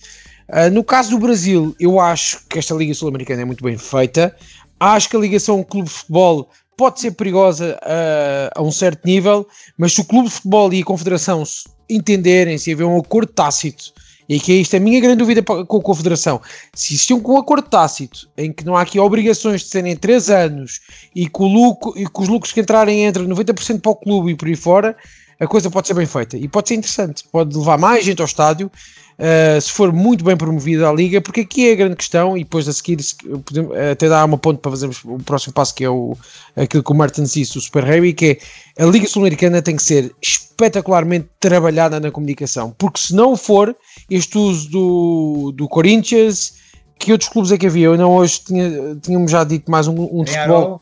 Uh, 0.49 0.71
no 0.73 0.85
caso 0.85 1.11
do 1.11 1.19
Brasil, 1.19 1.75
eu 1.81 1.99
acho 1.99 2.47
que 2.49 2.59
esta 2.59 2.75
Liga 2.75 2.95
Sul-Americana 2.95 3.43
é 3.43 3.45
muito 3.45 3.65
bem 3.65 3.77
feita. 3.77 4.35
Acho 4.79 5.09
que 5.09 5.17
a 5.17 5.21
ligação 5.21 5.63
Clube 5.65 5.89
de 5.89 5.95
Futebol 5.95 6.49
pode 6.77 7.01
ser 7.01 7.13
perigosa 7.13 7.79
uh, 7.83 8.51
a 8.55 8.63
um 8.63 8.71
certo 8.71 9.05
nível, 9.05 9.47
mas 9.77 9.95
se 9.95 10.01
o 10.01 10.05
Clube 10.05 10.29
de 10.29 10.35
Futebol 10.35 10.73
e 10.73 10.83
a 10.83 10.85
Confederação 10.85 11.43
entenderem, 11.89 12.59
se 12.59 12.73
haver 12.73 12.85
um 12.85 12.99
acordo 12.99 13.33
tácito 13.33 13.93
e 14.29 14.41
que 14.41 14.53
é 14.53 14.57
isto 14.57 14.77
a 14.77 14.81
minha 14.81 15.01
grande 15.01 15.19
dúvida 15.19 15.43
com 15.43 15.77
a 15.77 15.83
Confederação. 15.83 16.41
Se 16.75 16.95
existiam 16.95 17.21
com 17.21 17.35
um 17.35 17.39
acordo 17.39 17.69
tácito, 17.69 18.29
em 18.37 18.53
que 18.53 18.65
não 18.65 18.77
há 18.77 18.83
aqui 18.83 18.99
obrigações 18.99 19.63
de 19.63 19.69
serem 19.69 19.97
3 19.97 20.31
anos 20.31 20.81
e 21.15 21.29
que, 21.29 21.43
lucro, 21.43 21.93
e 21.97 22.05
que 22.07 22.21
os 22.21 22.29
lucros 22.29 22.53
que 22.53 22.61
entrarem 22.61 23.07
entram 23.07 23.25
90% 23.27 23.81
para 23.81 23.93
o 23.93 23.97
clube 23.97 24.33
e 24.33 24.35
por 24.35 24.49
aí 24.49 24.57
fora, 24.57 24.97
a 25.39 25.47
coisa 25.47 25.71
pode 25.71 25.87
ser 25.87 25.95
bem 25.95 26.07
feita 26.07 26.37
e 26.37 26.49
pode 26.49 26.69
ser 26.69 26.75
interessante. 26.75 27.25
Pode 27.31 27.57
levar 27.57 27.79
mais 27.79 28.05
gente 28.05 28.21
ao 28.21 28.27
estádio 28.27 28.71
uh, 29.19 29.61
se 29.61 29.71
for 29.71 29.93
muito 29.93 30.25
bem 30.25 30.37
promovida 30.37 30.89
a 30.89 30.93
liga, 30.93 31.21
porque 31.21 31.43
aqui 31.43 31.69
é 31.69 31.73
a 31.73 31.77
grande 31.77 31.97
questão. 31.97 32.37
E 32.37 32.45
depois 32.45 32.69
a 32.69 32.73
seguir, 32.73 32.99
podemos, 33.45 33.77
até 33.77 34.09
dar 34.09 34.25
uma 34.25 34.39
ponte 34.39 34.61
para 34.61 34.71
fazermos 34.71 35.05
o 35.05 35.19
próximo 35.19 35.53
passo, 35.53 35.75
que 35.75 35.85
é 35.85 35.91
o, 35.91 36.17
aquilo 36.57 36.83
que 36.83 36.93
o 36.93 36.95
Martin 36.95 37.25
disse, 37.25 37.59
o 37.59 37.61
Super 37.61 37.87
Heavy, 37.87 38.13
que 38.13 38.39
é 38.79 38.83
a 38.83 38.87
Liga 38.87 39.07
Sul-Americana 39.07 39.61
tem 39.61 39.77
que 39.77 39.83
ser 39.83 40.15
espetacularmente 40.23 41.29
trabalhada 41.39 42.01
na 42.01 42.11
comunicação, 42.11 42.75
porque 42.79 42.99
se 42.99 43.15
não 43.15 43.37
for, 43.37 43.77
este 44.11 44.39
uso 44.39 44.71
do, 44.71 45.53
do 45.55 45.69
Corinthians, 45.69 46.55
que 46.99 47.13
outros 47.13 47.29
clubes 47.29 47.53
é 47.53 47.59
que 47.59 47.67
havia? 47.67 47.87
Eu 47.87 47.99
não 47.99 48.17
hoje 48.17 48.41
tinha, 48.47 48.97
tínhamos 49.03 49.31
já 49.31 49.45
dito 49.45 49.71
mais 49.71 49.87
um, 49.87 50.21
um 50.21 50.25
de 50.25 50.33
futebol. 50.33 50.81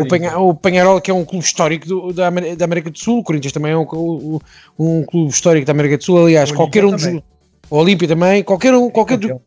O, 0.00 0.08
Penha, 0.08 0.38
o 0.38 0.54
Penharol, 0.54 1.00
que 1.00 1.10
é 1.10 1.14
um 1.14 1.24
clube 1.24 1.44
histórico 1.44 1.86
do, 1.86 2.12
da, 2.12 2.28
da, 2.28 2.64
América 2.64 2.90
do 2.90 2.98
Sul, 2.98 3.20
o 3.20 3.22
Corinthians 3.22 3.52
também 3.52 3.72
é 3.72 3.76
um, 3.76 3.86
um, 3.92 4.38
um 4.78 5.04
clube 5.04 5.30
histórico 5.30 5.64
da 5.64 5.72
América 5.72 5.96
do 5.96 6.04
Sul. 6.04 6.24
Aliás, 6.24 6.50
qualquer 6.50 6.84
um 6.84 6.90
dos. 6.90 7.04
O 7.06 7.76
Olímpia 7.76 8.08
também, 8.08 8.42
qualquer 8.42 8.74
um, 8.74 8.90
qualquer, 8.90 9.16
do, 9.16 9.40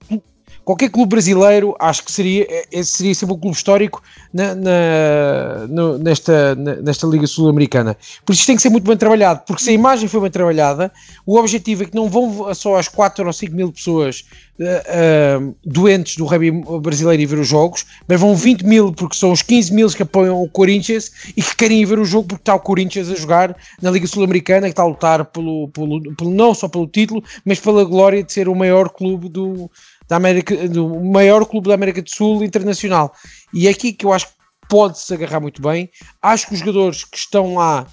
qualquer 0.64 0.90
clube 0.90 1.10
brasileiro, 1.10 1.76
acho 1.80 2.04
que 2.04 2.12
seria, 2.12 2.48
esse 2.72 2.92
seria 2.92 3.16
sempre 3.16 3.36
um 3.36 3.40
clube 3.40 3.56
histórico 3.56 4.02
na, 4.34 4.56
na, 4.56 5.68
no, 5.70 5.98
nesta, 5.98 6.56
na, 6.56 6.76
nesta 6.78 7.06
Liga 7.08 7.28
Sul-Americana. 7.28 7.98
Por 8.26 8.34
isso 8.34 8.46
tem 8.46 8.56
que 8.56 8.62
ser 8.62 8.70
muito 8.70 8.88
bem 8.88 8.98
trabalhado, 8.98 9.42
porque 9.46 9.62
se 9.62 9.70
a 9.70 9.74
imagem 9.74 10.08
foi 10.08 10.22
bem 10.22 10.32
trabalhada, 10.32 10.92
o 11.26 11.38
objetivo 11.38 11.84
é 11.84 11.86
que 11.86 11.96
não 11.96 12.10
vão 12.10 12.54
só 12.54 12.78
as 12.78 12.88
4 12.88 13.26
ou 13.26 13.34
5 13.34 13.56
mil 13.56 13.72
pessoas 13.72 14.26
uh, 14.60 15.48
uh, 15.48 15.56
doentes 15.66 16.16
do 16.16 16.26
rugby 16.26 16.52
brasileiro 16.82 17.22
e 17.22 17.26
ver 17.26 17.40
os 17.40 17.48
jogos, 17.48 17.86
mas 18.08 18.20
vão 18.20 18.36
20 18.36 18.64
mil 18.64 18.94
porque 18.94 19.18
são 19.18 19.32
os 19.32 19.42
15 19.42 19.74
mil 19.74 19.90
que 19.90 20.04
apoiam 20.04 20.42
o 20.42 20.50
Corinthians 20.50 21.12
e 21.36 21.42
que 21.42 21.56
querem 21.56 21.86
ver 21.86 22.00
o 22.00 22.06
jogo 22.06 22.30
porque 22.30 22.42
está 22.42 22.56
o 22.56 22.60
Corinthians 22.60 23.10
a 23.10 23.16
jogar 23.16 23.56
na 23.82 23.92
Liga 23.92 24.08
Sul-Americana, 24.08 24.68
que 24.68 24.72
está 24.72 24.84
a 24.84 24.88
lutar 24.88 25.26
pelo, 25.26 25.68
pelo, 25.70 26.16
pelo, 26.16 26.32
não 26.32 26.54
só 26.54 26.68
pelo 26.68 26.88
título, 26.88 27.24
mas 27.46 27.60
pela 27.60 27.84
glória 27.84 28.24
de 28.24 28.32
ser 28.32 28.48
o 28.48 28.56
maior 28.56 28.90
clube 28.90 29.30
do, 29.30 29.70
da 30.08 30.16
América, 30.16 30.68
do 30.68 31.02
maior 31.02 31.46
clube 31.46 31.68
da 31.68 31.74
América 31.74 32.02
do 32.02 32.10
Sul 32.10 32.44
internacional. 32.44 33.14
E 33.54 33.68
é 33.68 33.72
aqui 33.72 33.94
que 33.94 34.06
eu 34.06 34.14
acho 34.14 34.28
que 34.28 34.34
pode-se 34.70 35.14
agarrar 35.14 35.40
muito 35.40 35.62
bem. 35.62 35.90
Acho 36.22 36.48
que 36.48 36.54
os 36.54 36.60
jogadores 36.60 37.04
que 37.04 37.18
estão 37.18 37.56
lá 37.56 37.88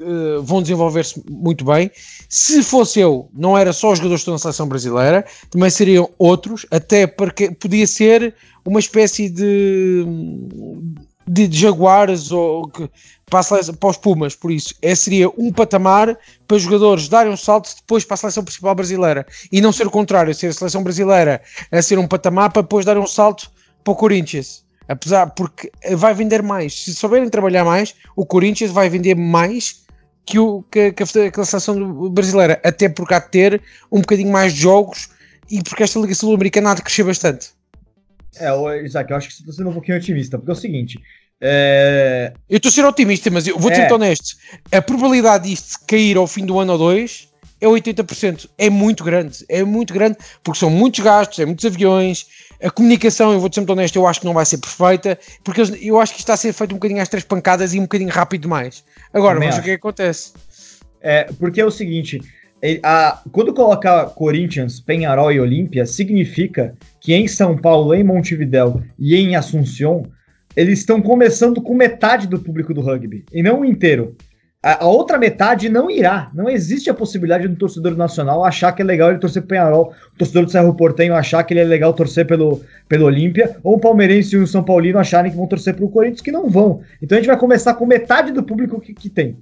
uh, 0.00 0.42
vão 0.42 0.62
desenvolver-se 0.62 1.22
muito 1.28 1.64
bem. 1.64 1.90
Se 2.28 2.62
fosse 2.62 3.00
eu, 3.00 3.28
não 3.34 3.56
era 3.56 3.72
só 3.72 3.92
os 3.92 3.98
jogadores 3.98 4.20
que 4.20 4.22
estão 4.22 4.34
na 4.34 4.38
seleção 4.38 4.68
brasileira, 4.68 5.24
também 5.50 5.70
seriam 5.70 6.10
outros, 6.18 6.66
até 6.70 7.06
porque 7.06 7.50
podia 7.50 7.86
ser 7.86 8.34
uma 8.64 8.80
espécie 8.80 9.28
de 9.28 10.04
de, 11.30 11.48
Jaguares 11.58 12.32
ou 12.32 12.68
que, 12.68 12.90
para, 13.26 13.42
seleção, 13.42 13.74
para, 13.74 13.90
os 13.90 13.96
Pumas, 13.96 14.34
por 14.34 14.50
isso 14.50 14.74
é, 14.82 14.94
seria 14.94 15.28
um 15.38 15.52
patamar 15.52 16.18
para 16.48 16.58
jogadores 16.58 17.08
darem 17.08 17.32
um 17.32 17.36
salto 17.36 17.72
depois 17.76 18.04
para 18.04 18.14
a 18.14 18.18
seleção 18.18 18.42
principal 18.42 18.74
brasileira 18.74 19.24
e 19.52 19.60
não 19.60 19.72
ser 19.72 19.86
o 19.86 19.90
contrário, 19.90 20.34
ser 20.34 20.48
a 20.48 20.52
seleção 20.52 20.82
brasileira 20.82 21.40
a 21.70 21.80
ser 21.80 21.98
um 21.98 22.08
patamar 22.08 22.50
para 22.52 22.62
depois 22.62 22.84
darem 22.84 23.00
um 23.00 23.06
salto 23.06 23.50
para 23.84 23.92
o 23.92 23.96
Corinthians. 23.96 24.64
Apesar, 24.88 25.28
porque 25.28 25.70
vai 25.92 26.12
vender 26.12 26.42
mais. 26.42 26.82
Se 26.82 26.92
souberem 26.94 27.28
trabalhar 27.28 27.64
mais, 27.64 27.94
o 28.16 28.26
Corinthians 28.26 28.72
vai 28.72 28.88
vender 28.88 29.14
mais 29.14 29.84
que, 30.26 30.36
o, 30.36 30.62
que, 30.62 30.90
que, 30.90 31.04
a, 31.04 31.30
que 31.30 31.40
a 31.40 31.44
seleção 31.44 32.10
brasileira, 32.10 32.60
até 32.64 32.88
porque 32.88 33.14
há 33.14 33.20
de 33.20 33.28
ter 33.28 33.62
um 33.90 34.00
bocadinho 34.00 34.32
mais 34.32 34.52
de 34.52 34.62
jogos 34.62 35.10
e 35.48 35.62
porque 35.62 35.84
esta 35.84 36.00
Liga 36.00 36.12
Sul-Americana 36.12 36.72
há 36.72 36.74
de 36.74 36.82
crescer 36.82 37.04
bastante. 37.04 37.50
É, 38.36 38.50
Isaac, 38.84 39.10
eu 39.10 39.16
acho 39.16 39.28
que 39.28 39.34
você 39.34 39.42
está 39.42 39.52
sendo 39.52 39.70
um 39.70 39.72
pouquinho 39.72 39.98
otimista, 39.98 40.38
porque 40.38 40.50
é 40.50 40.54
o 40.54 40.56
seguinte. 40.56 41.00
É... 41.40 42.32
Eu 42.48 42.58
estou 42.58 42.68
a 42.68 42.72
ser 42.72 42.84
otimista, 42.84 43.30
mas 43.30 43.46
eu 43.46 43.58
vou 43.58 43.74
ser 43.74 43.82
é. 43.82 43.92
honesto. 43.92 44.36
A 44.70 44.82
probabilidade 44.82 45.48
disto 45.48 45.78
cair 45.86 46.16
ao 46.16 46.26
fim 46.26 46.44
do 46.44 46.58
ano 46.58 46.72
ou 46.72 46.78
dois 46.78 47.28
é 47.60 47.66
80%. 47.66 48.48
É 48.58 48.68
muito 48.68 49.04
grande. 49.04 49.44
É 49.48 49.62
muito 49.62 49.92
grande, 49.94 50.16
porque 50.42 50.58
são 50.58 50.70
muitos 50.70 51.00
gastos, 51.00 51.38
é 51.38 51.46
muitos 51.46 51.64
aviões. 51.64 52.26
A 52.62 52.70
comunicação, 52.70 53.32
eu 53.32 53.40
vou 53.40 53.50
ser 53.52 53.60
muito 53.60 53.72
honesto, 53.72 53.96
eu 53.96 54.06
acho 54.06 54.20
que 54.20 54.26
não 54.26 54.34
vai 54.34 54.44
ser 54.44 54.58
perfeita, 54.58 55.18
porque 55.42 55.62
eu 55.80 55.98
acho 55.98 56.12
que 56.12 56.20
está 56.20 56.34
a 56.34 56.36
ser 56.36 56.52
feito 56.52 56.72
um 56.72 56.74
bocadinho 56.74 57.00
às 57.00 57.08
três 57.08 57.24
pancadas 57.24 57.72
e 57.72 57.78
um 57.78 57.82
bocadinho 57.82 58.10
rápido 58.10 58.42
demais. 58.42 58.84
Agora, 59.14 59.38
vamos 59.38 59.54
ver 59.56 59.60
o 59.60 59.64
que, 59.64 59.70
é 59.70 59.72
que 59.74 59.78
acontece. 59.78 60.32
É, 61.00 61.24
porque 61.38 61.60
é 61.60 61.64
o 61.64 61.70
seguinte, 61.70 62.20
a, 62.82 63.22
quando 63.32 63.54
colocar 63.54 64.04
Corinthians, 64.10 64.80
Penharol 64.80 65.32
e 65.32 65.40
Olímpia, 65.40 65.86
significa 65.86 66.74
que 67.00 67.14
em 67.14 67.26
São 67.26 67.56
Paulo, 67.56 67.94
em 67.94 68.04
Montevidéu 68.04 68.82
e 68.98 69.16
em 69.16 69.34
Assunção, 69.34 70.02
eles 70.60 70.80
estão 70.80 71.00
começando 71.00 71.62
com 71.62 71.74
metade 71.74 72.26
do 72.26 72.38
público 72.38 72.74
do 72.74 72.82
rugby, 72.82 73.24
e 73.32 73.42
não 73.42 73.60
o 73.60 73.64
inteiro. 73.64 74.14
A, 74.62 74.84
a, 74.84 74.86
outra 74.86 75.16
metade 75.16 75.70
não 75.70 75.90
irá. 75.90 76.30
Não 76.34 76.50
existe 76.50 76.90
a 76.90 76.94
possibilidade 76.94 77.48
de 77.48 77.54
um 77.54 77.56
torcedor 77.56 77.96
nacional 77.96 78.44
achar 78.44 78.72
que 78.72 78.82
é 78.82 78.84
legal 78.84 79.08
ele 79.08 79.18
torcer 79.18 79.40
pro 79.40 79.48
Penharol, 79.48 79.94
o 80.14 80.18
torcedor 80.18 80.44
do 80.44 80.50
Cerro 80.50 80.74
Portenho 80.74 81.14
achar 81.14 81.42
que 81.44 81.54
ele 81.54 81.60
é 81.60 81.64
legal 81.64 81.94
torcer 81.94 82.26
pelo, 82.26 82.60
pelo 82.86 83.06
Olímpia, 83.06 83.56
ou 83.62 83.76
o 83.76 83.80
palmeirense 83.80 84.36
e 84.36 84.38
o 84.38 84.46
São 84.46 84.62
Paulino 84.62 84.98
acharem 84.98 85.30
que 85.30 85.38
vão 85.38 85.46
torcer 85.46 85.74
pro 85.74 85.88
Corinthians, 85.88 86.20
que 86.20 86.30
não 86.30 86.50
vão. 86.50 86.82
Então 87.00 87.16
a 87.16 87.20
gente 87.22 87.28
vai 87.28 87.38
começar 87.38 87.72
com 87.72 87.86
metade 87.86 88.32
do 88.32 88.42
público 88.42 88.78
que, 88.78 88.92
que 88.92 89.08
tem. 89.08 89.38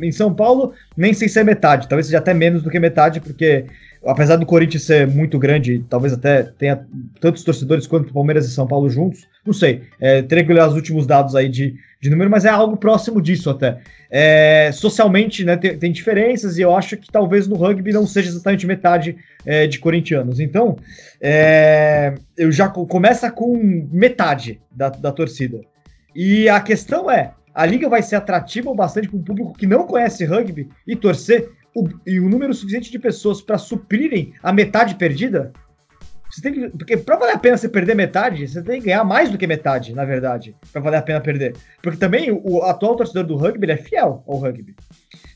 Em 0.00 0.10
São 0.10 0.32
Paulo, 0.32 0.72
nem 0.96 1.12
sei 1.12 1.28
se 1.28 1.38
é 1.38 1.44
metade, 1.44 1.86
talvez 1.86 2.06
seja 2.06 2.16
até 2.16 2.32
menos 2.32 2.62
do 2.62 2.70
que 2.70 2.80
metade, 2.80 3.20
porque 3.20 3.66
apesar 4.06 4.36
do 4.36 4.46
Corinthians 4.46 4.84
ser 4.84 5.06
muito 5.06 5.38
grande, 5.38 5.84
talvez 5.88 6.12
até 6.12 6.42
tenha 6.42 6.84
tantos 7.20 7.42
torcedores 7.42 7.86
quanto 7.86 8.12
Palmeiras 8.12 8.46
e 8.46 8.50
São 8.50 8.66
Paulo 8.66 8.88
juntos, 8.90 9.26
não 9.44 9.52
sei. 9.52 9.82
É, 10.00 10.22
teria 10.22 10.44
que 10.44 10.52
olhar 10.52 10.68
os 10.68 10.74
últimos 10.74 11.06
dados 11.06 11.34
aí 11.34 11.48
de, 11.48 11.74
de 12.00 12.10
número, 12.10 12.30
mas 12.30 12.44
é 12.44 12.48
algo 12.48 12.76
próximo 12.76 13.20
disso 13.20 13.50
até. 13.50 13.78
É, 14.10 14.70
socialmente, 14.72 15.44
né, 15.44 15.56
tem, 15.56 15.78
tem, 15.78 15.92
diferenças 15.92 16.56
e 16.58 16.62
eu 16.62 16.74
acho 16.74 16.96
que 16.96 17.10
talvez 17.10 17.46
no 17.46 17.56
rugby 17.56 17.92
não 17.92 18.06
seja 18.06 18.28
exatamente 18.28 18.66
metade 18.66 19.16
é, 19.44 19.66
de 19.66 19.78
corintianos. 19.78 20.40
Então, 20.40 20.76
é, 21.20 22.14
eu 22.36 22.52
já 22.52 22.68
começa 22.68 23.30
com 23.30 23.56
metade 23.90 24.60
da, 24.70 24.88
da 24.88 25.12
torcida. 25.12 25.60
E 26.14 26.48
a 26.48 26.60
questão 26.60 27.10
é, 27.10 27.32
a 27.54 27.64
liga 27.66 27.88
vai 27.88 28.02
ser 28.02 28.16
atrativa 28.16 28.70
o 28.70 28.74
bastante 28.74 29.08
para 29.08 29.16
um 29.16 29.22
público 29.22 29.54
que 29.54 29.66
não 29.66 29.86
conhece 29.86 30.24
rugby 30.24 30.68
e 30.86 30.96
torcer 30.96 31.50
o, 31.74 31.88
e 32.06 32.20
o 32.20 32.28
número 32.28 32.54
suficiente 32.54 32.90
de 32.90 32.98
pessoas 32.98 33.40
para 33.40 33.58
suprirem 33.58 34.32
a 34.42 34.52
metade 34.52 34.94
perdida? 34.94 35.52
Você 36.30 36.42
tem 36.42 36.52
que, 36.52 36.68
porque 36.70 36.96
para 36.96 37.16
valer 37.16 37.34
a 37.34 37.38
pena 37.38 37.56
você 37.56 37.68
perder 37.68 37.94
metade, 37.94 38.48
você 38.48 38.60
tem 38.62 38.80
que 38.80 38.86
ganhar 38.86 39.04
mais 39.04 39.30
do 39.30 39.38
que 39.38 39.46
metade, 39.46 39.94
na 39.94 40.04
verdade, 40.04 40.56
para 40.72 40.82
valer 40.82 40.96
a 40.96 41.02
pena 41.02 41.20
perder. 41.20 41.54
Porque 41.80 41.98
também 41.98 42.32
o, 42.32 42.40
o 42.42 42.62
atual 42.62 42.96
torcedor 42.96 43.24
do 43.24 43.36
rugby 43.36 43.70
é 43.70 43.76
fiel 43.76 44.24
ao 44.26 44.38
rugby. 44.38 44.74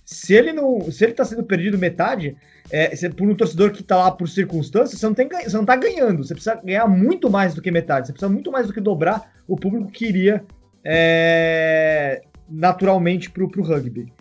Se 0.04 0.34
ele 0.34 0.52
não, 0.52 0.90
se 0.90 1.04
ele 1.04 1.12
tá 1.12 1.24
sendo 1.24 1.44
perdido 1.44 1.78
metade, 1.78 2.36
é, 2.70 2.96
você, 2.96 3.08
por 3.08 3.28
um 3.28 3.34
torcedor 3.34 3.70
que 3.70 3.82
tá 3.82 3.96
lá 3.96 4.10
por 4.10 4.28
circunstâncias, 4.28 4.98
você 4.98 5.06
não, 5.06 5.14
tem, 5.14 5.28
você 5.28 5.56
não 5.56 5.64
tá 5.64 5.76
ganhando. 5.76 6.24
Você 6.24 6.34
precisa 6.34 6.60
ganhar 6.64 6.88
muito 6.88 7.30
mais 7.30 7.54
do 7.54 7.62
que 7.62 7.70
metade. 7.70 8.06
Você 8.06 8.12
precisa 8.12 8.32
muito 8.32 8.50
mais 8.50 8.66
do 8.66 8.72
que 8.72 8.80
dobrar 8.80 9.32
o 9.46 9.54
público 9.54 9.90
que 9.90 10.06
iria 10.06 10.44
é, 10.84 12.22
naturalmente 12.48 13.30
pro, 13.30 13.48
pro 13.48 13.62
rugby. 13.62 14.12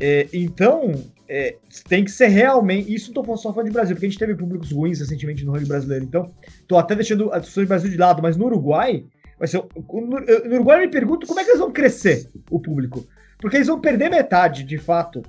É, 0.00 0.26
então, 0.32 0.94
é, 1.28 1.56
tem 1.88 2.04
que 2.04 2.10
ser 2.10 2.28
realmente. 2.28 2.92
Isso 2.92 3.12
tô 3.12 3.24
só 3.36 3.52
falando 3.52 3.68
de 3.68 3.72
Brasil, 3.72 3.94
porque 3.94 4.06
a 4.06 4.08
gente 4.08 4.18
teve 4.18 4.34
públicos 4.34 4.70
ruins 4.70 5.00
recentemente 5.00 5.44
no 5.44 5.52
rugby 5.52 5.68
brasileiro. 5.68 6.04
Então, 6.04 6.30
tô 6.66 6.76
até 6.76 6.94
deixando 6.94 7.32
a 7.32 7.38
discussão 7.38 7.64
de 7.64 7.68
Brasil 7.68 7.90
de 7.90 7.96
lado, 7.96 8.22
mas 8.22 8.36
no 8.36 8.46
Uruguai, 8.46 9.04
vai 9.38 9.48
ser. 9.48 9.58
No, 9.58 10.54
Uruguai 10.54 10.78
eu 10.78 10.82
me 10.82 10.90
pergunto 10.90 11.26
como 11.26 11.40
é 11.40 11.44
que 11.44 11.50
eles 11.50 11.60
vão 11.60 11.72
crescer 11.72 12.30
o 12.50 12.60
público. 12.60 13.06
Porque 13.38 13.56
eles 13.56 13.68
vão 13.68 13.80
perder 13.80 14.10
metade, 14.10 14.64
de 14.64 14.78
fato, 14.78 15.22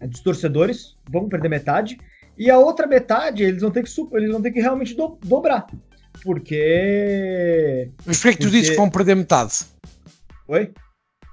dos 0.00 0.20
torcedores, 0.20 0.96
vão 1.10 1.28
perder 1.28 1.48
metade, 1.48 1.98
e 2.36 2.50
a 2.50 2.58
outra 2.58 2.86
metade 2.86 3.42
eles 3.42 3.62
vão 3.62 3.70
ter 3.70 3.82
que, 3.82 3.90
eles 4.12 4.30
vão 4.30 4.42
ter 4.42 4.50
que 4.50 4.60
realmente 4.60 4.94
do, 4.94 5.18
dobrar. 5.24 5.66
Porque. 6.22 7.90
Mas 8.04 8.20
por 8.20 8.30
que, 8.30 8.38
tu 8.38 8.50
dizes 8.50 8.70
que 8.70 8.76
vão 8.76 8.90
perder 8.90 9.16
metade? 9.16 9.54
Oi? 10.48 10.72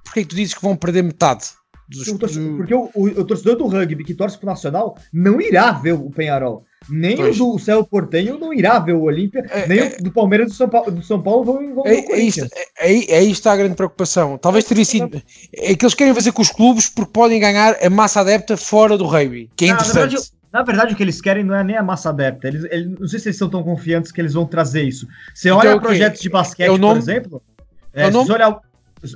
Por 0.03 0.13
que 0.13 0.25
tu 0.25 0.35
dizes 0.35 0.53
que 0.53 0.61
vão 0.61 0.75
perder 0.75 1.03
metade? 1.03 1.58
Dos, 1.89 2.37
porque 2.55 2.73
o, 2.73 2.87
o, 2.93 3.05
o, 3.07 3.25
torcedor 3.25 3.55
do 3.55 3.65
rugby 3.65 4.03
que 4.03 4.13
torce 4.13 4.37
pro 4.37 4.45
Nacional 4.45 4.95
não 5.11 5.41
irá 5.41 5.71
ver 5.71 5.93
o 5.93 6.11
Penharol. 6.11 6.63
Nem 6.87 7.19
o 7.19 7.33
do 7.33 7.57
Céu 7.57 7.83
Portenho 7.83 8.37
não 8.37 8.53
irá 8.53 8.77
ver 8.77 8.93
o 8.93 9.01
Olímpia, 9.01 9.43
é, 9.49 9.67
nem 9.67 9.79
é, 9.79 9.97
o 9.99 10.03
do 10.03 10.11
Palmeiras 10.11 10.49
do 10.49 10.53
São 10.53 10.69
Paulo, 10.69 10.91
do 10.91 11.03
São 11.03 11.19
Paulo 11.19 11.43
vão, 11.43 11.73
vão 11.73 11.87
é, 11.87 11.95
é, 11.95 12.19
isto, 12.19 12.45
é, 12.77 12.93
é, 12.93 13.17
aí 13.17 13.31
está 13.31 13.53
a 13.53 13.57
grande 13.57 13.73
preocupação. 13.73 14.37
Talvez 14.37 14.65
teria 14.65 14.85
sido. 14.85 15.19
É 15.51 15.75
que 15.75 15.83
eles 15.83 15.95
querem 15.95 16.13
fazer 16.13 16.31
com 16.31 16.43
os 16.43 16.51
clubes 16.51 16.87
porque 16.87 17.11
podem 17.11 17.39
ganhar 17.39 17.75
a 17.83 17.89
massa 17.89 18.21
adepta 18.21 18.55
fora 18.55 18.95
do 18.95 19.05
rugby, 19.05 19.49
que 19.55 19.65
é 19.65 19.69
interessante. 19.69 19.95
Na 19.95 20.01
verdade, 20.01 20.31
na 20.53 20.63
verdade, 20.63 20.93
o 20.93 20.95
que 20.95 21.03
eles 21.03 21.19
querem 21.19 21.43
não 21.43 21.55
é 21.55 21.63
nem 21.63 21.75
a 21.75 21.83
massa 21.83 22.09
adepta. 22.09 22.47
Eles, 22.47 22.63
eles, 22.65 22.99
não 22.99 23.07
sei 23.07 23.19
se 23.19 23.29
eles 23.29 23.37
são 23.37 23.49
tão 23.49 23.63
confiantes 23.63 24.11
que 24.11 24.21
eles 24.21 24.33
vão 24.33 24.45
trazer 24.45 24.83
isso. 24.83 25.07
Você 25.33 25.49
olha 25.49 25.69
então, 25.69 25.79
projetos 25.79 26.21
de 26.21 26.29
basquete, 26.29 26.67
é 26.67 26.77
nome, 26.77 27.01
por 27.01 27.09
exemplo. 27.09 27.41
É, 27.93 28.05
se 28.05 28.11
você 28.11 28.31
olhar 28.31 28.59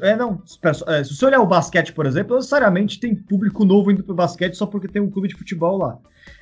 é, 0.02 0.16
não. 0.16 0.42
É, 0.88 1.04
se 1.04 1.16
você 1.16 1.26
olhar 1.26 1.42
o 1.42 1.46
basquete, 1.46 1.94
por 1.94 2.06
exemplo, 2.06 2.36
necessariamente 2.36 3.00
tem 3.00 3.16
público 3.16 3.66
novo 3.66 3.92
indo 3.92 4.04
pro 4.04 4.16
basquete 4.16 4.56
só 4.56 4.66
porque 4.66 4.88
tem 4.88 5.02
um 5.02 5.10
clube 5.10 5.28
de 5.28 5.36
futebol 5.36 5.78
lá. 5.78 5.98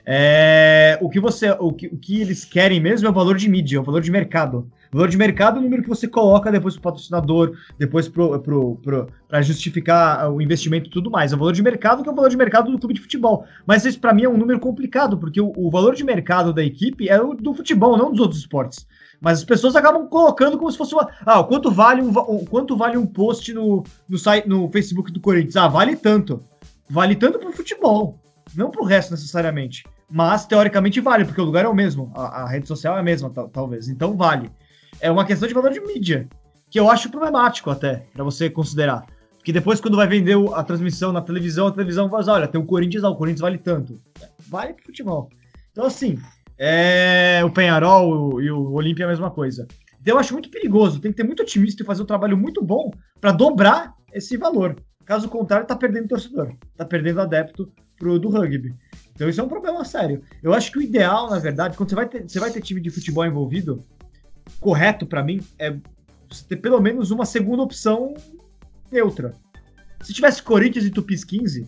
É, 0.05 0.97
o 1.01 1.09
que 1.09 1.19
você, 1.19 1.51
o 1.51 1.71
que, 1.71 1.87
o 1.87 1.97
que 1.97 2.21
eles 2.21 2.45
querem 2.45 2.79
mesmo 2.79 3.07
é 3.07 3.09
o 3.09 3.13
valor 3.13 3.37
de 3.37 3.49
mídia, 3.49 3.81
o 3.81 3.83
valor 3.83 4.01
de 4.01 4.11
mercado. 4.11 4.69
O 4.91 4.97
valor 4.97 5.07
de 5.07 5.17
mercado 5.17 5.57
é 5.57 5.59
o 5.59 5.63
número 5.63 5.83
que 5.83 5.89
você 5.89 6.07
coloca 6.07 6.51
depois 6.51 6.75
pro 6.75 6.83
patrocinador, 6.83 7.57
depois 7.79 8.07
pro, 8.09 8.37
pro, 8.39 8.75
pro, 8.75 9.07
pra 9.27 9.41
justificar 9.41 10.29
o 10.31 10.41
investimento 10.41 10.89
e 10.89 10.91
tudo 10.91 11.09
mais. 11.09 11.31
É 11.31 11.35
o 11.35 11.39
valor 11.39 11.53
de 11.53 11.63
mercado 11.63 12.03
que 12.03 12.09
é 12.09 12.11
o 12.11 12.15
valor 12.15 12.29
de 12.29 12.37
mercado 12.37 12.71
do 12.71 12.77
clube 12.77 12.93
de 12.93 13.01
futebol. 13.01 13.45
Mas 13.65 13.85
isso 13.85 13.99
para 13.99 14.13
mim 14.13 14.23
é 14.23 14.29
um 14.29 14.37
número 14.37 14.59
complicado, 14.59 15.17
porque 15.17 15.39
o, 15.39 15.53
o 15.55 15.71
valor 15.71 15.95
de 15.95 16.03
mercado 16.03 16.51
da 16.53 16.63
equipe 16.63 17.07
é 17.07 17.21
o 17.21 17.33
do 17.33 17.53
futebol, 17.53 17.97
não 17.97 18.11
dos 18.11 18.19
outros 18.19 18.39
esportes. 18.39 18.85
Mas 19.21 19.37
as 19.37 19.43
pessoas 19.45 19.75
acabam 19.75 20.07
colocando 20.07 20.57
como 20.57 20.71
se 20.71 20.77
fosse 20.77 20.95
uma. 20.95 21.07
Ah, 21.23 21.43
quanto 21.43 21.69
vale 21.69 22.01
um, 22.01 22.11
quanto 22.45 22.75
vale 22.75 22.97
um 22.97 23.05
post 23.05 23.53
no, 23.53 23.83
no, 24.09 24.17
site, 24.17 24.49
no 24.49 24.67
Facebook 24.71 25.11
do 25.11 25.21
Corinthians? 25.21 25.55
Ah, 25.55 25.67
vale 25.67 25.95
tanto. 25.95 26.43
Vale 26.89 27.15
tanto 27.15 27.37
pro 27.37 27.53
futebol. 27.53 28.19
Não 28.55 28.71
pro 28.71 28.83
resto 28.83 29.11
necessariamente. 29.11 29.85
Mas 30.09 30.45
teoricamente 30.47 30.99
vale, 30.99 31.23
porque 31.23 31.39
o 31.39 31.45
lugar 31.45 31.63
é 31.63 31.67
o 31.67 31.73
mesmo. 31.73 32.11
A, 32.15 32.41
a 32.41 32.47
rede 32.49 32.67
social 32.67 32.97
é 32.97 32.99
a 32.99 33.03
mesma, 33.03 33.29
talvez. 33.29 33.87
Então 33.87 34.17
vale. 34.17 34.51
É 34.99 35.11
uma 35.11 35.23
questão 35.23 35.47
de 35.47 35.53
valor 35.53 35.71
de 35.71 35.79
mídia. 35.79 36.27
Que 36.69 36.79
eu 36.79 36.89
acho 36.89 37.09
problemático 37.09 37.69
até, 37.69 38.07
para 38.11 38.23
você 38.23 38.49
considerar. 38.49 39.05
Porque 39.37 39.53
depois, 39.53 39.79
quando 39.79 39.97
vai 39.97 40.07
vender 40.07 40.37
a 40.53 40.63
transmissão 40.63 41.11
na 41.11 41.21
televisão, 41.21 41.67
a 41.67 41.71
televisão 41.71 42.09
vai 42.09 42.23
olha, 42.27 42.47
tem 42.47 42.59
o 42.59 42.65
Corinthians, 42.65 43.03
ah, 43.03 43.09
o 43.09 43.15
Corinthians 43.15 43.41
vale 43.41 43.57
tanto. 43.57 44.01
Vale 44.49 44.73
pro 44.73 44.85
futebol. 44.85 45.29
Então, 45.71 45.85
assim, 45.85 46.17
É, 46.63 47.41
o 47.43 47.49
Penharol 47.49 48.39
e 48.39 48.51
o 48.51 48.73
Olímpia 48.73 49.01
é 49.03 49.07
a 49.07 49.09
mesma 49.09 49.31
coisa. 49.31 49.67
Então 49.99 50.13
eu 50.13 50.19
acho 50.19 50.33
muito 50.33 50.51
perigoso, 50.51 50.99
tem 50.99 51.09
que 51.11 51.17
ter 51.17 51.23
muito 51.23 51.41
otimista 51.41 51.81
e 51.81 51.85
fazer 51.85 52.03
um 52.03 52.05
trabalho 52.05 52.37
muito 52.37 52.63
bom 52.63 52.91
para 53.19 53.31
dobrar 53.31 53.95
esse 54.13 54.37
valor. 54.37 54.75
Caso 55.03 55.27
contrário, 55.27 55.65
tá 55.65 55.75
perdendo 55.75 56.09
torcedor, 56.09 56.53
tá 56.77 56.85
perdendo 56.85 57.19
adepto 57.19 57.73
pro, 57.97 58.19
do 58.19 58.29
rugby. 58.29 58.75
Então 59.15 59.27
isso 59.27 59.41
é 59.41 59.43
um 59.43 59.47
problema 59.47 59.83
sério. 59.83 60.21
Eu 60.43 60.53
acho 60.53 60.71
que 60.71 60.77
o 60.77 60.83
ideal, 60.83 61.31
na 61.31 61.39
verdade, 61.39 61.75
quando 61.75 61.89
você 61.89 61.95
vai 61.95 62.07
ter, 62.07 62.29
você 62.29 62.39
vai 62.39 62.51
ter 62.51 62.61
time 62.61 62.79
de 62.79 62.91
futebol 62.91 63.25
envolvido, 63.25 63.83
correto 64.59 65.07
para 65.07 65.23
mim 65.23 65.41
é 65.57 65.75
você 66.29 66.45
ter 66.47 66.57
pelo 66.57 66.79
menos 66.79 67.09
uma 67.09 67.25
segunda 67.25 67.63
opção 67.63 68.13
neutra. 68.91 69.33
Se 70.03 70.13
tivesse 70.13 70.43
Corinthians 70.43 70.85
e 70.85 70.91
Tupis 70.91 71.23
15, 71.23 71.67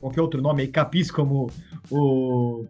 qualquer 0.00 0.22
outro 0.22 0.40
nome 0.40 0.62
aí, 0.62 0.68
Capis 0.68 1.10
como 1.10 1.50
o 1.90 2.64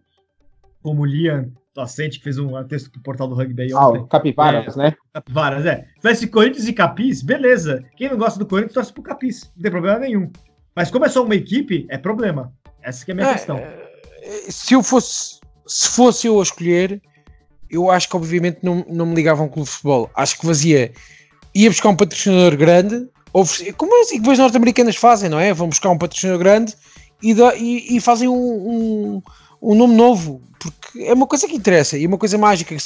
como 0.82 1.02
o 1.02 1.06
Liam 1.06 1.52
Docente, 1.74 2.18
que 2.18 2.24
fez 2.24 2.38
um 2.38 2.62
texto 2.64 2.90
pro 2.90 3.00
portal 3.00 3.28
do 3.28 3.34
Rugby 3.34 3.62
aí 3.62 3.74
ontem. 3.74 4.02
Ah, 4.04 4.08
Capivaras, 4.08 4.76
é, 4.76 4.78
né? 4.78 4.94
Capivaras, 5.14 5.66
é. 5.66 5.76
Se 5.76 6.00
tivesse 6.00 6.26
Corinthians 6.26 6.66
e 6.66 6.72
Capis, 6.72 7.22
beleza. 7.22 7.84
Quem 7.96 8.10
não 8.10 8.18
gosta 8.18 8.38
do 8.38 8.46
Corinthians, 8.46 8.74
torce 8.74 8.92
pro 8.92 9.02
Capis. 9.02 9.50
Não 9.54 9.62
tem 9.62 9.70
problema 9.70 9.98
nenhum. 10.00 10.30
Mas 10.74 10.90
como 10.90 11.04
é 11.04 11.08
só 11.08 11.24
uma 11.24 11.34
equipe, 11.34 11.86
é 11.88 11.96
problema. 11.96 12.52
Essa 12.82 13.04
que 13.04 13.12
é 13.12 13.14
a 13.14 13.16
minha 13.16 13.28
é, 13.28 13.32
questão. 13.34 13.56
É, 13.56 13.90
se 14.48 14.74
eu 14.74 14.82
fosse, 14.82 15.38
se 15.66 15.88
fosse 15.90 16.26
eu 16.26 16.40
a 16.40 16.42
escolher, 16.42 17.00
eu 17.70 17.90
acho 17.90 18.08
que 18.08 18.16
obviamente 18.16 18.58
não, 18.62 18.84
não 18.88 19.06
me 19.06 19.14
ligava 19.14 19.40
a 19.40 19.44
um 19.44 19.48
clube 19.48 19.68
de 19.68 19.74
futebol. 19.74 20.10
Acho 20.14 20.38
que 20.38 20.46
fazia, 20.46 20.92
ia 21.54 21.70
buscar 21.70 21.90
um 21.90 21.96
patrocinador 21.96 22.56
grande, 22.56 23.08
como 23.76 24.00
as 24.02 24.10
equipas 24.10 24.38
norte-americanas 24.38 24.96
fazem, 24.96 25.30
não 25.30 25.38
é? 25.38 25.52
Vão 25.54 25.68
buscar 25.68 25.90
um 25.90 25.98
patrocinador 25.98 26.40
grande 26.40 26.74
e, 27.22 27.32
e, 27.32 27.96
e 27.96 28.00
fazem 28.00 28.28
um, 28.28 28.34
um, 28.34 29.22
um, 29.60 29.74
nome 29.74 29.94
novo, 29.94 30.40
porque 30.58 31.02
é 31.04 31.12
uma 31.12 31.26
coisa 31.26 31.46
que 31.46 31.56
interessa 31.56 31.96
e 31.96 32.04
é 32.04 32.08
uma 32.08 32.18
coisa 32.18 32.36
mágica, 32.38 32.76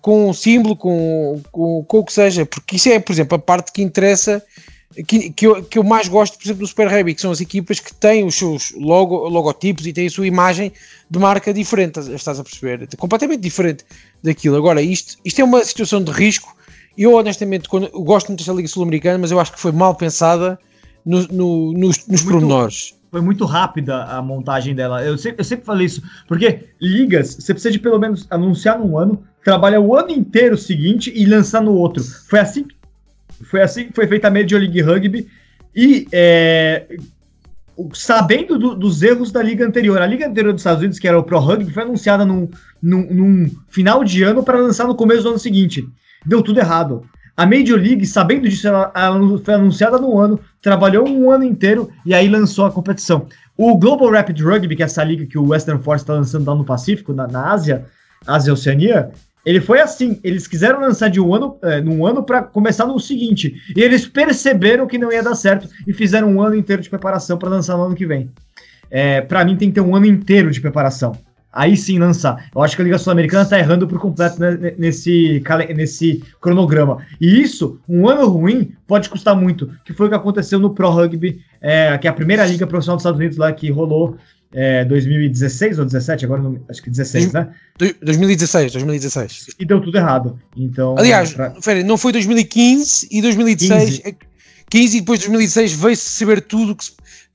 com 0.00 0.28
um 0.28 0.32
símbolo, 0.32 0.76
com, 0.76 1.40
com, 1.50 1.84
com 1.84 1.98
o 1.98 2.04
que 2.04 2.12
seja, 2.12 2.44
porque 2.46 2.76
isso 2.76 2.88
é, 2.88 2.98
por 2.98 3.12
exemplo, 3.12 3.36
a 3.36 3.38
parte 3.38 3.72
que 3.72 3.82
interessa 3.82 4.42
que, 5.02 5.30
que, 5.30 5.46
eu, 5.46 5.62
que 5.64 5.78
eu 5.78 5.82
mais 5.82 6.06
gosto, 6.06 6.38
por 6.38 6.44
exemplo, 6.44 6.60
do 6.60 6.66
Super 6.66 6.88
Rugby, 6.88 7.14
que 7.14 7.20
são 7.20 7.32
as 7.32 7.40
equipas 7.40 7.80
que 7.80 7.92
têm 7.94 8.24
os 8.24 8.36
seus 8.36 8.72
logo, 8.76 9.28
logotipos 9.28 9.86
e 9.86 9.92
têm 9.92 10.06
a 10.06 10.10
sua 10.10 10.26
imagem 10.26 10.72
de 11.10 11.18
marca 11.18 11.52
diferente, 11.52 11.98
estás 12.14 12.38
a 12.38 12.44
perceber? 12.44 12.88
Completamente 12.96 13.40
diferente 13.40 13.84
daquilo. 14.22 14.56
Agora, 14.56 14.80
isto, 14.80 15.18
isto 15.24 15.40
é 15.40 15.44
uma 15.44 15.64
situação 15.64 16.02
de 16.02 16.12
risco. 16.12 16.54
Eu, 16.96 17.14
honestamente, 17.14 17.68
quando, 17.68 17.90
eu 17.92 18.02
gosto 18.02 18.28
muito 18.28 18.38
desta 18.38 18.52
Liga 18.52 18.68
Sul-Americana, 18.68 19.18
mas 19.18 19.32
eu 19.32 19.40
acho 19.40 19.52
que 19.52 19.60
foi 19.60 19.72
mal 19.72 19.96
pensada 19.96 20.58
no, 21.04 21.26
no, 21.26 21.72
nos, 21.72 22.06
nos 22.06 22.22
pormenores. 22.22 22.94
Foi 23.14 23.20
muito 23.20 23.44
rápida 23.44 24.02
a 24.06 24.20
montagem 24.20 24.74
dela. 24.74 25.00
Eu 25.04 25.16
sempre, 25.16 25.40
eu 25.40 25.44
sempre 25.44 25.64
falei 25.64 25.86
isso, 25.86 26.02
porque 26.26 26.70
ligas, 26.80 27.36
você 27.36 27.54
precisa 27.54 27.70
de 27.70 27.78
pelo 27.78 27.96
menos 27.96 28.26
anunciar 28.28 28.76
num 28.76 28.98
ano, 28.98 29.22
trabalhar 29.44 29.78
o 29.78 29.94
ano 29.94 30.10
inteiro 30.10 30.58
seguinte 30.58 31.12
e 31.14 31.24
lançar 31.24 31.62
no 31.62 31.74
outro. 31.74 32.02
Foi 32.02 32.40
assim 32.40 32.66
foi 33.48 33.62
assim 33.62 33.86
que 33.86 33.92
foi 33.92 34.08
feita 34.08 34.26
a 34.26 34.32
Major 34.32 34.58
League 34.58 34.80
Rugby. 34.80 35.28
E 35.76 36.08
é, 36.10 36.88
sabendo 37.92 38.58
do, 38.58 38.74
dos 38.74 39.00
erros 39.00 39.30
da 39.30 39.40
liga 39.40 39.64
anterior, 39.64 40.02
a 40.02 40.06
liga 40.06 40.26
anterior 40.26 40.52
dos 40.52 40.62
Estados 40.62 40.80
Unidos, 40.80 40.98
que 40.98 41.06
era 41.06 41.16
o 41.16 41.22
Pro 41.22 41.38
Rugby, 41.38 41.72
foi 41.72 41.84
anunciada 41.84 42.26
num, 42.26 42.48
num, 42.82 43.06
num 43.14 43.50
final 43.68 44.02
de 44.02 44.24
ano 44.24 44.42
para 44.42 44.58
lançar 44.58 44.88
no 44.88 44.96
começo 44.96 45.22
do 45.22 45.28
ano 45.28 45.38
seguinte. 45.38 45.88
Deu 46.26 46.42
tudo 46.42 46.58
errado. 46.58 47.08
A 47.36 47.44
Major 47.44 47.78
League, 47.78 48.06
sabendo 48.06 48.48
disso, 48.48 48.68
ela, 48.68 48.92
ela 48.94 49.38
foi 49.38 49.54
anunciada 49.54 49.98
no 49.98 50.18
ano, 50.18 50.38
trabalhou 50.62 51.08
um 51.08 51.30
ano 51.30 51.42
inteiro 51.44 51.90
e 52.06 52.14
aí 52.14 52.28
lançou 52.28 52.64
a 52.64 52.70
competição. 52.70 53.26
O 53.56 53.76
Global 53.76 54.10
Rapid 54.10 54.40
Rugby, 54.40 54.76
que 54.76 54.82
é 54.82 54.86
essa 54.86 55.02
liga 55.02 55.26
que 55.26 55.38
o 55.38 55.48
Western 55.48 55.82
Force 55.82 56.04
está 56.04 56.14
lançando 56.14 56.46
lá 56.46 56.54
no 56.54 56.64
Pacífico, 56.64 57.12
na, 57.12 57.26
na 57.26 57.50
Ásia, 57.50 57.86
Ásia 58.24 58.52
Oceania, 58.52 59.10
ele 59.44 59.60
foi 59.60 59.80
assim, 59.80 60.18
eles 60.24 60.46
quiseram 60.46 60.80
lançar 60.80 61.08
de 61.10 61.20
um 61.20 61.34
ano, 61.34 61.58
é, 61.62 61.80
num 61.80 62.06
ano 62.06 62.22
para 62.22 62.42
começar 62.42 62.86
no 62.86 62.98
seguinte, 62.98 63.60
e 63.76 63.80
eles 63.80 64.06
perceberam 64.06 64.86
que 64.86 64.96
não 64.96 65.12
ia 65.12 65.22
dar 65.22 65.34
certo 65.34 65.68
e 65.86 65.92
fizeram 65.92 66.28
um 66.28 66.40
ano 66.40 66.54
inteiro 66.54 66.80
de 66.80 66.88
preparação 66.88 67.36
para 67.36 67.50
lançar 67.50 67.76
no 67.76 67.84
ano 67.84 67.94
que 67.94 68.06
vem. 68.06 68.30
É, 68.90 69.20
para 69.20 69.44
mim 69.44 69.56
tem 69.56 69.68
que 69.68 69.74
ter 69.74 69.80
um 69.80 69.94
ano 69.94 70.06
inteiro 70.06 70.50
de 70.50 70.60
preparação. 70.60 71.12
Aí 71.54 71.76
sim 71.76 71.98
lançar. 71.98 72.48
Eu 72.54 72.62
acho 72.62 72.74
que 72.74 72.82
a 72.82 72.84
Liga 72.84 72.98
Sul-Americana 72.98 73.44
está 73.44 73.58
errando 73.58 73.86
por 73.86 74.00
completo 74.00 74.38
nesse, 74.76 75.40
nesse 75.74 76.22
cronograma. 76.40 76.98
E 77.20 77.40
isso, 77.40 77.78
um 77.88 78.08
ano 78.08 78.26
ruim, 78.26 78.72
pode 78.88 79.08
custar 79.08 79.36
muito. 79.36 79.70
Que 79.84 79.92
foi 79.92 80.06
o 80.06 80.08
que 80.08 80.16
aconteceu 80.16 80.58
no 80.58 80.74
Pro 80.74 80.90
Rugby, 80.90 81.40
é, 81.60 81.96
que 81.96 82.08
é 82.08 82.10
a 82.10 82.14
primeira 82.14 82.44
liga 82.44 82.66
profissional 82.66 82.96
dos 82.96 83.02
Estados 83.02 83.20
Unidos 83.20 83.38
lá 83.38 83.52
que 83.52 83.70
rolou 83.70 84.16
é, 84.54 84.84
2016 84.84 85.78
ou 85.80 85.84
17, 85.84 86.24
agora 86.24 86.42
não, 86.42 86.60
acho 86.68 86.80
que 86.80 86.88
16, 86.88 87.32
né? 87.32 87.48
2016, 88.02 88.72
2016. 88.72 89.46
E 89.58 89.64
deu 89.64 89.80
tudo 89.80 89.98
errado. 89.98 90.38
Então, 90.56 90.94
Aliás, 90.96 91.34
pra... 91.34 91.54
não 91.84 91.98
foi 91.98 92.12
2015 92.12 93.08
e 93.10 93.20
2016, 93.20 93.98
15, 93.98 94.16
15 94.70 94.96
e 94.96 95.00
depois 95.00 95.20
2016 95.20 95.72
veio-se 95.72 96.10
saber 96.10 96.40
tudo 96.40 96.76
que, 96.76 96.86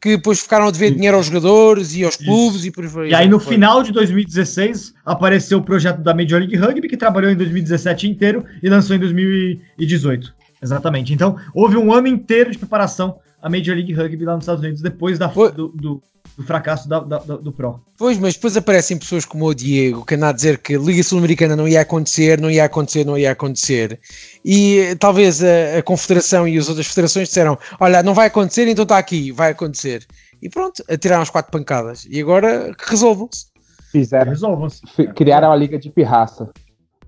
que 0.02 0.16
depois 0.16 0.39
ficaram 0.39 0.68
a 0.68 0.72
dever 0.72 0.93
dinheiro 0.93 1.18
aos 1.18 1.26
jogadores 1.26 1.95
e 1.95 2.06
aos 2.06 2.16
clubes 2.16 2.60
Isso. 2.60 2.68
e 2.68 2.72
por 2.72 3.02
aí. 3.02 3.10
E 3.10 3.16
aí 3.16 3.28
no 3.28 3.39
foi. 3.39 3.56
final 3.56 3.84
de 3.84 3.91
2016 3.91 4.93
apareceu 5.06 5.58
o 5.58 5.64
projeto 5.64 6.02
da 6.02 6.14
Major 6.14 6.39
League 6.39 6.56
Rugby 6.56 6.88
que 6.88 6.97
trabalhou 6.97 7.30
em 7.30 7.36
2017 7.36 8.08
inteiro 8.08 8.45
e 8.64 8.70
lançou 8.70 8.95
em 8.95 9.00
2018. 9.00 10.34
Exatamente. 10.62 11.14
Então, 11.14 11.38
houve 11.54 11.78
um 11.78 11.93
ano 11.93 12.08
inteiro 12.08 12.52
de 12.52 12.58
preparação 12.58 13.20
a 13.41 13.50
Major 13.50 13.76
League 13.76 13.93
Rugby 13.93 14.26
lá 14.26 14.36
nos 14.36 14.43
Estados 14.43 14.62
Unidos 14.62 14.82
depois 14.82 15.18
da, 15.18 15.28
do, 15.28 15.70
do, 15.70 16.04
do, 16.40 16.46
fracasso 16.46 16.88
da, 16.88 17.02
da, 17.02 17.18
do 17.18 17.52
Pro. 17.52 17.82
Pois, 17.98 18.18
mas 18.18 18.36
depois 18.36 18.56
aparecem 18.56 18.98
pessoas 18.98 19.26
como 19.26 19.46
o 19.46 19.54
Diego 19.54 20.06
que 20.06 20.16
andam 20.16 20.30
a 20.30 20.32
dizer 20.32 20.58
que 20.60 20.76
a 20.76 20.80
Liga 20.80 21.04
Sul-Americana 21.04 21.54
não 21.54 21.68
ia 21.68 21.82
acontecer, 21.82 22.40
não 22.40 22.50
ia 22.50 22.64
acontecer, 22.64 23.06
não 23.06 23.18
ia 23.18 23.32
acontecer. 23.32 24.00
E 24.44 24.96
talvez 25.00 25.44
a, 25.44 25.80
a, 25.80 25.84
Confederação 25.84 26.48
e 26.48 26.58
as 26.58 26.70
outras 26.70 26.88
federações 26.88 27.28
disseram: 27.28 27.58
Olha, 27.78 28.02
não 28.02 28.14
vai 28.14 28.28
acontecer, 28.28 28.70
então 28.70 28.84
está 28.84 28.98
aqui, 28.98 29.34
vai 29.34 29.52
acontecer. 29.52 30.08
E 30.42 30.50
pronto, 30.50 30.82
atiraram 30.90 31.24
as 31.24 31.30
quatro 31.30 31.52
pancadas. 31.52 32.08
E 32.10 32.22
agora 32.22 32.74
resolvam-se. 32.88 33.48
Fizeram. 33.92 34.32
Resolvam-se. 34.32 34.82
Criaram 35.14 35.52
a 35.52 35.56
Liga 35.58 35.78
de 35.78 35.90
Pirraça. 35.90 36.50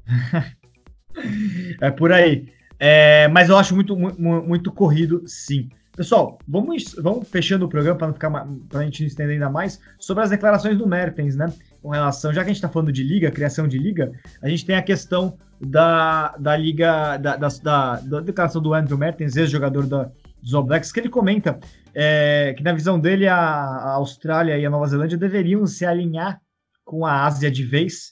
é 1.80 1.90
por 1.90 2.12
aí. 2.12 2.50
É, 2.78 3.30
mas 3.30 3.48
eu 3.48 3.56
acho 3.56 3.74
muito, 3.74 3.96
muito, 3.96 4.22
muito 4.22 4.72
corrido, 4.74 5.24
sim. 5.26 5.70
Pessoal, 5.96 6.39
vamos, 6.48 6.96
vamos 7.00 7.28
fechando 7.28 7.66
o 7.66 7.70
programa 7.70 7.98
para 7.98 8.08
não 8.08 8.14
ficar 8.14 8.30
para 8.70 8.80
a 8.80 8.84
gente 8.84 9.06
estender 9.06 9.34
ainda 9.34 9.50
mais 9.50 9.80
sobre 10.00 10.24
as 10.24 10.30
declarações 10.30 10.78
do 10.78 10.88
Mertens, 10.88 11.36
né? 11.36 11.54
Com 11.82 11.89
relação, 11.89 12.34
já 12.34 12.42
que 12.42 12.50
a 12.50 12.54
gente 12.54 12.58
está 12.58 12.70
falando 12.70 12.94
de 12.94 13.04
liga, 13.04 13.30
criação 13.30 13.68
de 13.68 13.78
liga, 13.78 14.12
a 14.42 14.48
gente 14.48 14.66
tem 14.66 14.76
a 14.76 14.82
questão 14.82 15.38
da, 15.60 16.36
da 16.38 16.56
liga, 16.56 17.18
da, 17.18 17.36
da, 17.36 17.48
da, 17.62 17.96
da 18.00 18.20
declaração 18.22 18.62
do 18.62 18.74
Andrew 18.74 18.98
Mertens, 18.98 19.36
ex-jogador 19.36 19.86
dos 19.86 20.54
All 20.54 20.64
Blacks, 20.64 20.92
que 20.92 21.00
ele 21.02 21.10
comenta 21.10 21.60
é, 21.94 22.54
que 22.56 22.64
na 22.64 22.72
visão 22.72 22.98
dele 22.98 23.28
a, 23.28 23.38
a 23.38 23.92
Austrália 23.96 24.58
e 24.58 24.66
a 24.66 24.70
Nova 24.70 24.88
Zelândia 24.88 25.18
deveriam 25.18 25.66
se 25.68 25.86
alinhar 25.86 26.39
com 26.86 27.06
a 27.06 27.26
Ásia 27.26 27.52
de 27.52 27.64
vez 27.64 28.10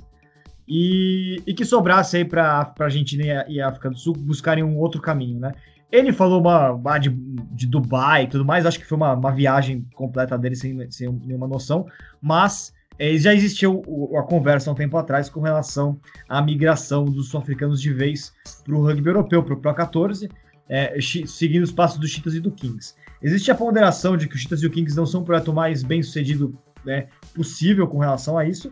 e, 0.68 1.42
e 1.48 1.54
que 1.54 1.66
sobrasse 1.66 2.18
aí 2.18 2.26
para 2.26 2.74
a 2.78 2.84
Argentina 2.84 3.24
e 3.24 3.32
a, 3.32 3.46
e 3.50 3.62
a 3.62 3.70
África 3.70 3.90
do 3.90 3.98
Sul 3.98 4.14
buscarem 4.14 4.64
um 4.64 4.78
outro 4.78 5.02
caminho, 5.02 5.40
né? 5.40 5.54
Ele 5.92 6.14
falou 6.14 6.40
uma, 6.40 6.72
uma 6.72 6.98
de, 7.00 7.10
de, 7.10 7.66
Dubai 7.66 8.24
e 8.24 8.28
tudo 8.28 8.46
mais, 8.46 8.66
acho 8.66 8.80
que 8.80 8.86
foi 8.86 8.96
uma, 8.96 9.14
uma 9.14 9.32
viagem 9.32 9.88
completa 9.96 10.38
dele 10.38 10.56
sem, 10.56 10.90
sem 10.92 11.12
nenhuma 11.26 11.48
noção, 11.48 11.88
mas 12.22 12.74
é, 13.00 13.18
já 13.18 13.34
existiu 13.34 13.82
a 14.18 14.24
conversa 14.24 14.70
há 14.70 14.74
um 14.74 14.76
tempo 14.76 14.98
atrás 14.98 15.30
com 15.30 15.40
relação 15.40 16.00
à 16.28 16.42
migração 16.42 17.06
dos 17.06 17.30
sul-africanos 17.30 17.82
de 17.82 17.92
vez 17.92 18.34
para 18.64 18.76
o 18.76 18.84
rugby 18.84 19.08
europeu, 19.08 19.42
para 19.42 19.54
o 19.54 19.58
Pro 19.58 19.74
14, 19.74 20.30
é, 20.68 20.96
seguindo 21.26 21.64
os 21.64 21.72
passos 21.72 21.98
do 21.98 22.08
Cheetahs 22.08 22.36
e 22.36 22.40
do 22.40 22.52
Kings. 22.52 22.94
Existe 23.22 23.50
a 23.50 23.56
ponderação 23.56 24.16
de 24.16 24.28
que 24.28 24.36
os 24.36 24.42
Cheetahs 24.42 24.62
e 24.62 24.68
o 24.68 24.70
Kings 24.70 24.96
não 24.96 25.06
são 25.06 25.22
o 25.22 25.26
projeto 25.26 25.52
mais 25.52 25.82
bem 25.82 26.04
sucedido 26.04 26.58
né, 26.86 27.08
possível 27.34 27.88
com 27.88 27.98
relação 27.98 28.38
a 28.38 28.46
isso, 28.46 28.72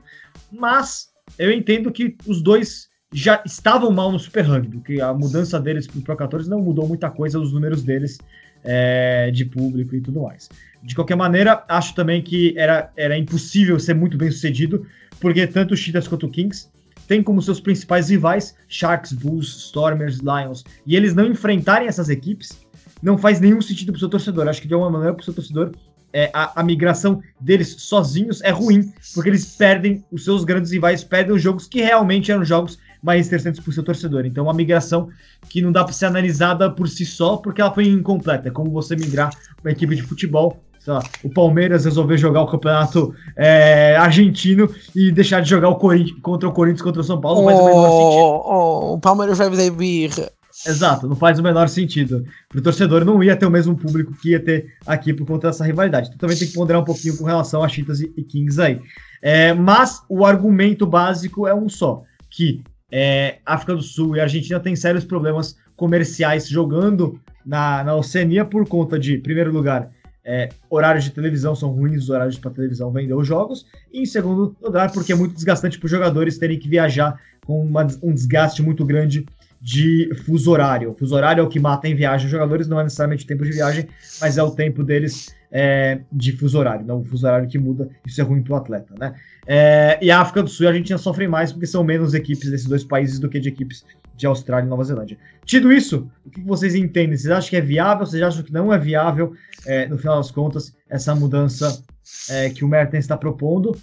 mas 0.52 1.10
eu 1.40 1.52
entendo 1.52 1.92
que 1.92 2.16
os 2.28 2.42
dois 2.42 2.90
já 3.14 3.42
estavam 3.46 3.92
mal 3.92 4.12
no 4.12 4.20
Super 4.20 4.42
Rugby, 4.42 4.80
que 4.80 5.02
a 5.02 5.14
mudança 5.14 5.60
deles 5.60 5.88
para 5.88 6.00
o 6.00 6.02
Pro 6.02 6.16
14 6.16 6.50
não 6.50 6.62
mudou 6.62 6.88
muita 6.88 7.10
coisa 7.10 7.40
os 7.40 7.54
números 7.54 7.84
deles 7.84 8.18
é, 8.64 9.32
de 9.32 9.46
público 9.46 9.96
e 9.96 10.02
tudo 10.02 10.22
mais. 10.22 10.50
De 10.84 10.94
qualquer 10.94 11.16
maneira, 11.16 11.64
acho 11.70 11.96
também 11.96 12.22
que 12.22 12.54
era, 12.58 12.92
era 12.98 13.18
impossível 13.18 13.80
ser 13.80 13.94
muito 13.94 14.18
bem 14.18 14.30
sucedido, 14.30 14.86
porque 15.20 15.48
tanto 15.48 15.74
o 15.74 15.78
Cheetahs 15.78 16.08
quanto 16.08 16.26
o 16.26 16.30
Kings 16.30 16.68
têm 17.08 17.24
como 17.24 17.42
seus 17.42 17.60
principais 17.60 18.10
rivais 18.10 18.56
Sharks, 18.68 19.14
Bulls, 19.14 19.48
Stormers, 19.48 20.20
Lions, 20.20 20.64
e 20.86 20.96
eles 20.96 21.16
não 21.16 21.26
enfrentarem 21.26 21.88
essas 21.88 22.10
equipes 22.10 22.68
não 23.02 23.18
faz 23.18 23.40
nenhum 23.40 23.62
sentido 23.62 23.92
para 23.92 23.98
o 23.98 24.00
seu 24.00 24.10
torcedor. 24.10 24.48
Acho 24.48 24.62
que 24.62 24.68
de 24.68 24.74
alguma 24.74 24.92
maneira 24.92 25.14
para 25.14 25.22
o 25.22 25.26
seu 25.26 25.34
torcedor 25.34 25.72
é, 26.12 26.30
a, 26.34 26.62
a, 26.62 26.64
migração 26.64 27.22
deles 27.40 27.76
sozinhos 27.80 28.42
é 28.42 28.50
ruim, 28.50 28.92
porque 29.14 29.30
eles 29.30 29.46
perdem 29.56 30.04
os 30.12 30.24
seus 30.24 30.44
grandes 30.44 30.72
rivais, 30.72 31.04
perdem 31.04 31.36
os 31.36 31.42
jogos 31.42 31.68
que 31.68 31.82
realmente 31.82 32.32
eram 32.32 32.44
jogos 32.44 32.80
mais 33.02 33.28
interessantes 33.28 33.60
para 33.60 33.70
o 33.70 33.74
seu 33.74 33.84
torcedor. 33.84 34.26
Então, 34.26 34.46
uma 34.46 34.54
migração 34.54 35.10
que 35.50 35.62
não 35.62 35.72
dá 35.72 35.84
para 35.84 35.94
ser 35.94 36.06
analisada 36.06 36.70
por 36.70 36.88
si 36.88 37.06
só, 37.06 37.38
porque 37.38 37.62
ela 37.62 37.74
foi 37.74 37.88
incompleta. 37.88 38.50
É 38.50 38.52
como 38.52 38.72
você 38.72 38.96
migrar 38.96 39.32
uma 39.64 39.72
equipe 39.72 39.96
de 39.96 40.04
futebol 40.04 40.62
lá, 40.88 41.04
o 41.24 41.30
Palmeiras 41.30 41.86
resolver 41.86 42.18
jogar 42.18 42.42
o 42.42 42.48
campeonato 42.48 43.14
é, 43.36 43.96
argentino 43.98 44.70
e 44.96 45.12
deixar 45.12 45.42
de 45.42 45.50
jogar 45.50 45.70
o 45.70 45.76
Corinthians 45.76 46.20
contra 46.22 46.48
o 46.48 46.52
Corinthians 46.52 46.82
contra 46.82 47.02
o 47.02 47.04
São 47.04 47.20
Paulo, 47.20 47.42
não 47.42 47.48
faz 47.48 47.60
o 47.60 47.66
menor 47.66 47.90
sentido. 47.90 48.22
Oh, 48.22 48.94
o 48.94 49.00
Palmeiras 49.00 49.38
vai 49.38 49.70
birra. 49.70 50.32
Exato, 50.66 51.08
não 51.08 51.16
faz 51.16 51.38
o 51.38 51.44
menor 51.44 51.70
sentido. 51.70 52.26
Para 52.50 52.60
o 52.60 52.64
torcedor 52.64 53.06
não 53.06 53.24
ia 53.24 53.36
ter 53.36 53.46
o 53.46 53.52
mesmo 53.52 53.76
público 53.76 54.14
que 54.14 54.32
ia 54.32 54.44
ter 54.44 54.74
aqui 54.88 55.14
por 55.14 55.28
conta 55.28 55.48
dessa 55.48 55.64
rivalidade. 55.64 56.08
Então 56.08 56.18
também 56.18 56.38
tem 56.38 56.48
que 56.48 56.54
ponderar 56.54 56.82
um 56.82 56.86
pouquinho 56.86 57.16
com 57.16 57.26
relação 57.26 57.64
a 57.64 57.68
Cheetahs 57.68 58.02
e 58.02 58.24
Kings 58.24 58.60
aí. 58.60 58.82
É, 59.22 59.54
mas 59.54 60.02
o 60.10 60.26
argumento 60.26 60.88
básico 60.88 61.48
é 61.48 61.54
um 61.54 61.70
só, 61.70 62.02
que 62.30 62.64
é, 62.92 63.40
África 63.46 63.76
do 63.76 63.82
Sul 63.82 64.16
e 64.16 64.20
Argentina 64.20 64.60
têm 64.60 64.76
sérios 64.76 65.04
problemas 65.04 65.58
comerciais 65.76 66.48
jogando 66.48 67.20
na, 67.46 67.84
na 67.84 67.96
Oceania 67.96 68.44
por 68.46 68.68
conta 68.68 68.98
de, 68.98 69.16
em 69.16 69.22
primeiro 69.22 69.52
lugar, 69.52 69.90
é, 70.24 70.50
horários 70.70 71.06
de 71.06 71.12
televisão 71.12 71.56
são 71.56 71.70
ruins, 71.70 72.04
os 72.04 72.10
horários 72.10 72.38
para 72.38 72.52
televisão 72.52 72.92
vender 72.92 73.14
os 73.14 73.26
jogos, 73.26 73.66
e 73.94 74.02
em 74.02 74.06
segundo 74.06 74.56
lugar, 74.62 74.92
porque 74.92 75.14
é 75.14 75.16
muito 75.16 75.34
desgastante 75.34 75.80
para 75.80 75.86
os 75.86 75.92
jogadores 75.92 76.38
terem 76.38 76.60
que 76.60 76.68
viajar 76.68 77.18
com 77.46 77.62
uma, 77.62 77.88
um 78.04 78.14
desgaste 78.14 78.62
muito 78.62 78.86
grande 78.86 79.26
de 79.62 80.10
fuso 80.26 80.52
horário. 80.52 80.92
O 80.92 80.94
fuso 80.94 81.16
horário 81.16 81.42
é 81.42 81.44
o 81.44 81.50
que 81.50 81.60
mata 81.60 81.88
em 81.88 81.96
viagem 81.96 82.26
os 82.26 82.32
jogadores, 82.32 82.68
não 82.68 82.80
é 82.80 82.84
necessariamente 82.84 83.26
o 83.26 83.28
tempo 83.28 83.44
de 83.44 83.52
viagem, 83.52 83.88
mas 84.22 84.38
é 84.38 84.44
o 84.44 84.52
tempo 84.52 84.84
deles 84.84 85.36
é, 85.52 86.02
de 86.12 86.32
fuso 86.34 86.58
horário, 86.60 86.86
não 86.86 87.00
o 87.00 87.04
fuso 87.04 87.26
horário 87.26 87.48
que 87.48 87.58
muda, 87.58 87.90
isso 88.06 88.20
é 88.22 88.24
ruim 88.24 88.42
para 88.42 88.54
o 88.54 88.56
atleta, 88.58 88.94
né? 89.00 89.16
É, 89.46 89.98
e 90.02 90.12
a 90.12 90.20
África 90.20 90.44
do 90.44 90.50
Sul 90.50 90.66
e 90.66 90.68
a 90.68 90.70
Argentina 90.72 90.98
sofrem 90.98 91.28
mais 91.28 91.52
porque 91.52 91.66
são 91.66 91.84
menos 91.84 92.14
equipes 92.14 92.52
desses 92.52 92.68
dois 92.68 92.84
países 92.84 93.18
do 93.18 93.30
que 93.30 93.40
de 93.40 93.50
equipes 93.50 93.86
de 94.16 94.26
Austrália 94.26 94.66
e 94.66 94.70
Nova 94.70 94.84
Zelândia. 94.84 95.18
Tido 95.46 95.72
isso, 95.72 96.10
o 96.26 96.30
que 96.30 96.42
vocês 96.42 96.76
entendem? 96.76 97.16
Vocês 97.16 97.32
acham 97.32 97.50
que 97.50 97.56
é 97.56 97.62
viável? 97.62 98.06
Vocês 98.06 98.22
acham 98.22 98.44
que 98.44 98.52
não 98.52 98.74
é 98.74 98.78
viável, 98.78 99.34
é, 99.66 99.88
no 99.88 99.98
final 99.98 100.18
das 100.18 100.32
contas, 100.32 100.76
essa 100.90 101.16
mudança 101.16 101.82
é, 102.30 102.50
que 102.50 102.66
o 102.66 102.68
Mertens 102.68 103.06
está 103.06 103.16
propondo? 103.16 103.78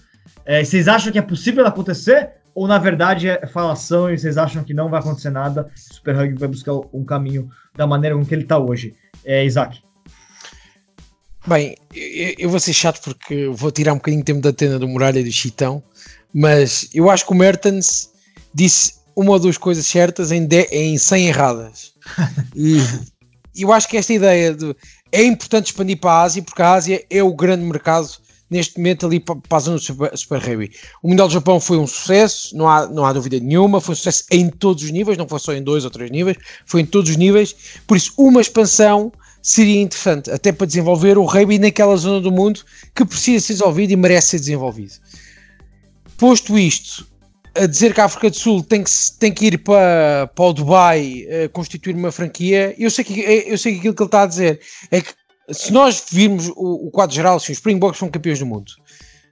É, 0.45 0.63
vocês 0.63 0.87
acham 0.87 1.11
que 1.11 1.19
é 1.19 1.23
possível 1.23 1.67
acontecer? 1.67 2.31
Ou 2.55 2.69
na 2.69 2.79
verdade 2.79 3.29
é 3.29 3.47
falação 3.47 4.11
e 4.11 4.19
vocês 4.19 4.39
acham 4.39 4.63
que 4.63 4.73
não 4.73 4.89
vai 4.89 5.01
acontecer 5.01 5.31
nada? 5.31 5.71
O 5.75 5.95
Super 5.95 6.17
Rugby 6.17 6.39
vai 6.39 6.49
buscar 6.49 6.75
um 6.93 7.05
caminho 7.05 7.51
da 7.75 7.87
maneira 7.87 8.17
com 8.17 8.25
que 8.25 8.35
ele 8.35 8.43
está 8.43 8.59
hoje? 8.59 8.95
É, 9.25 9.45
Isaac. 9.45 9.83
Bem, 11.47 11.77
eu, 12.39 12.49
vou 12.49 12.59
ser 12.59 12.73
chato 12.73 13.03
porque 13.03 13.49
vou 13.49 13.71
tirar 13.71 13.93
um 13.93 13.97
bocadinho 13.97 14.23
de 14.23 14.25
tempo 14.25 14.41
da 14.41 14.53
tenda 14.53 14.79
do 14.79 14.89
Muralha 14.89 15.21
e 15.21 15.25
do 15.25 15.33
Chitão, 15.33 15.83
mas 16.33 16.89
eu 16.95 17.11
acho 17.11 17.27
que 17.27 17.33
o 17.33 17.37
Mertens 17.37 18.11
disse 18.55 18.95
uma 19.15 19.33
ou 19.33 19.39
duas 19.39 19.59
coisas 19.59 19.87
certas 19.87 20.33
em, 20.33 20.47
de, 20.47 20.63
em 20.71 20.97
100 20.97 21.27
erradas. 21.29 21.93
e 22.57 22.79
eu 23.57 23.73
acho 23.73 23.89
que 23.89 23.97
esta 23.97 24.15
ideia 24.15 24.55
de 24.55 24.75
é 25.13 25.23
importante 25.23 25.67
expandir 25.67 25.99
para 25.99 26.13
a 26.13 26.23
Ásia, 26.23 26.43
porque 26.43 26.63
a 26.63 26.73
Ásia 26.73 27.05
é 27.11 27.23
o 27.23 27.35
grande 27.35 27.65
mercado 27.65 28.09
neste 28.51 28.79
momento 28.79 29.07
ali 29.07 29.21
para, 29.21 29.37
a 29.51 29.59
zona 29.59 29.77
do 29.77 29.83
Super, 29.83 30.17
Super 30.17 30.49
Heavy. 30.49 30.71
O 31.03 31.09
Mundial 31.09 31.29
do 31.29 31.35
Japão 31.35 31.59
foi 31.59 31.79
um 31.79 31.87
sucesso, 31.87 32.57
não 32.57 32.69
há, 32.69 32.87
não 32.87 33.05
há 33.05 33.13
dúvida 33.13 33.39
nenhuma, 33.41 33.81
foi 33.81 33.93
um 33.93 33.97
sucesso 33.97 34.25
em 34.31 34.49
todos 34.49 34.85
os 34.85 34.91
níveis, 34.91 35.19
não 35.19 35.29
foi 35.29 35.39
só 35.39 35.53
em 35.53 35.63
dois 35.63 35.85
ou 35.85 35.91
três 35.91 36.11
níveis, 36.11 36.37
foi 36.67 36.83
em 36.83 36.87
todos 36.87 37.11
os 37.11 37.17
níveis, 37.17 37.55
por 37.87 37.97
isso 37.97 38.13
uma 38.17 38.41
expansão 38.41 39.13
seria 39.43 39.81
interessante, 39.81 40.31
até 40.31 40.53
para 40.53 40.67
desenvolver 40.67 41.19
o 41.19 41.25
rugby 41.25 41.59
naquela 41.59 41.97
zona 41.97 42.21
do 42.21 42.33
mundo 42.33 42.61
que 42.95 43.05
precisa 43.05 43.45
ser 43.45 43.53
desenvolvido 43.55 43.93
e 43.93 43.97
merece 43.97 44.29
ser 44.29 44.39
desenvolvido. 44.39 44.95
Posto 46.17 46.59
isto, 46.59 47.07
a 47.55 47.67
dizer 47.67 47.93
que 47.95 48.01
a 48.01 48.07
África 48.07 48.31
do 48.31 48.37
Sul 48.37 48.63
tem 48.63 48.83
que, 48.83 48.91
tem 49.19 49.33
que 49.33 49.47
ir 49.47 49.59
para, 49.59 50.31
para 50.35 50.45
o 50.45 50.53
Dubai 50.53 51.27
uh, 51.27 51.49
constituir 51.51 51.95
uma 51.95 52.11
franquia, 52.11 52.75
eu 52.79 52.91
sei, 52.91 53.05
que, 53.05 53.21
eu 53.21 53.59
sei 53.59 53.73
que 53.73 53.79
aquilo 53.81 53.95
que 53.95 54.03
ele 54.03 54.09
está 54.09 54.23
a 54.23 54.27
dizer 54.27 54.61
é 54.91 55.01
que 55.01 55.13
se 55.51 55.73
nós 55.73 56.03
virmos 56.11 56.49
o, 56.49 56.89
o 56.89 56.91
quadro 56.91 57.15
geral, 57.15 57.39
se 57.39 57.53
os 57.53 57.59
Springboks 57.59 57.99
são 57.99 58.09
campeões 58.09 58.39
do 58.39 58.47
mundo, 58.47 58.73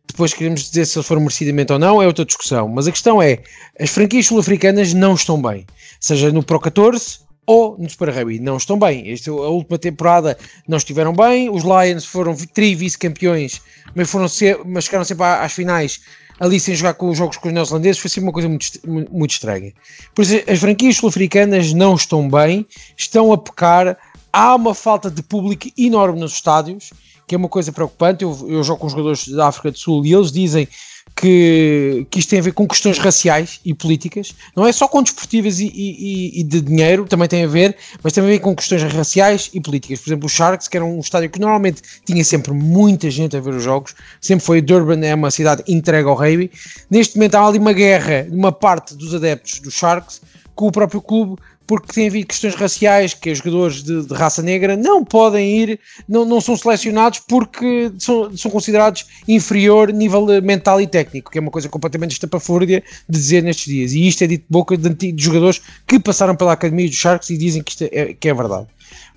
depois 0.07 0.35
queremos 0.35 0.69
dizer 0.69 0.87
se 0.87 0.99
eles 0.99 1.07
foram 1.07 1.23
merecidamente 1.23 1.73
ou 1.73 1.79
não, 1.79 2.03
é 2.03 2.07
outra 2.07 2.25
discussão. 2.25 2.69
Mas 2.69 2.87
a 2.87 2.93
questão 2.93 3.23
é: 3.23 3.39
as 3.79 3.91
franquias 3.91 4.27
sul-africanas 4.27 4.93
não 4.93 5.15
estão 5.15 5.41
bem, 5.41 5.67
seja 6.01 6.31
no 6.31 6.43
Pro 6.43 6.61
14 6.61 7.21
ou 7.47 7.77
no 7.79 7.89
Super 7.89 8.11
Rugby, 8.11 8.39
não 8.39 8.57
estão 8.57 8.79
bem. 8.79 9.11
Esta, 9.11 9.31
a 9.31 9.49
última 9.49 9.79
temporada 9.79 10.39
não 10.69 10.79
estiveram 10.79 11.13
bem. 11.13 11.51
Os 11.51 11.65
Lions 11.65 12.05
foram 12.05 12.35
tri 12.35 12.75
vice-campeões, 12.75 13.61
mas, 13.95 14.11
foram 14.11 14.27
mas 14.67 14.85
chegaram 14.85 15.05
sempre 15.05 15.25
às 15.25 15.53
finais 15.53 16.01
ali 16.41 16.59
sem 16.59 16.75
jogar 16.75 16.95
com 16.95 17.09
os 17.09 17.19
jogos 17.19 17.37
com 17.37 17.49
os 17.49 17.55
neozelandeses. 17.55 18.01
Foi 18.01 18.11
sempre 18.11 18.25
uma 18.25 18.33
coisa 18.33 18.49
muito, 18.49 18.67
muito 19.11 19.31
estranha. 19.31 19.73
Por 20.15 20.23
isso, 20.23 20.41
as 20.49 20.59
franquias 20.59 20.97
sul-africanas 20.97 21.73
não 21.73 21.95
estão 21.95 22.29
bem, 22.29 22.67
estão 22.97 23.33
a 23.33 23.39
pecar 23.39 23.97
há 24.33 24.55
uma 24.55 24.75
falta 24.75 25.11
de 25.11 25.23
público 25.23 25.69
enorme 25.77 26.19
nos 26.19 26.33
estádios, 26.33 26.91
que 27.27 27.35
é 27.35 27.39
uma 27.39 27.49
coisa 27.49 27.71
preocupante. 27.73 28.25
Eu, 28.25 28.47
eu 28.49 28.65
jogo 28.65 28.81
com 28.81 28.89
jogadores 28.89 29.29
da 29.29 29.49
África 29.49 29.71
do 29.71 29.79
Sul 29.79 30.05
e 30.07 30.15
eles 30.15 30.33
dizem 30.33 30.67
que, 31.15 32.07
que 32.11 32.19
isto 32.19 32.31
tem 32.31 32.39
a 32.39 32.43
ver 32.43 32.53
com 32.53 32.67
questões 32.67 32.99
raciais 32.99 33.61
e 33.65 33.75
políticas, 33.75 34.35
não 34.57 34.67
é 34.67 34.73
só 34.73 34.89
com 34.89 35.03
desportivas 35.03 35.61
e, 35.61 35.67
e, 35.67 36.41
e, 36.41 36.43
de 36.43 36.61
dinheiro, 36.61 37.05
também 37.05 37.29
tem 37.29 37.45
a 37.45 37.47
ver, 37.47 37.77
mas 38.03 38.13
também 38.13 38.39
com 38.39 38.55
questões 38.55 38.83
raciais 38.83 39.51
e 39.53 39.61
políticas. 39.61 40.01
Por 40.01 40.09
exemplo, 40.09 40.27
o 40.27 40.29
Sharks, 40.29 40.69
que 40.69 40.77
era 40.77 40.85
um 40.85 41.01
estádio 41.01 41.31
que 41.31 41.41
normalmente 41.41 41.83
tinha 42.05 42.25
sempre 42.25 42.53
muita 42.53 43.11
gente 43.11 43.37
a 43.37 43.41
ver 43.41 43.55
os 43.55 43.63
jogos, 43.63 43.95
sempre 44.21 44.45
foi 44.45 44.61
Durban, 44.61 45.05
é 45.05 45.15
uma 45.15 45.31
cidade 45.31 45.63
entregue 45.69 46.09
ao 46.09 46.15
rugby. 46.15 46.51
Neste 46.91 47.17
momento 47.17 47.35
há 47.35 47.47
ali 47.47 47.59
uma 47.59 47.73
guerra 47.73 48.27
uma 48.31 48.53
parte 48.53 48.95
dos 48.95 49.15
adeptos 49.15 49.61
dos 49.61 49.75
Sharks 49.75 50.21
com 50.55 50.67
o 50.67 50.73
próprio 50.73 51.01
clube 51.01 51.41
porque 51.67 51.93
tem 51.93 52.09
havido 52.09 52.27
questões 52.27 52.55
raciais, 52.55 53.15
que 53.15 53.31
os 53.31 53.39
jogadores 53.39 53.83
de, 53.83 54.07
de, 54.07 54.15
raça 54.15 54.43
negra 54.43 54.77
não 54.77 55.05
podem 55.05 55.61
ir, 55.61 55.81
não, 56.09 56.25
não 56.25 56.41
são 56.41 56.57
selecionados 56.57 57.21
porque 57.21 57.93
são, 57.99 58.37
são 58.37 58.51
considerados 58.51 59.07
inferior 59.27 59.93
nível 59.93 60.27
mental 60.43 60.81
e 60.81 60.87
técnico, 60.87 61.31
que 61.31 61.39
é 61.39 61.41
uma 61.41 61.51
coisa 61.51 61.69
completamente 61.69 62.13
estapafúrdia 62.13 62.83
de 63.09 63.19
dizer 63.19 63.43
nestes 63.43 63.67
dias. 63.67 63.93
E 63.93 64.07
isto 64.07 64.23
é 64.25 64.27
dito 64.27 64.43
de 64.43 64.51
boca 64.51 64.77
de, 64.77 65.13
de 65.13 65.23
jogadores 65.23 65.61
que 65.87 65.99
passaram 65.99 66.35
pela 66.37 66.53
Academia 66.53 66.89
dos 66.89 66.97
Sharks 66.97 67.31
e 67.31 67.39
dizem 67.39 67.63
que 67.63 67.71
isto 67.71 67.85
é, 67.91 68.15
que 68.15 68.29
é 68.29 68.35
verdade. 68.35 68.67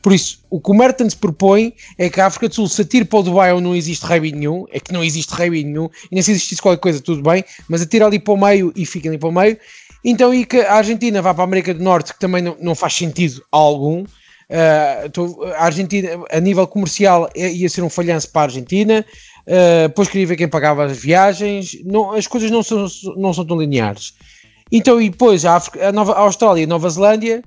Por 0.01 0.13
isso, 0.13 0.39
o 0.51 0.61
que 0.61 0.69
o 0.69 0.73
Mertens 0.73 1.15
propõe 1.15 1.73
é 1.97 2.09
que 2.09 2.21
a 2.21 2.27
África 2.27 2.47
do 2.47 2.53
Sul 2.53 2.69
se 2.69 2.81
atire 2.81 3.05
para 3.05 3.19
o 3.19 3.23
Dubai 3.23 3.51
onde 3.53 3.63
não 3.63 3.75
existe 3.75 4.05
rugby 4.05 4.31
nenhum, 4.31 4.65
é 4.71 4.79
que 4.79 4.93
não 4.93 5.03
existe 5.03 5.33
rugby 5.33 5.63
nenhum, 5.63 5.89
e 6.11 6.13
nem 6.13 6.21
se 6.21 6.31
existisse 6.31 6.61
qualquer 6.61 6.79
coisa, 6.79 7.01
tudo 7.01 7.23
bem, 7.23 7.43
mas 7.67 7.81
atira 7.81 8.05
ali 8.05 8.19
para 8.19 8.33
o 8.35 8.37
meio 8.37 8.71
e 8.75 8.85
fica 8.85 9.09
ali 9.09 9.17
para 9.17 9.29
o 9.29 9.31
meio, 9.31 9.57
então, 10.07 10.31
e 10.31 10.45
que 10.45 10.61
a 10.61 10.75
Argentina 10.75 11.19
vá 11.19 11.33
para 11.33 11.43
a 11.43 11.47
América 11.47 11.73
do 11.73 11.83
Norte, 11.83 12.13
que 12.13 12.19
também 12.19 12.39
não, 12.39 12.55
não 12.61 12.75
faz 12.75 12.93
sentido 12.93 13.43
algum. 13.51 14.03
Uh, 14.03 15.43
a 15.57 15.65
Argentina, 15.65 16.09
a 16.31 16.39
nível 16.39 16.67
comercial, 16.67 17.27
é, 17.35 17.51
ia 17.51 17.67
ser 17.67 17.81
um 17.81 17.89
falhanço 17.89 18.31
para 18.31 18.41
a 18.41 18.43
Argentina. 18.43 19.03
Uh, 19.47 19.87
depois 19.87 20.07
queria 20.07 20.27
ver 20.27 20.35
quem 20.35 20.47
pagava 20.47 20.85
as 20.85 20.95
viagens. 20.95 21.83
Não, 21.83 22.11
as 22.11 22.27
coisas 22.27 22.51
não 22.51 22.61
são, 22.61 22.85
não 23.17 23.33
são 23.33 23.43
tão 23.43 23.59
lineares. 23.59 24.13
Então, 24.71 25.01
e 25.01 25.09
depois 25.09 25.43
a, 25.43 25.55
África, 25.55 25.89
a, 25.89 25.91
Nova, 25.91 26.13
a 26.13 26.19
Austrália 26.19 26.61
e 26.61 26.65
a 26.65 26.67
Nova 26.67 26.87
Zelândia 26.87 27.43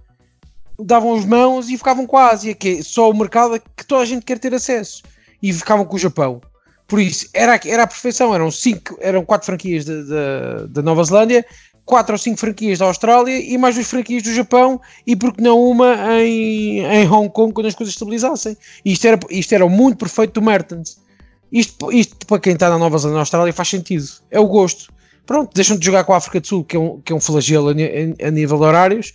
davam 0.80 1.14
as 1.14 1.24
mãos 1.24 1.68
e 1.68 1.78
ficavam 1.78 2.08
com 2.08 2.16
a 2.16 2.30
Ásia, 2.30 2.54
que 2.56 2.78
é 2.78 2.82
só 2.82 3.08
o 3.08 3.14
mercado 3.14 3.60
que 3.76 3.86
toda 3.86 4.02
a 4.02 4.06
gente 4.06 4.24
quer 4.24 4.38
ter 4.40 4.52
acesso. 4.52 5.04
E 5.40 5.52
ficavam 5.52 5.84
com 5.84 5.94
o 5.94 5.98
Japão. 5.98 6.40
Por 6.88 6.98
isso, 6.98 7.28
era, 7.32 7.60
era 7.64 7.84
a 7.84 7.86
perfeição. 7.86 8.34
Eram, 8.34 8.50
cinco, 8.50 8.98
eram 9.00 9.24
quatro 9.24 9.46
franquias 9.46 9.84
da 9.84 10.82
Nova 10.82 11.04
Zelândia 11.04 11.46
quatro 11.88 12.14
ou 12.14 12.18
cinco 12.18 12.38
franquias 12.38 12.78
da 12.78 12.84
Austrália 12.84 13.40
e 13.40 13.56
mais 13.56 13.74
duas 13.74 13.88
franquias 13.88 14.22
do 14.22 14.32
Japão 14.32 14.78
e 15.06 15.16
porque 15.16 15.42
não 15.42 15.58
uma 15.58 15.96
em, 16.20 16.80
em 16.80 17.08
Hong 17.10 17.30
Kong 17.30 17.52
quando 17.54 17.66
as 17.66 17.74
coisas 17.74 17.94
estabilizassem. 17.94 18.56
isto 18.84 19.06
era, 19.06 19.18
isto 19.30 19.54
era 19.54 19.64
o 19.64 19.96
perfeito 19.96 20.34
do 20.34 20.42
Mertens. 20.42 20.98
Isto, 21.50 21.90
isto 21.90 22.26
para 22.26 22.38
quem 22.38 22.52
está 22.52 22.68
na 22.68 22.76
Nova 22.76 22.98
Zelândia 22.98 23.14
na 23.14 23.20
Austrália 23.20 23.52
faz 23.54 23.68
sentido. 23.68 24.06
É 24.30 24.38
o 24.38 24.46
gosto. 24.46 24.92
Pronto, 25.24 25.50
deixam 25.54 25.78
de 25.78 25.86
jogar 25.86 26.04
com 26.04 26.12
a 26.12 26.18
África 26.18 26.40
do 26.40 26.46
Sul, 26.46 26.62
que 26.62 26.76
é 26.76 26.78
um, 26.78 27.00
que 27.00 27.10
é 27.10 27.16
um 27.16 27.20
flagelo 27.20 27.70
a, 27.70 27.72
a 27.72 28.30
nível 28.30 28.58
de 28.58 28.64
horários, 28.64 29.14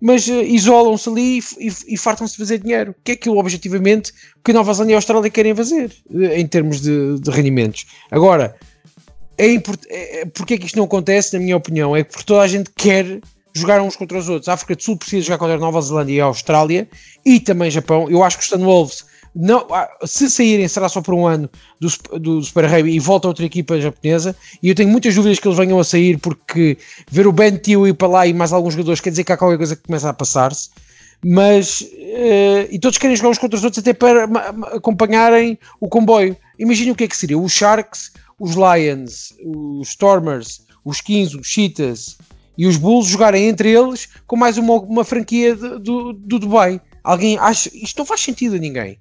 mas 0.00 0.28
uh, 0.28 0.42
isolam-se 0.42 1.08
ali 1.08 1.38
e, 1.38 1.66
e, 1.66 1.94
e 1.94 1.96
fartam-se 1.96 2.34
de 2.34 2.38
fazer 2.38 2.58
dinheiro. 2.58 2.94
Que 3.02 3.12
é 3.12 3.14
aquilo 3.14 3.36
objetivamente 3.36 4.12
que 4.44 4.52
a 4.52 4.54
Nova 4.54 4.72
Zelândia 4.72 4.92
e 4.92 4.94
a 4.94 4.98
Austrália 4.98 5.28
querem 5.28 5.56
fazer 5.56 5.90
uh, 6.08 6.24
em 6.24 6.46
termos 6.46 6.80
de, 6.80 7.18
de 7.18 7.30
rendimentos. 7.32 7.86
Agora, 8.12 8.54
é. 9.38 9.46
É, 9.46 10.20
é, 10.20 10.24
porque 10.26 10.54
é 10.54 10.58
que 10.58 10.66
isto 10.66 10.76
não 10.76 10.84
acontece, 10.84 11.32
na 11.34 11.40
minha 11.40 11.56
opinião? 11.56 11.96
É 11.96 12.04
porque 12.04 12.24
toda 12.24 12.42
a 12.42 12.48
gente 12.48 12.70
quer 12.76 13.20
jogar 13.54 13.80
uns 13.82 13.96
contra 13.96 14.18
os 14.18 14.28
outros. 14.28 14.48
A 14.48 14.54
África 14.54 14.74
do 14.74 14.82
Sul 14.82 14.96
precisa 14.96 15.26
jogar 15.26 15.38
contra 15.38 15.56
a 15.56 15.58
Nova 15.58 15.80
Zelândia 15.80 16.14
e 16.14 16.20
a 16.20 16.24
Austrália 16.24 16.88
e 17.24 17.40
também 17.40 17.70
Japão. 17.70 18.08
Eu 18.08 18.22
acho 18.22 18.38
que 18.38 18.44
os 18.44 18.48
Sunwolves, 18.48 19.04
não, 19.34 19.66
ah, 19.70 19.88
se 20.04 20.30
saírem, 20.30 20.68
será 20.68 20.88
só 20.88 21.00
por 21.00 21.14
um 21.14 21.26
ano 21.26 21.48
do, 21.80 22.18
do 22.18 22.42
Super 22.42 22.66
Rugby 22.66 22.94
e 22.94 22.98
volta 22.98 23.28
outra 23.28 23.44
equipa 23.44 23.80
japonesa. 23.80 24.36
E 24.62 24.68
eu 24.68 24.74
tenho 24.74 24.88
muitas 24.88 25.14
dúvidas 25.14 25.38
que 25.38 25.46
eles 25.46 25.58
venham 25.58 25.78
a 25.78 25.84
sair 25.84 26.18
porque 26.18 26.78
ver 27.10 27.26
o 27.26 27.32
Ben 27.32 27.56
Tio 27.56 27.86
ir 27.86 27.94
para 27.94 28.08
lá 28.08 28.26
e 28.26 28.32
mais 28.32 28.52
alguns 28.52 28.74
jogadores 28.74 29.00
quer 29.00 29.10
dizer 29.10 29.24
que 29.24 29.32
há 29.32 29.36
qualquer 29.36 29.58
coisa 29.58 29.76
que 29.76 29.82
começa 29.82 30.08
a 30.08 30.14
passar-se. 30.14 30.70
Mas, 31.24 31.82
uh, 31.82 32.68
e 32.68 32.80
todos 32.80 32.98
querem 32.98 33.14
jogar 33.14 33.28
uns 33.28 33.38
contra 33.38 33.56
os 33.56 33.62
outros 33.62 33.78
até 33.78 33.92
para 33.92 34.24
acompanharem 34.74 35.56
o 35.80 35.88
comboio. 35.88 36.36
Imaginem 36.58 36.92
o 36.92 36.96
que 36.96 37.04
é 37.04 37.08
que 37.08 37.16
seria. 37.16 37.38
Os 37.38 37.52
Sharks 37.52 38.10
os 38.42 38.56
Lions, 38.56 39.32
os 39.44 39.90
Stormers, 39.90 40.62
os 40.84 41.00
Kings, 41.00 41.36
os 41.36 41.46
Cheetahs 41.46 42.18
e 42.58 42.66
os 42.66 42.76
Bulls 42.76 43.06
jogarem 43.06 43.46
entre 43.46 43.70
eles 43.70 44.08
com 44.26 44.36
mais 44.36 44.58
uma, 44.58 44.80
uma 44.80 45.04
franquia 45.04 45.54
de, 45.54 45.78
do, 45.78 46.12
do 46.12 46.40
Dubai. 46.40 46.80
Alguém 47.04 47.38
acha. 47.38 47.70
Isto 47.72 47.98
não 47.98 48.04
faz 48.04 48.20
sentido 48.20 48.56
a 48.56 48.58
ninguém. 48.58 48.98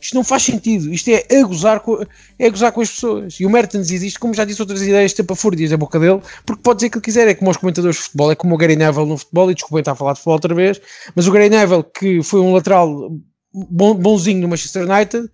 Isto 0.00 0.14
não 0.14 0.22
faz 0.22 0.44
sentido. 0.44 0.92
Isto 0.92 1.08
é 1.08 1.26
a 1.28 1.42
gozar 1.42 1.80
com, 1.80 2.06
é 2.38 2.48
gozar 2.48 2.70
com 2.70 2.82
as 2.82 2.90
pessoas. 2.90 3.34
E 3.40 3.44
o 3.44 3.50
Mertens 3.50 3.90
existe, 3.90 4.18
como 4.18 4.32
já 4.32 4.44
disse 4.44 4.62
outras 4.62 4.80
ideias, 4.80 5.12
tempo 5.12 5.32
a 5.32 5.36
fúria 5.36 5.74
a 5.74 5.76
boca 5.76 5.98
dele, 5.98 6.20
porque 6.46 6.62
pode 6.62 6.76
dizer 6.76 6.90
que 6.90 6.98
ele 6.98 7.04
quiser. 7.04 7.26
É 7.26 7.34
como 7.34 7.50
os 7.50 7.56
comentadores 7.56 7.96
de 7.96 8.02
futebol, 8.02 8.30
é 8.30 8.36
como 8.36 8.54
o 8.54 8.58
Gary 8.58 8.76
Neville 8.76 9.08
no 9.08 9.18
futebol. 9.18 9.50
E 9.50 9.54
desculpem 9.54 9.80
estar 9.80 9.92
a 9.92 9.96
falar 9.96 10.12
de 10.12 10.18
futebol 10.20 10.34
outra 10.34 10.54
vez, 10.54 10.80
mas 11.16 11.26
o 11.26 11.32
Gary 11.32 11.50
Neville, 11.50 11.84
que 11.98 12.22
foi 12.22 12.38
um 12.38 12.52
lateral 12.52 13.10
bonzinho 13.52 14.40
no 14.40 14.48
Manchester 14.48 14.88
United, 14.88 15.28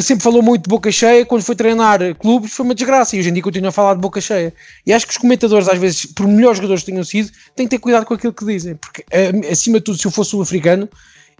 sempre 0.00 0.22
falou 0.22 0.42
muito 0.42 0.64
de 0.64 0.68
boca 0.68 0.90
cheia, 0.90 1.24
quando 1.26 1.42
foi 1.42 1.54
treinar 1.54 2.00
clubes 2.16 2.52
foi 2.52 2.64
uma 2.64 2.74
desgraça 2.74 3.14
e 3.14 3.20
hoje 3.20 3.28
em 3.28 3.32
dia 3.32 3.42
continua 3.42 3.68
a 3.68 3.72
falar 3.72 3.94
de 3.94 4.00
boca 4.00 4.20
cheia. 4.20 4.52
E 4.86 4.92
acho 4.92 5.06
que 5.06 5.12
os 5.12 5.18
comentadores, 5.18 5.68
às 5.68 5.78
vezes, 5.78 6.06
por 6.06 6.26
melhores 6.26 6.56
jogadores 6.56 6.82
que 6.82 6.90
tenham 6.90 7.04
sido, 7.04 7.30
têm 7.54 7.66
que 7.66 7.76
ter 7.76 7.78
cuidado 7.78 8.06
com 8.06 8.14
aquilo 8.14 8.32
que 8.32 8.44
dizem, 8.44 8.76
porque 8.76 9.04
eh, 9.10 9.32
acima 9.50 9.78
de 9.78 9.84
tudo, 9.84 9.98
se 9.98 10.06
eu 10.06 10.10
fosse 10.10 10.30
sul-africano, 10.30 10.88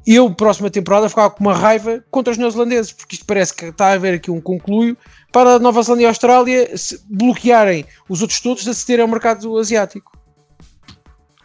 eu, 0.06 0.32
próxima 0.32 0.70
temporada, 0.70 1.08
ficava 1.08 1.30
com 1.30 1.42
uma 1.42 1.54
raiva 1.54 2.04
contra 2.10 2.30
os 2.30 2.38
neozelandeses, 2.38 2.92
porque 2.92 3.16
isto 3.16 3.26
parece 3.26 3.52
que 3.52 3.64
está 3.64 3.88
a 3.88 3.92
haver 3.94 4.14
aqui 4.14 4.30
um 4.30 4.40
concluio 4.40 4.96
para 5.32 5.54
a 5.54 5.58
Nova 5.58 5.82
Zelândia 5.82 6.04
e 6.04 6.06
a 6.06 6.10
Austrália 6.10 6.70
bloquearem 7.10 7.84
os 8.08 8.22
outros 8.22 8.40
todos 8.40 8.62
de 8.62 8.70
acederem 8.70 9.02
ao 9.02 9.08
mercado 9.08 9.58
asiático. 9.58 10.12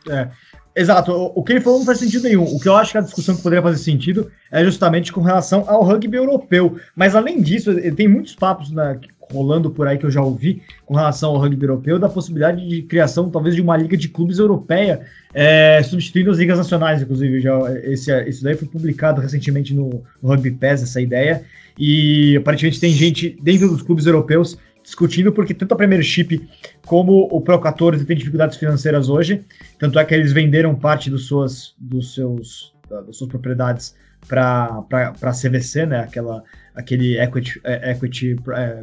É. 0.07 0.29
Exato, 0.75 1.11
o 1.35 1.43
que 1.43 1.53
ele 1.53 1.61
falou 1.61 1.79
não 1.79 1.85
faz 1.85 1.99
sentido 1.99 2.23
nenhum. 2.23 2.43
O 2.43 2.59
que 2.59 2.67
eu 2.67 2.75
acho 2.75 2.93
que 2.93 2.97
a 2.97 3.01
discussão 3.01 3.35
que 3.35 3.41
poderia 3.41 3.61
fazer 3.61 3.77
sentido 3.77 4.31
é 4.49 4.63
justamente 4.63 5.11
com 5.11 5.21
relação 5.21 5.65
ao 5.67 5.83
rugby 5.83 6.15
europeu. 6.15 6.77
Mas 6.95 7.13
além 7.15 7.41
disso, 7.41 7.75
tem 7.95 8.07
muitos 8.07 8.35
papos 8.35 8.71
na, 8.71 8.97
rolando 9.31 9.69
por 9.69 9.87
aí 9.87 9.97
que 9.97 10.05
eu 10.05 10.11
já 10.11 10.21
ouvi 10.21 10.61
com 10.85 10.95
relação 10.95 11.31
ao 11.31 11.37
rugby 11.37 11.65
europeu, 11.65 11.97
da 11.97 12.09
possibilidade 12.09 12.67
de 12.67 12.81
criação 12.83 13.29
talvez 13.29 13.55
de 13.55 13.61
uma 13.61 13.77
liga 13.77 13.97
de 13.97 14.09
clubes 14.09 14.39
europeia, 14.39 15.01
é, 15.33 15.81
substituindo 15.83 16.31
as 16.31 16.37
ligas 16.37 16.57
nacionais, 16.57 17.01
inclusive. 17.01 17.41
Já, 17.41 17.57
esse, 17.83 18.29
isso 18.29 18.43
daí 18.43 18.55
foi 18.55 18.67
publicado 18.67 19.21
recentemente 19.21 19.73
no, 19.73 20.03
no 20.21 20.29
Rugby 20.29 20.51
Pass, 20.51 20.83
essa 20.83 21.01
ideia. 21.01 21.43
E 21.77 22.35
aparentemente 22.37 22.79
tem 22.79 22.93
gente 22.93 23.37
dentro 23.41 23.67
dos 23.69 23.81
clubes 23.81 24.05
europeus 24.05 24.57
discutindo, 24.91 25.31
porque 25.31 25.53
tanto 25.53 25.73
a 25.73 25.77
Premiership 25.77 26.47
como 26.85 27.27
o 27.31 27.41
Pro 27.41 27.59
14 27.59 28.05
tem 28.05 28.17
dificuldades 28.17 28.57
financeiras 28.57 29.09
hoje, 29.09 29.41
tanto 29.79 29.97
é 29.97 30.05
que 30.05 30.13
eles 30.13 30.33
venderam 30.33 30.75
parte 30.75 31.09
dos, 31.09 31.27
suas, 31.27 31.73
dos 31.79 32.13
seus, 32.13 32.73
das 32.89 33.15
suas 33.15 33.29
propriedades 33.29 33.95
para 34.27 34.83
a 35.21 35.31
CVC, 35.31 35.85
né, 35.85 36.01
aquela, 36.01 36.43
aquele 36.75 37.17
equity, 37.19 37.59
é, 37.63 37.91
equity 37.91 38.35
é, 38.53 38.81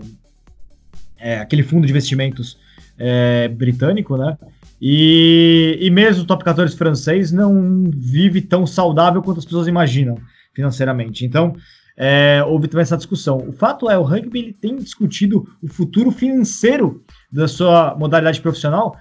é, 1.19 1.39
aquele 1.39 1.63
fundo 1.63 1.87
de 1.87 1.93
investimentos 1.93 2.59
é, 2.99 3.47
britânico, 3.49 4.17
né, 4.17 4.37
e, 4.81 5.79
e 5.81 5.91
mesmo 5.91 6.23
o 6.23 6.27
top 6.27 6.43
14 6.43 6.75
francês 6.77 7.31
não 7.31 7.85
vive 7.95 8.41
tão 8.41 8.67
saudável 8.67 9.23
quanto 9.23 9.39
as 9.39 9.45
pessoas 9.45 9.69
imaginam 9.69 10.19
financeiramente. 10.55 11.25
Então, 11.25 11.55
é, 12.01 12.45
houve 12.47 12.69
também 12.69 12.83
essa 12.83 12.97
discussão. 12.97 13.39
O 13.39 13.53
fato 13.53 13.91
é, 13.91 13.99
o 13.99 14.05
rugby 14.05 14.39
ele 14.39 14.53
tem 14.53 14.77
discutido 14.77 15.45
o 15.61 15.67
futuro 15.67 16.13
financeiro 16.13 17.03
da 17.31 17.49
sua 17.49 17.97
modalidade 17.99 18.41
profissional, 18.41 18.97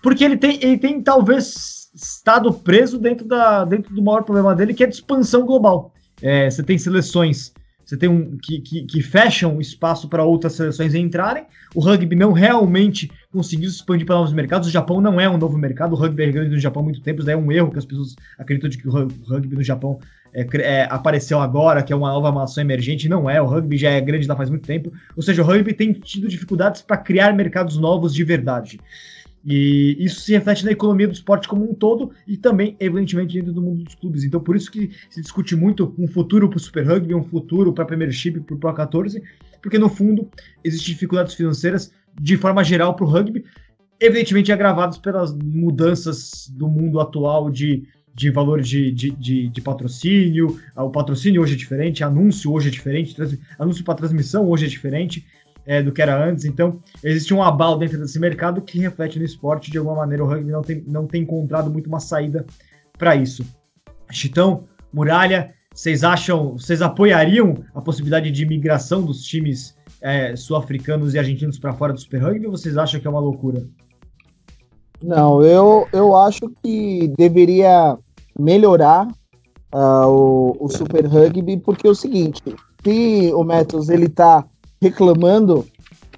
porque 0.00 0.22
ele 0.22 0.36
tem, 0.36 0.62
ele 0.62 0.78
tem 0.78 1.02
talvez 1.02 1.90
estado 1.92 2.52
preso 2.52 3.00
dentro, 3.00 3.26
da, 3.26 3.64
dentro 3.64 3.92
do 3.92 4.00
maior 4.00 4.22
problema 4.22 4.54
dele, 4.54 4.72
que 4.72 4.84
é 4.84 4.86
de 4.86 4.94
expansão 4.94 5.44
global. 5.44 5.92
É, 6.22 6.48
você 6.48 6.62
tem 6.62 6.78
seleções 6.78 7.52
você 7.90 7.96
tem 7.96 8.08
um 8.08 8.38
que, 8.38 8.60
que, 8.60 8.84
que 8.84 9.02
fecham 9.02 9.60
espaço 9.60 10.08
para 10.08 10.22
outras 10.22 10.52
seleções 10.52 10.94
entrarem. 10.94 11.44
O 11.74 11.80
rugby 11.80 12.14
não 12.14 12.30
realmente 12.30 13.10
conseguiu 13.32 13.68
se 13.68 13.78
expandir 13.78 14.06
para 14.06 14.14
novos 14.14 14.32
mercados. 14.32 14.68
O 14.68 14.70
Japão 14.70 15.00
não 15.00 15.20
é 15.20 15.28
um 15.28 15.36
novo 15.36 15.58
mercado. 15.58 15.94
O 15.94 15.96
rugby 15.96 16.22
é 16.22 16.30
grande 16.30 16.50
no 16.50 16.60
Japão 16.60 16.82
há 16.82 16.84
muito 16.84 17.00
tempo. 17.00 17.20
Isso 17.20 17.28
é 17.28 17.36
um 17.36 17.50
erro 17.50 17.72
que 17.72 17.78
as 17.78 17.84
pessoas 17.84 18.14
acreditam 18.38 18.70
de 18.70 18.78
que 18.78 18.86
o 18.86 18.92
rugby 18.92 19.56
no 19.56 19.62
Japão 19.64 19.98
é, 20.32 20.46
é, 20.58 20.88
apareceu 20.90 21.40
agora, 21.40 21.82
que 21.82 21.92
é 21.92 21.96
uma 21.96 22.10
nova 22.10 22.30
maçã 22.30 22.60
emergente. 22.60 23.08
Não 23.08 23.28
é. 23.28 23.40
O 23.40 23.46
rugby 23.46 23.76
já 23.76 23.90
é 23.90 24.00
grande 24.00 24.26
lá 24.26 24.36
faz 24.36 24.50
muito 24.50 24.66
tempo. 24.66 24.92
Ou 25.16 25.22
seja, 25.22 25.42
o 25.42 25.44
rugby 25.44 25.72
tem 25.72 25.92
tido 25.92 26.28
dificuldades 26.28 26.82
para 26.82 26.96
criar 26.96 27.32
mercados 27.34 27.76
novos 27.76 28.14
de 28.14 28.24
verdade. 28.24 28.80
E 29.44 29.96
isso 29.98 30.20
se 30.20 30.32
reflete 30.32 30.64
na 30.64 30.72
economia 30.72 31.08
do 31.08 31.14
esporte 31.14 31.48
como 31.48 31.68
um 31.68 31.74
todo 31.74 32.10
e 32.26 32.36
também, 32.36 32.76
evidentemente, 32.78 33.34
dentro 33.34 33.52
do 33.52 33.62
mundo 33.62 33.84
dos 33.84 33.94
clubes. 33.94 34.22
Então, 34.22 34.40
por 34.40 34.54
isso 34.54 34.70
que 34.70 34.90
se 35.08 35.20
discute 35.20 35.56
muito 35.56 35.94
um 35.98 36.06
futuro 36.06 36.48
para 36.48 36.58
o 36.58 36.60
Super 36.60 36.86
Rugby, 36.86 37.14
um 37.14 37.24
futuro 37.24 37.72
para 37.72 37.84
a 37.84 37.86
Premiership, 37.86 38.40
para 38.40 38.54
o 38.54 38.58
Pro 38.58 38.74
14, 38.74 39.22
porque 39.62 39.78
no 39.78 39.88
fundo 39.88 40.28
existem 40.62 40.92
dificuldades 40.92 41.34
financeiras 41.34 41.90
de 42.20 42.36
forma 42.36 42.62
geral 42.62 42.94
para 42.94 43.04
o 43.04 43.08
rugby, 43.08 43.44
evidentemente 43.98 44.52
agravadas 44.52 44.98
pelas 44.98 45.32
mudanças 45.34 46.50
do 46.54 46.68
mundo 46.68 47.00
atual 47.00 47.50
de, 47.50 47.84
de 48.14 48.30
valor 48.30 48.60
de, 48.60 48.90
de, 48.92 49.10
de, 49.10 49.48
de 49.48 49.60
patrocínio. 49.60 50.58
O 50.76 50.90
patrocínio 50.90 51.42
hoje 51.42 51.54
é 51.54 51.56
diferente, 51.56 52.04
anúncio 52.04 52.52
hoje 52.52 52.68
é 52.68 52.70
diferente, 52.70 53.16
anúncio 53.58 53.84
para 53.84 53.94
transmissão 53.94 54.48
hoje 54.48 54.66
é 54.66 54.68
diferente 54.68 55.26
é, 55.66 55.82
do 55.82 55.92
que 55.92 56.02
era 56.02 56.22
antes. 56.22 56.44
Então, 56.44 56.80
existe 57.02 57.32
um 57.32 57.42
abalo 57.42 57.78
dentro 57.78 57.98
desse 57.98 58.18
mercado 58.18 58.60
que 58.60 58.78
reflete 58.78 59.18
no 59.18 59.24
esporte. 59.24 59.70
De 59.70 59.78
alguma 59.78 59.96
maneira, 59.96 60.24
o 60.24 60.26
rugby 60.26 60.50
não 60.50 60.62
tem, 60.62 60.84
não 60.86 61.06
tem 61.06 61.22
encontrado 61.22 61.70
muito 61.70 61.86
uma 61.86 62.00
saída 62.00 62.44
para 62.98 63.14
isso. 63.16 63.44
Chitão, 64.10 64.64
Muralha, 64.92 65.54
vocês 65.72 66.02
acham, 66.02 66.52
vocês 66.52 66.82
apoiariam 66.82 67.64
a 67.74 67.80
possibilidade 67.80 68.30
de 68.30 68.44
migração 68.44 69.02
dos 69.02 69.22
times 69.22 69.76
é, 70.00 70.34
sul-africanos 70.34 71.14
e 71.14 71.18
argentinos 71.18 71.58
para 71.58 71.72
fora 71.72 71.92
do 71.92 72.00
Super 72.00 72.22
Rugby 72.22 72.46
ou 72.46 72.52
vocês 72.52 72.76
acham 72.76 73.00
que 73.00 73.06
é 73.06 73.10
uma 73.10 73.20
loucura? 73.20 73.64
Não, 75.02 75.42
eu, 75.42 75.86
eu 75.92 76.14
acho 76.14 76.50
que 76.62 77.08
deveria 77.16 77.96
melhorar 78.38 79.08
uh, 79.74 80.06
o, 80.06 80.56
o 80.60 80.68
Super 80.68 81.06
Rugby, 81.06 81.56
porque 81.56 81.86
é 81.86 81.90
o 81.90 81.94
seguinte, 81.94 82.42
se 82.84 83.32
o 83.34 83.42
Metos 83.42 83.88
ele 83.88 84.08
tá 84.08 84.44
reclamando 84.80 85.66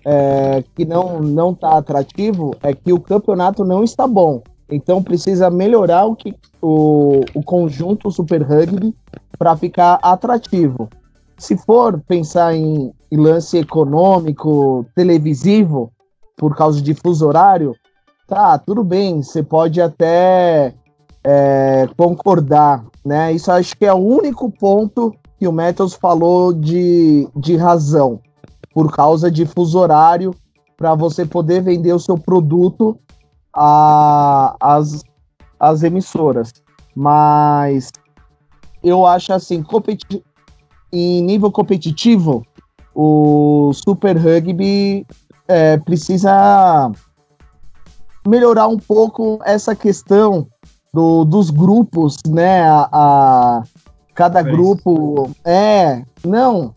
é, 0.04 0.64
que 0.74 0.84
não 0.84 1.20
não 1.20 1.52
está 1.52 1.78
atrativo 1.78 2.54
é 2.62 2.74
que 2.74 2.92
o 2.92 3.00
campeonato 3.00 3.64
não 3.64 3.84
está 3.84 4.06
bom. 4.06 4.42
Então 4.70 5.02
precisa 5.02 5.50
melhorar 5.50 6.06
o, 6.06 6.16
que, 6.16 6.34
o, 6.60 7.20
o 7.34 7.42
conjunto 7.42 8.10
Super 8.10 8.42
Rugby 8.42 8.94
para 9.38 9.56
ficar 9.56 9.98
atrativo. 10.02 10.88
Se 11.36 11.56
for 11.56 12.00
pensar 12.06 12.54
em, 12.54 12.92
em, 13.10 13.16
lance 13.16 13.58
econômico, 13.58 14.86
televisivo, 14.94 15.92
por 16.36 16.56
causa 16.56 16.80
de 16.80 16.94
fuso 16.94 17.26
horário, 17.26 17.74
tá, 18.32 18.56
tudo 18.56 18.82
bem, 18.82 19.22
você 19.22 19.42
pode 19.42 19.78
até 19.78 20.72
é, 21.22 21.86
concordar, 21.98 22.82
né? 23.04 23.30
Isso 23.30 23.52
acho 23.52 23.76
que 23.76 23.84
é 23.84 23.92
o 23.92 23.98
único 23.98 24.50
ponto 24.50 25.14
que 25.38 25.46
o 25.46 25.52
Metals 25.52 25.92
falou 25.92 26.50
de, 26.50 27.28
de 27.36 27.56
razão 27.56 28.20
por 28.72 28.90
causa 28.90 29.30
de 29.30 29.44
fuso 29.44 29.78
horário 29.78 30.34
para 30.78 30.94
você 30.94 31.26
poder 31.26 31.60
vender 31.60 31.92
o 31.92 31.98
seu 31.98 32.16
produto 32.16 32.98
às, 33.52 35.02
às 35.60 35.82
emissoras. 35.82 36.54
Mas 36.96 37.90
eu 38.82 39.04
acho 39.04 39.34
assim, 39.34 39.62
competi 39.62 40.24
em 40.90 41.20
nível 41.20 41.52
competitivo, 41.52 42.46
o 42.94 43.72
Super 43.74 44.16
Rugby 44.16 45.06
é, 45.46 45.76
precisa 45.76 46.90
melhorar 48.26 48.68
um 48.68 48.78
pouco 48.78 49.40
essa 49.44 49.74
questão 49.74 50.46
do, 50.92 51.24
dos 51.24 51.50
grupos, 51.50 52.16
né? 52.28 52.62
A, 52.62 52.88
a 52.92 53.62
cada 54.14 54.42
grupo 54.42 55.30
é 55.44 56.04
não 56.24 56.74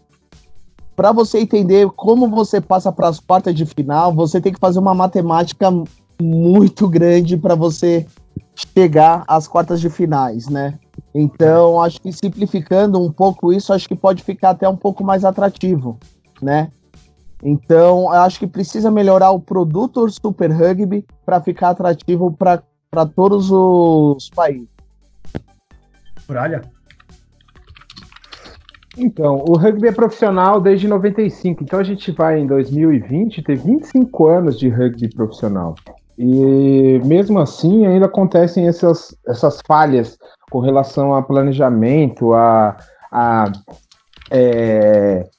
para 0.96 1.12
você 1.12 1.40
entender 1.40 1.90
como 1.92 2.30
você 2.30 2.62
passa 2.62 2.92
para 2.92 3.10
as 3.10 3.20
quartas 3.20 3.54
de 3.54 3.66
final, 3.66 4.14
você 4.14 4.40
tem 4.40 4.54
que 4.54 4.60
fazer 4.60 4.80
uma 4.80 4.94
matemática 4.94 5.70
muito 6.22 6.88
grande 6.88 7.36
para 7.36 7.54
você 7.54 8.06
chegar 8.74 9.26
às 9.28 9.48
quartas 9.48 9.82
de 9.82 9.90
finais, 9.90 10.48
né? 10.48 10.80
Então, 11.14 11.82
acho 11.82 12.00
que 12.00 12.12
simplificando 12.12 13.02
um 13.02 13.12
pouco 13.12 13.52
isso, 13.52 13.74
acho 13.74 13.88
que 13.88 13.96
pode 13.96 14.24
ficar 14.24 14.52
até 14.52 14.68
um 14.68 14.78
pouco 14.78 15.04
mais 15.04 15.26
atrativo, 15.26 16.00
né? 16.42 16.72
Então, 17.48 18.12
acho 18.12 18.40
que 18.40 18.48
precisa 18.48 18.90
melhorar 18.90 19.30
o 19.30 19.40
produto 19.40 20.10
Super 20.10 20.52
Rugby 20.52 21.06
para 21.24 21.40
ficar 21.40 21.70
atrativo 21.70 22.36
para 22.36 23.06
todos 23.16 23.52
os 23.52 24.32
países. 24.32 24.68
Muralha? 26.28 26.64
Então, 28.98 29.44
o 29.48 29.56
rugby 29.58 29.90
é 29.90 29.92
profissional 29.92 30.60
desde 30.60 30.88
95, 30.88 31.64
então 31.64 31.78
a 31.78 31.84
gente 31.84 32.12
vai 32.14 32.40
em 32.40 32.48
2020 32.48 33.44
ter 33.44 33.58
25 33.58 34.28
anos 34.28 34.58
de 34.58 34.68
rugby 34.68 35.14
profissional. 35.14 35.76
E 36.18 37.00
mesmo 37.06 37.38
assim 37.38 37.86
ainda 37.86 38.08
acontecem 38.08 38.68
essas, 38.68 39.16
essas 39.28 39.60
falhas 39.68 40.18
com 40.50 40.62
relação 40.62 41.14
a 41.14 41.22
planejamento, 41.22 42.34
a, 42.34 42.76
a 43.12 43.52
é, 44.32 45.30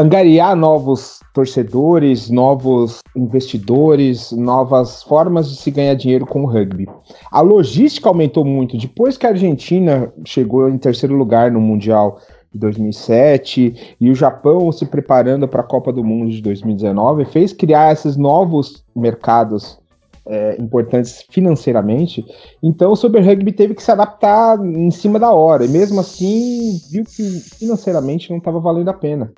angariar 0.00 0.56
novos 0.56 1.20
torcedores, 1.34 2.30
novos 2.30 3.00
investidores, 3.14 4.32
novas 4.32 5.02
formas 5.02 5.50
de 5.50 5.56
se 5.56 5.70
ganhar 5.70 5.94
dinheiro 5.94 6.24
com 6.24 6.42
o 6.42 6.46
rugby. 6.46 6.88
A 7.30 7.42
logística 7.42 8.08
aumentou 8.08 8.42
muito. 8.42 8.78
Depois 8.78 9.18
que 9.18 9.26
a 9.26 9.30
Argentina 9.30 10.10
chegou 10.24 10.70
em 10.70 10.78
terceiro 10.78 11.14
lugar 11.14 11.52
no 11.52 11.60
Mundial 11.60 12.18
em 12.54 12.58
2007 12.58 13.96
e 14.00 14.10
o 14.10 14.14
Japão 14.14 14.72
se 14.72 14.86
preparando 14.86 15.46
para 15.46 15.60
a 15.60 15.64
Copa 15.64 15.92
do 15.92 16.02
Mundo 16.02 16.30
de 16.30 16.40
2019 16.40 17.26
fez 17.26 17.52
criar 17.52 17.92
esses 17.92 18.16
novos 18.16 18.82
mercados 18.96 19.78
é, 20.26 20.56
importantes 20.58 21.24
financeiramente. 21.28 22.24
Então 22.62 22.92
o 22.92 22.96
Super 22.96 23.22
Rugby 23.22 23.52
teve 23.52 23.74
que 23.74 23.82
se 23.82 23.90
adaptar 23.90 24.58
em 24.64 24.90
cima 24.90 25.18
da 25.18 25.30
hora 25.30 25.64
e 25.64 25.68
mesmo 25.68 26.00
assim 26.00 26.80
viu 26.90 27.04
que 27.04 27.40
financeiramente 27.58 28.30
não 28.30 28.38
estava 28.38 28.58
valendo 28.58 28.88
a 28.88 28.94
pena. 28.94 29.30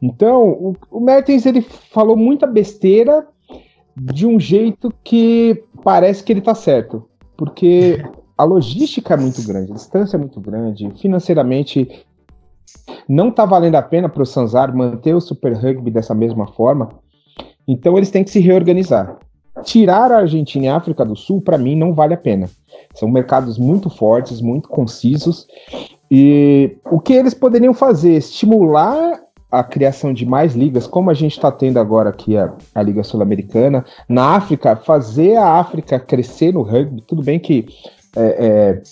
Então 0.00 0.48
o, 0.48 0.76
o 0.90 1.00
Mertens 1.00 1.46
ele 1.46 1.60
falou 1.62 2.16
muita 2.16 2.46
besteira 2.46 3.26
de 3.96 4.26
um 4.26 4.38
jeito 4.38 4.92
que 5.04 5.62
parece 5.82 6.22
que 6.22 6.32
ele 6.32 6.40
está 6.40 6.54
certo, 6.54 7.08
porque 7.36 8.02
a 8.36 8.44
logística 8.44 9.14
é 9.14 9.16
muito 9.16 9.42
grande, 9.42 9.72
a 9.72 9.74
distância 9.74 10.16
é 10.16 10.18
muito 10.18 10.40
grande, 10.40 10.90
financeiramente 10.98 12.06
não 13.08 13.28
está 13.28 13.44
valendo 13.44 13.74
a 13.74 13.82
pena 13.82 14.08
para 14.08 14.22
o 14.22 14.26
Sanzar 14.26 14.74
manter 14.74 15.14
o 15.14 15.20
Super 15.20 15.52
Rugby 15.52 15.90
dessa 15.90 16.14
mesma 16.14 16.46
forma. 16.46 16.88
Então 17.66 17.96
eles 17.96 18.10
têm 18.10 18.24
que 18.24 18.30
se 18.30 18.40
reorganizar. 18.40 19.18
Tirar 19.62 20.10
a 20.12 20.18
Argentina 20.18 20.66
e 20.66 20.68
a 20.68 20.76
África 20.76 21.04
do 21.04 21.16
Sul, 21.16 21.40
para 21.40 21.58
mim, 21.58 21.76
não 21.76 21.92
vale 21.92 22.14
a 22.14 22.16
pena. 22.16 22.48
São 22.94 23.10
mercados 23.10 23.58
muito 23.58 23.90
fortes, 23.90 24.40
muito 24.40 24.68
concisos. 24.68 25.46
E 26.10 26.76
o 26.90 26.98
que 26.98 27.12
eles 27.12 27.34
poderiam 27.34 27.74
fazer? 27.74 28.14
Estimular 28.14 29.20
a 29.50 29.64
criação 29.64 30.12
de 30.12 30.24
mais 30.24 30.54
ligas, 30.54 30.86
como 30.86 31.10
a 31.10 31.14
gente 31.14 31.32
está 31.32 31.50
tendo 31.50 31.78
agora 31.78 32.10
aqui 32.10 32.36
a, 32.36 32.52
a 32.74 32.82
Liga 32.82 33.02
Sul-Americana. 33.02 33.84
Na 34.08 34.36
África, 34.36 34.76
fazer 34.76 35.36
a 35.36 35.58
África 35.58 35.98
crescer 35.98 36.52
no 36.52 36.62
rugby. 36.62 37.02
Tudo 37.02 37.22
bem 37.22 37.38
que 37.38 37.66
é, 38.16 38.22
é, 38.22 38.82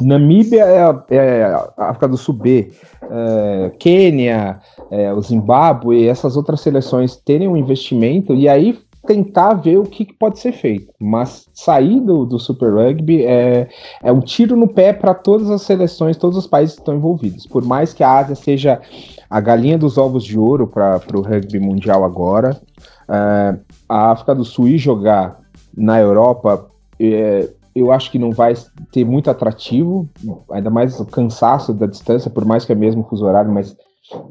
Namíbia 0.00 0.64
é, 0.64 1.16
é, 1.16 1.44
a 1.44 1.90
África 1.90 2.08
do 2.08 2.16
Sul 2.16 2.34
B, 2.34 2.72
é, 3.02 3.72
Quênia, 3.78 4.60
é, 4.90 5.12
o 5.12 5.20
Zimbábue, 5.20 6.08
essas 6.08 6.36
outras 6.36 6.60
seleções 6.60 7.16
terem 7.16 7.46
um 7.46 7.56
investimento 7.56 8.34
e 8.34 8.48
aí 8.48 8.78
tentar 9.06 9.54
ver 9.54 9.78
o 9.78 9.84
que, 9.84 10.04
que 10.04 10.14
pode 10.14 10.38
ser 10.38 10.52
feito. 10.52 10.92
Mas 10.98 11.48
sair 11.52 12.00
do, 12.00 12.24
do 12.24 12.38
Super 12.38 12.72
Rugby 12.72 13.24
é, 13.24 13.68
é 14.02 14.12
um 14.12 14.20
tiro 14.20 14.56
no 14.56 14.66
pé 14.66 14.92
para 14.92 15.14
todas 15.14 15.50
as 15.50 15.62
seleções, 15.62 16.16
todos 16.16 16.36
os 16.36 16.46
países 16.46 16.74
que 16.74 16.80
estão 16.80 16.94
envolvidos. 16.94 17.46
Por 17.46 17.64
mais 17.64 17.92
que 17.92 18.02
a 18.02 18.18
Ásia 18.18 18.34
seja 18.34 18.80
a 19.28 19.40
galinha 19.40 19.78
dos 19.78 19.98
ovos 19.98 20.24
de 20.24 20.38
ouro 20.38 20.66
para 20.66 21.00
o 21.14 21.20
rugby 21.20 21.58
mundial 21.58 22.04
agora, 22.04 22.60
é, 23.08 23.56
a 23.88 24.10
África 24.10 24.34
do 24.34 24.44
Sul 24.44 24.68
ir 24.68 24.78
jogar 24.78 25.38
na 25.76 26.00
Europa 26.00 26.66
é, 27.00 27.48
eu 27.74 27.90
acho 27.90 28.10
que 28.10 28.18
não 28.18 28.30
vai 28.30 28.54
ter 28.92 29.04
muito 29.04 29.28
atrativo, 29.28 30.08
ainda 30.50 30.70
mais 30.70 30.98
o 31.00 31.04
cansaço 31.04 31.74
da 31.74 31.86
distância, 31.86 32.30
por 32.30 32.44
mais 32.44 32.64
que 32.64 32.72
é 32.72 32.76
mesmo 32.76 33.02
fuso 33.04 33.26
horário, 33.26 33.50
mas 33.50 33.76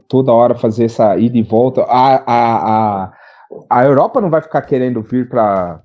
toda 0.08 0.32
hora 0.32 0.56
fazer 0.56 0.86
essa 0.86 1.18
ida 1.18 1.38
e 1.38 1.44
volta. 1.44 1.84
A, 1.84 2.16
a, 2.26 3.04
a, 3.04 3.14
a 3.70 3.84
Europa 3.84 4.22
não 4.22 4.30
vai 4.30 4.42
ficar 4.42 4.62
querendo 4.62 5.02
vir 5.02 5.28
para 5.28 5.82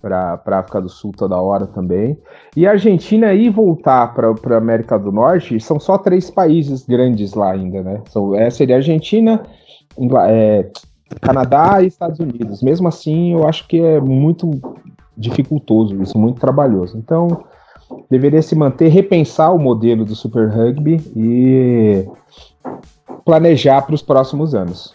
para 0.00 0.40
a 0.44 0.58
África 0.58 0.80
do 0.80 0.88
Sul 0.88 1.12
toda 1.16 1.36
hora 1.36 1.66
também. 1.66 2.18
E 2.56 2.66
a 2.66 2.72
Argentina 2.72 3.32
ir 3.32 3.50
voltar 3.50 4.14
para 4.14 4.28
a 4.28 4.58
América 4.58 4.98
do 4.98 5.12
Norte, 5.12 5.60
são 5.60 5.78
só 5.78 5.98
três 5.98 6.30
países 6.30 6.86
grandes 6.86 7.34
lá 7.34 7.52
ainda, 7.52 7.82
né? 7.82 8.02
São, 8.08 8.34
é, 8.34 8.50
seria 8.50 8.76
Argentina, 8.76 9.42
é, 10.28 10.70
Canadá 11.20 11.82
e 11.82 11.86
Estados 11.86 12.18
Unidos. 12.18 12.62
Mesmo 12.62 12.88
assim, 12.88 13.32
eu 13.32 13.46
acho 13.46 13.66
que 13.68 13.80
é 13.80 14.00
muito 14.00 14.50
dificultoso, 15.16 16.00
isso 16.02 16.18
muito 16.18 16.40
trabalhoso. 16.40 16.96
Então, 16.96 17.44
deveria 18.10 18.42
se 18.42 18.54
manter, 18.54 18.88
repensar 18.88 19.54
o 19.54 19.58
modelo 19.58 20.04
do 20.04 20.14
Super 20.14 20.48
Rugby 20.48 20.96
e 21.14 22.06
planejar 23.24 23.82
para 23.82 23.94
os 23.94 24.02
próximos 24.02 24.54
anos. 24.54 24.94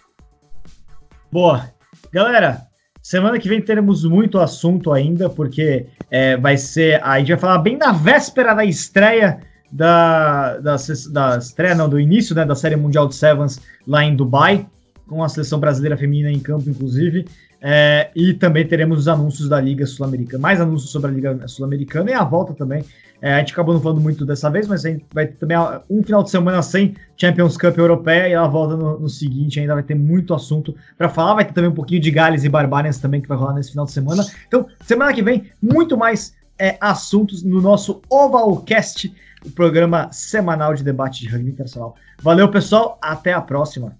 Boa. 1.31 1.69
Galera, 2.11 2.64
semana 3.05 3.37
que 3.37 3.47
vem 3.47 3.61
teremos 3.61 4.03
muito 4.03 4.39
assunto 4.39 4.91
ainda, 4.91 5.29
porque 5.29 5.85
é, 6.09 6.35
vai 6.37 6.57
ser. 6.57 6.99
A 7.03 7.19
gente 7.19 7.27
vai 7.27 7.37
falar 7.37 7.59
bem 7.59 7.77
na 7.77 7.91
véspera 7.91 8.55
da 8.55 8.65
estreia 8.65 9.41
da, 9.71 10.57
da, 10.57 10.75
da 11.11 11.37
estreia, 11.37 11.75
não, 11.75 11.87
do 11.87 11.99
início 11.99 12.35
né, 12.35 12.43
da 12.43 12.55
Série 12.55 12.75
Mundial 12.75 13.07
de 13.07 13.13
Sevens 13.13 13.61
lá 13.85 14.03
em 14.03 14.15
Dubai, 14.15 14.65
com 15.07 15.23
a 15.23 15.29
seleção 15.29 15.59
brasileira 15.59 15.95
feminina 15.95 16.31
em 16.31 16.39
campo, 16.39 16.67
inclusive. 16.67 17.27
É, 17.61 18.09
e 18.15 18.33
também 18.33 18.67
teremos 18.67 19.01
os 19.01 19.07
anúncios 19.07 19.47
da 19.47 19.61
Liga 19.61 19.85
Sul-Americana, 19.85 20.41
mais 20.41 20.59
anúncios 20.59 20.89
sobre 20.91 21.11
a 21.11 21.13
Liga 21.13 21.47
Sul-Americana 21.47 22.09
e 22.09 22.13
a 22.15 22.23
volta 22.23 22.55
também. 22.55 22.83
É, 23.21 23.33
a 23.33 23.39
gente 23.39 23.53
acabou 23.53 23.73
não 23.73 23.81
falando 23.81 24.01
muito 24.01 24.25
dessa 24.25 24.49
vez, 24.49 24.67
mas 24.67 24.85
a 24.85 24.89
gente 24.89 25.05
vai 25.13 25.27
ter 25.27 25.35
também 25.35 25.57
um 25.89 26.03
final 26.03 26.21
de 26.23 26.29
semana 26.29 26.61
sem 26.61 26.95
Champions 27.17 27.57
Cup 27.57 27.77
Europeia 27.77 28.27
e 28.29 28.35
a 28.35 28.45
volta 28.47 28.75
no, 28.75 28.99
no 28.99 29.09
seguinte. 29.09 29.59
Ainda 29.59 29.73
vai 29.73 29.83
ter 29.83 29.95
muito 29.95 30.33
assunto 30.33 30.75
para 30.97 31.09
falar. 31.09 31.35
Vai 31.35 31.45
ter 31.45 31.53
também 31.53 31.69
um 31.69 31.73
pouquinho 31.73 32.01
de 32.01 32.11
Gales 32.11 32.43
e 32.43 32.49
Barbarians 32.49 32.99
também 32.99 33.21
que 33.21 33.27
vai 33.27 33.37
rolar 33.37 33.53
nesse 33.53 33.71
final 33.71 33.85
de 33.85 33.91
semana. 33.91 34.25
Então, 34.47 34.67
semana 34.81 35.13
que 35.13 35.21
vem, 35.21 35.49
muito 35.61 35.97
mais 35.97 36.35
é, 36.59 36.77
assuntos 36.79 37.43
no 37.43 37.61
nosso 37.61 38.01
Ovalcast, 38.09 39.13
o 39.45 39.51
programa 39.51 40.09
semanal 40.11 40.73
de 40.73 40.83
debate 40.83 41.21
de 41.21 41.29
rugby 41.29 41.51
internacional. 41.51 41.95
Valeu, 42.21 42.49
pessoal. 42.49 42.97
Até 43.01 43.33
a 43.33 43.41
próxima. 43.41 43.95